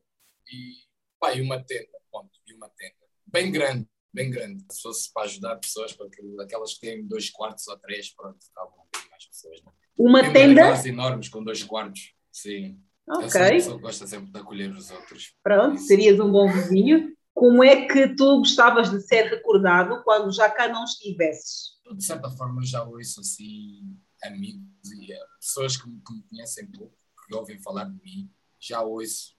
E 0.48 0.83
Pá, 1.24 1.32
e 1.32 1.40
uma 1.40 1.58
tenda, 1.58 1.98
ponto, 2.12 2.38
e 2.46 2.52
uma 2.52 2.68
tenda. 2.68 2.92
Bem 3.26 3.50
grande, 3.50 3.88
bem 4.12 4.30
grande. 4.30 4.62
Se 4.70 4.82
fosse 4.82 5.10
para 5.10 5.22
ajudar 5.22 5.56
pessoas, 5.56 5.94
porque 5.94 6.20
aquelas 6.38 6.74
que 6.74 6.80
têm 6.80 7.06
dois 7.06 7.30
quartos 7.30 7.66
ou 7.66 7.78
três, 7.78 8.14
pronto, 8.14 8.36
estavam 8.42 8.74
mais 9.10 9.26
pessoas. 9.26 9.62
Não? 9.62 9.72
Uma 9.96 10.20
Tem 10.20 10.54
tenda? 10.54 10.86
enormes 10.86 11.30
com 11.30 11.42
dois 11.42 11.62
quartos, 11.62 12.14
sim. 12.30 12.78
Ok. 13.08 13.56
Eu 13.56 13.60
sou 13.62 13.78
gosta 13.78 14.06
sempre 14.06 14.30
de 14.30 14.38
acolher 14.38 14.70
os 14.70 14.90
outros. 14.90 15.34
Pronto, 15.42 15.78
serias 15.78 16.20
um 16.20 16.30
bom 16.30 16.46
vizinho. 16.52 17.16
Como 17.32 17.64
é 17.64 17.86
que 17.86 18.14
tu 18.14 18.40
gostavas 18.40 18.90
de 18.90 19.00
ser 19.00 19.22
recordado 19.22 20.04
quando 20.04 20.30
já 20.30 20.50
cá 20.50 20.68
não 20.68 20.84
estivesses? 20.84 21.70
De 21.90 22.04
certa 22.04 22.28
forma 22.30 22.62
já 22.62 22.84
ouço 22.84 23.20
assim 23.20 23.98
amigos 24.22 24.92
e 25.00 25.10
eh, 25.10 25.26
pessoas 25.40 25.74
que 25.78 25.88
me, 25.88 26.02
que 26.06 26.12
me 26.12 26.22
conhecem 26.28 26.66
pouco, 26.70 26.94
que 27.26 27.34
ouvem 27.34 27.58
falar 27.58 27.84
de 27.84 27.98
mim, 28.02 28.30
já 28.60 28.82
ouço 28.82 29.33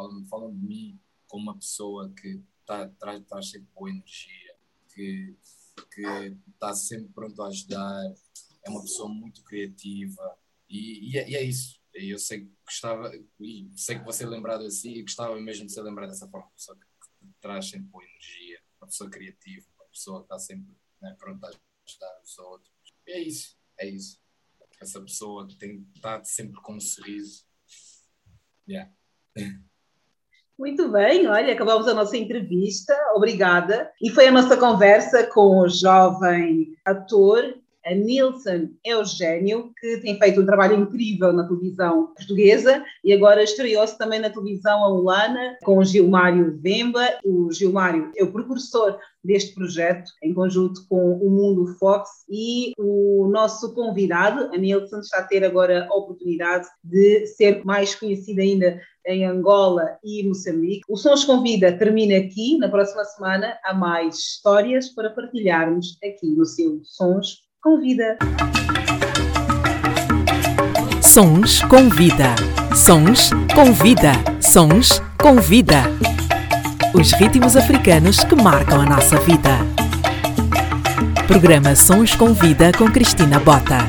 falam, 0.00 0.24
falam 0.26 0.56
de 0.56 0.66
mim 0.66 1.00
como 1.28 1.44
uma 1.44 1.58
pessoa 1.58 2.12
que 2.14 2.42
está 2.60 2.88
traz, 2.88 3.50
sempre 3.50 3.68
boa 3.74 3.90
energia, 3.90 4.56
que 4.94 5.36
está 6.52 6.74
sempre 6.74 7.12
pronto 7.12 7.42
a 7.42 7.48
ajudar, 7.48 8.14
é 8.64 8.70
uma 8.70 8.82
pessoa 8.82 9.08
muito 9.08 9.42
criativa 9.44 10.38
e, 10.68 11.12
e, 11.12 11.18
é, 11.18 11.30
e 11.30 11.36
é, 11.36 11.42
isso. 11.42 11.80
Eu 11.92 12.18
sei 12.18 12.44
que 12.44 12.52
gostava, 12.64 13.10
sei 13.74 13.98
que 13.98 14.04
vou 14.04 14.12
ser 14.12 14.26
lembrado 14.26 14.64
assim 14.64 14.92
e 14.92 15.02
gostava 15.02 15.38
mesmo 15.40 15.66
de 15.66 15.72
ser 15.72 15.82
lembrado 15.82 16.10
dessa 16.10 16.28
forma, 16.28 16.46
uma 16.46 16.54
pessoa 16.54 16.78
que, 16.78 16.86
que 16.86 17.32
traz 17.40 17.68
sempre 17.68 17.88
boa 17.88 18.04
energia, 18.04 18.60
uma 18.80 18.86
pessoa 18.86 19.10
criativa, 19.10 19.66
uma 19.76 19.86
pessoa 19.86 20.20
que 20.20 20.24
está 20.26 20.38
sempre 20.38 20.76
né, 21.00 21.16
pronta 21.18 21.48
a 21.48 21.50
ajudar 21.50 22.20
os 22.22 22.38
outros. 22.38 22.72
E 23.06 23.12
é 23.12 23.20
isso, 23.20 23.58
é 23.78 23.88
isso. 23.88 24.20
Essa 24.80 25.00
pessoa 25.00 25.46
que 25.46 25.56
tem, 25.56 25.86
está 25.94 26.22
sempre 26.24 26.60
com 26.62 26.74
um 26.74 26.80
sorriso. 26.80 27.44
Yeah. 28.68 28.92
Muito 30.60 30.90
bem, 30.90 31.26
olha, 31.26 31.54
acabamos 31.54 31.88
a 31.88 31.94
nossa 31.94 32.18
entrevista, 32.18 32.94
obrigada. 33.14 33.90
E 33.98 34.10
foi 34.10 34.28
a 34.28 34.30
nossa 34.30 34.58
conversa 34.58 35.26
com 35.26 35.60
o 35.60 35.68
jovem 35.70 36.76
ator 36.84 37.54
a 37.84 37.94
Nilson 37.94 38.68
Eugênio, 38.84 39.72
que 39.78 39.98
tem 39.98 40.18
feito 40.18 40.40
um 40.40 40.46
trabalho 40.46 40.80
incrível 40.80 41.32
na 41.32 41.46
televisão 41.46 42.08
portuguesa 42.14 42.84
e 43.04 43.12
agora 43.12 43.42
estreou-se 43.42 43.96
também 43.96 44.20
na 44.20 44.30
televisão 44.30 44.84
angolana 44.84 45.56
com 45.62 45.78
o 45.78 45.84
Gilmário 45.84 46.58
Vemba. 46.60 47.06
O 47.24 47.50
Gilmário 47.52 48.10
é 48.16 48.22
o 48.22 48.32
precursor 48.32 48.98
deste 49.22 49.54
projeto, 49.54 50.10
em 50.22 50.32
conjunto 50.32 50.86
com 50.88 51.12
o 51.12 51.30
Mundo 51.30 51.74
Fox, 51.78 52.08
e 52.28 52.72
o 52.78 53.28
nosso 53.30 53.74
convidado, 53.74 54.50
a 54.52 54.56
Nilson, 54.56 55.00
está 55.00 55.18
a 55.18 55.24
ter 55.24 55.44
agora 55.44 55.86
a 55.90 55.94
oportunidade 55.94 56.66
de 56.82 57.26
ser 57.26 57.62
mais 57.64 57.94
conhecido 57.94 58.40
ainda 58.40 58.80
em 59.06 59.26
Angola 59.26 59.98
e 60.04 60.26
Moçambique. 60.26 60.82
O 60.88 60.96
Sons 60.96 61.24
Convida 61.24 61.76
termina 61.76 62.16
aqui. 62.16 62.58
Na 62.58 62.68
próxima 62.68 63.04
semana 63.04 63.58
há 63.64 63.74
mais 63.74 64.16
histórias 64.16 64.88
para 64.90 65.10
partilharmos 65.10 65.98
aqui 66.02 66.26
no 66.34 66.44
seu 66.44 66.80
Sons 66.84 67.49
Convida. 67.62 68.16
Sons 71.02 71.60
Convida. 71.64 72.34
Sons 72.74 73.30
Convida. 73.54 74.12
Sons 74.40 75.02
Convida. 75.20 75.82
Os 76.94 77.12
ritmos 77.12 77.58
africanos 77.58 78.24
que 78.24 78.34
marcam 78.34 78.80
a 78.80 78.86
nossa 78.86 79.20
vida. 79.20 79.58
Programa 81.26 81.76
Sons 81.76 82.14
Convida 82.14 82.72
com 82.72 82.90
Cristina 82.90 83.38
Bota. 83.38 83.80